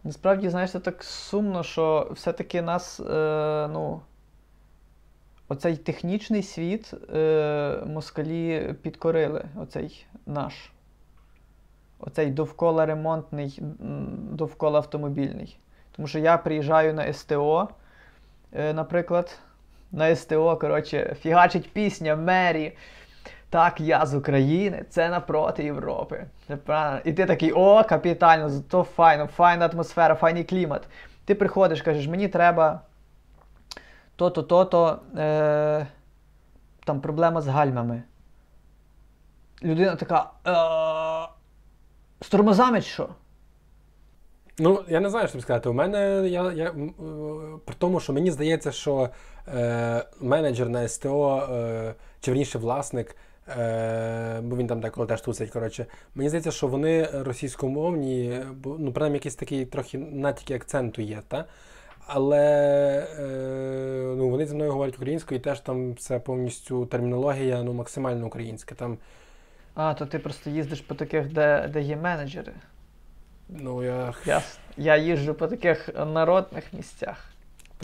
Насправді, 0.08 0.48
знаєш, 0.48 0.70
це 0.70 0.80
так 0.80 1.04
сумно, 1.04 1.62
що 1.62 2.08
все-таки 2.10 2.62
нас, 2.62 3.00
е, 3.00 3.68
ну, 3.72 4.00
оцей 5.48 5.76
технічний 5.76 6.42
світ 6.42 6.94
е, 7.14 7.82
москалі 7.86 8.74
підкорили, 8.82 9.44
оцей 9.56 10.06
наш. 10.26 10.72
Оцей 11.98 12.30
довкола 12.30 12.86
ремонтний, 12.86 13.60
довкола 14.30 14.78
автомобільний. 14.78 15.58
Тому 15.96 16.08
що 16.08 16.18
я 16.18 16.38
приїжджаю 16.38 16.94
на 16.94 17.12
СТО, 17.12 17.68
е, 18.52 18.72
наприклад, 18.72 19.38
на 19.92 20.16
СТО, 20.16 20.56
коротше, 20.56 21.16
фігачить 21.20 21.72
пісня 21.72 22.16
Мері. 22.16 22.76
Так, 23.50 23.80
я 23.80 24.06
з 24.06 24.14
України, 24.14 24.84
це 24.90 25.08
напроти 25.08 25.64
Європи. 25.64 26.26
І 27.04 27.12
ти 27.12 27.26
такий, 27.26 27.52
о, 27.52 27.84
капітально, 27.84 28.62
то 28.70 28.82
файно, 28.82 29.26
файна 29.26 29.66
атмосфера, 29.66 30.14
файний 30.14 30.44
клімат. 30.44 30.88
Ти 31.24 31.34
приходиш, 31.34 31.82
кажеш, 31.82 32.06
мені 32.06 32.28
треба 32.28 32.80
то-то, 34.16 34.42
то-то, 34.42 34.98
е, 35.18 35.86
там 36.84 37.00
проблема 37.00 37.40
з 37.40 37.46
гальмами. 37.46 38.02
Людина 39.62 39.96
така. 39.96 40.30
«Е, 40.46 41.28
З 42.20 42.28
тормозами 42.28 42.80
що? 42.80 43.08
Ну, 44.58 44.84
я 44.88 45.00
не 45.00 45.10
знаю, 45.10 45.26
що 45.26 45.32
тобі 45.32 45.42
сказати. 45.42 45.68
У 45.68 45.72
мене 45.72 46.28
я, 46.28 46.52
я 46.52 46.64
е, 46.64 46.72
при 47.64 47.74
тому, 47.78 48.00
що 48.00 48.12
мені 48.12 48.30
здається, 48.30 48.72
що 48.72 49.08
е, 49.48 50.04
менеджер 50.20 50.68
на 50.68 50.88
СТО, 50.88 51.48
е, 51.52 51.94
чи 52.20 52.30
верніше 52.30 52.58
власник, 52.58 53.16
е, 53.48 54.40
бо 54.42 54.56
він 54.56 54.66
там 54.66 54.80
деколи 54.80 55.06
теж 55.06 55.20
тусить, 55.20 55.50
коротше, 55.50 55.86
мені 56.14 56.28
здається, 56.28 56.50
що 56.50 56.66
вони 56.66 57.08
російськомовні, 57.12 58.40
бо 58.54 58.76
ну, 58.78 58.92
принаймні 58.92 59.16
якийсь 59.16 59.34
такий 59.34 59.66
трохи 59.66 59.98
натяки 59.98 60.54
акценту 60.54 61.02
є, 61.02 61.22
та? 61.28 61.44
Але 62.06 62.38
е, 63.18 64.14
ну, 64.16 64.28
вони 64.28 64.46
зі 64.46 64.54
мною 64.54 64.72
говорять 64.72 64.94
українською, 64.94 65.40
і 65.40 65.42
теж 65.42 65.60
там 65.60 65.92
все 65.92 66.18
повністю 66.18 66.86
термінологія 66.86 67.62
ну, 67.62 67.72
максимально 67.72 68.26
українська. 68.26 68.74
Там, 68.74 68.98
А, 69.74 69.94
то 69.94 70.06
ти 70.06 70.18
просто 70.18 70.50
їздиш 70.50 70.80
по 70.80 70.94
таких, 70.94 71.32
де, 71.32 71.68
де 71.72 71.82
є 71.82 71.96
менеджери. 71.96 72.52
ну, 73.48 73.82
я... 73.82 74.14
Ясно. 74.26 74.60
Я 74.76 74.96
їжджу 74.96 75.34
по 75.34 75.46
таких 75.46 75.90
народних 76.06 76.72
місцях. 76.72 77.24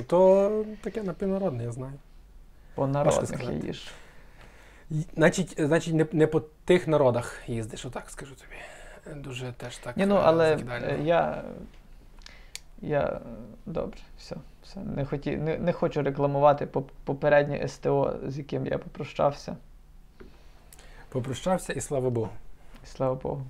То 0.06 0.64
таке 0.82 1.02
напівнародне, 1.02 1.64
я 1.64 1.72
знаю. 1.72 1.94
По 2.74 2.86
народних 2.86 3.42
я 3.42 3.52
їжджу. 3.52 3.90
Значить, 4.90 5.54
значить 5.58 5.94
не, 5.94 6.06
не 6.12 6.26
по 6.26 6.40
тих 6.40 6.88
народах 6.88 7.42
їздиш, 7.46 7.84
отак 7.84 8.10
скажу 8.10 8.34
тобі. 8.34 9.20
Дуже 9.20 9.52
теж 9.52 9.76
так. 9.76 9.96
Ні, 9.96 10.06
ну 10.06 10.16
е, 10.16 10.20
але 10.24 10.50
закидально. 10.58 10.86
е, 10.86 10.98
я. 11.04 11.42
Я. 12.82 13.00
е, 13.02 13.20
Добре, 13.66 13.98
все. 14.18 14.36
все. 14.62 14.80
Не, 14.80 15.04
хоті, 15.04 15.36
не, 15.36 15.58
не 15.58 15.72
хочу 15.72 16.02
рекламувати 16.02 16.66
попереднє 17.04 17.68
СТО, 17.68 18.16
з 18.26 18.38
яким 18.38 18.66
я 18.66 18.78
попрощався. 18.78 19.56
Попрощався 21.08 21.72
і 21.72 21.80
слава 21.80 22.10
Богу. 22.10 22.30
І 22.84 22.86
слава 22.86 23.14
Богу. 23.14 23.42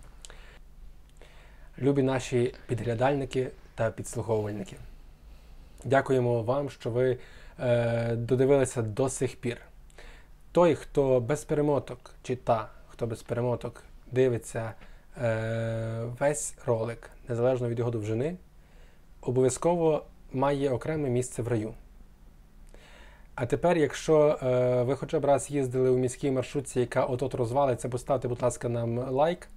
Любі 1.78 2.02
наші 2.02 2.54
підглядальники 2.66 3.50
та 3.74 3.90
підслуховувальники. 3.90 4.76
Дякуємо 5.84 6.42
вам, 6.42 6.70
що 6.70 6.90
ви 6.90 7.18
е, 7.60 8.16
додивилися 8.16 8.82
до 8.82 9.08
сих 9.08 9.36
пір. 9.36 9.56
Той, 10.54 10.74
хто 10.74 11.20
без 11.20 11.44
перемоток, 11.44 12.14
чи 12.22 12.36
та, 12.36 12.68
хто 12.88 13.06
без 13.06 13.22
перемоток 13.22 13.82
дивиться 14.12 14.72
е, 15.22 16.04
весь 16.20 16.54
ролик, 16.66 17.10
незалежно 17.28 17.68
від 17.68 17.78
його 17.78 17.90
довжини, 17.90 18.36
обов'язково 19.20 20.04
має 20.32 20.70
окреме 20.70 21.08
місце 21.08 21.42
в 21.42 21.48
раю. 21.48 21.74
А 23.34 23.46
тепер, 23.46 23.78
якщо 23.78 24.38
е, 24.42 24.82
ви 24.82 24.96
хоча 24.96 25.20
б 25.20 25.24
раз 25.24 25.50
їздили 25.50 25.90
у 25.90 25.98
міській 25.98 26.30
маршрутці, 26.30 26.80
яка 26.80 27.04
от-от 27.04 27.34
розвалиться, 27.34 27.88
поставте, 27.88 28.28
будь 28.28 28.42
ласка, 28.42 28.68
нам 28.68 28.98
лайк, 28.98 29.48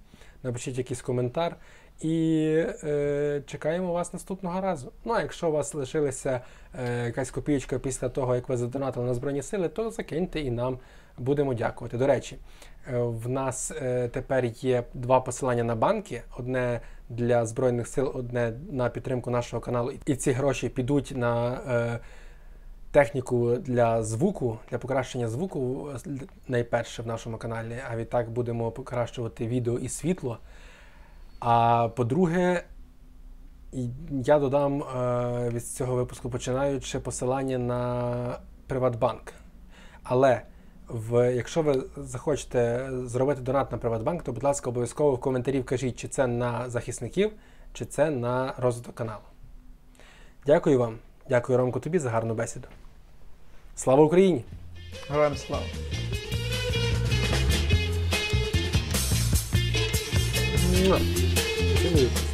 напишіть 0.42 0.78
якийсь 0.78 1.02
коментар. 1.02 1.56
І 2.00 2.44
е, 2.84 3.42
чекаємо 3.46 3.92
вас 3.92 4.12
наступного 4.12 4.60
разу. 4.60 4.92
Ну 5.04 5.12
а 5.12 5.20
якщо 5.20 5.48
у 5.48 5.52
вас 5.52 5.74
лишилася 5.74 6.40
е, 6.84 7.04
якась 7.04 7.30
копійка 7.30 7.78
після 7.78 8.08
того, 8.08 8.34
як 8.34 8.48
ви 8.48 8.56
задонатили 8.56 9.06
на 9.06 9.14
Збройні 9.14 9.42
Сили, 9.42 9.68
то 9.68 9.90
закиньте 9.90 10.40
і 10.40 10.50
нам 10.50 10.78
будемо 11.18 11.54
дякувати. 11.54 11.98
До 11.98 12.06
речі, 12.06 12.38
е, 12.92 12.98
в 12.98 13.28
нас 13.28 13.72
е, 13.82 14.08
тепер 14.08 14.44
є 14.44 14.84
два 14.94 15.20
посилання 15.20 15.64
на 15.64 15.74
банки: 15.74 16.22
одне 16.38 16.80
для 17.08 17.46
Збройних 17.46 17.88
сил, 17.88 18.12
одне 18.14 18.52
на 18.70 18.88
підтримку 18.88 19.30
нашого 19.30 19.60
каналу. 19.60 19.92
І 20.06 20.16
ці 20.16 20.32
гроші 20.32 20.68
підуть 20.68 21.12
на 21.16 21.60
е, 21.68 21.98
техніку 22.90 23.56
для 23.56 24.02
звуку, 24.02 24.58
для 24.70 24.78
покращення 24.78 25.28
звуку, 25.28 25.90
е, 26.06 26.10
найперше 26.48 27.02
в 27.02 27.06
нашому 27.06 27.36
каналі. 27.36 27.76
А 27.90 27.96
відтак 27.96 28.30
будемо 28.30 28.70
покращувати 28.70 29.46
відео 29.46 29.78
і 29.78 29.88
світло. 29.88 30.38
А 31.40 31.88
по-друге, 31.88 32.64
я 34.10 34.38
додам 34.38 34.82
е, 34.82 35.50
від 35.50 35.66
цього 35.66 35.94
випуску 35.94 36.30
починаючи 36.30 37.00
посилання 37.00 37.58
на 37.58 38.38
Приватбанк. 38.66 39.32
Але 40.02 40.42
в, 40.88 41.34
якщо 41.34 41.62
ви 41.62 41.82
захочете 41.96 42.90
зробити 43.04 43.40
донат 43.40 43.72
на 43.72 43.78
Приватбанк, 43.78 44.22
то, 44.22 44.32
будь 44.32 44.44
ласка, 44.44 44.70
обов'язково 44.70 45.14
в 45.14 45.20
коментарі 45.20 45.60
вкажіть, 45.60 45.98
чи 45.98 46.08
це 46.08 46.26
на 46.26 46.70
захисників, 46.70 47.30
чи 47.72 47.84
це 47.84 48.10
на 48.10 48.54
розвиток 48.58 48.94
каналу. 48.94 49.22
Дякую 50.46 50.78
вам. 50.78 50.98
Дякую, 51.28 51.58
Ромко, 51.58 51.80
тобі 51.80 51.98
за 51.98 52.10
гарну 52.10 52.34
бесіду. 52.34 52.68
Слава 53.74 54.04
Україні! 54.04 54.44
Героям 55.10 55.36
слава! 55.36 55.64
Cheers. 61.88 62.27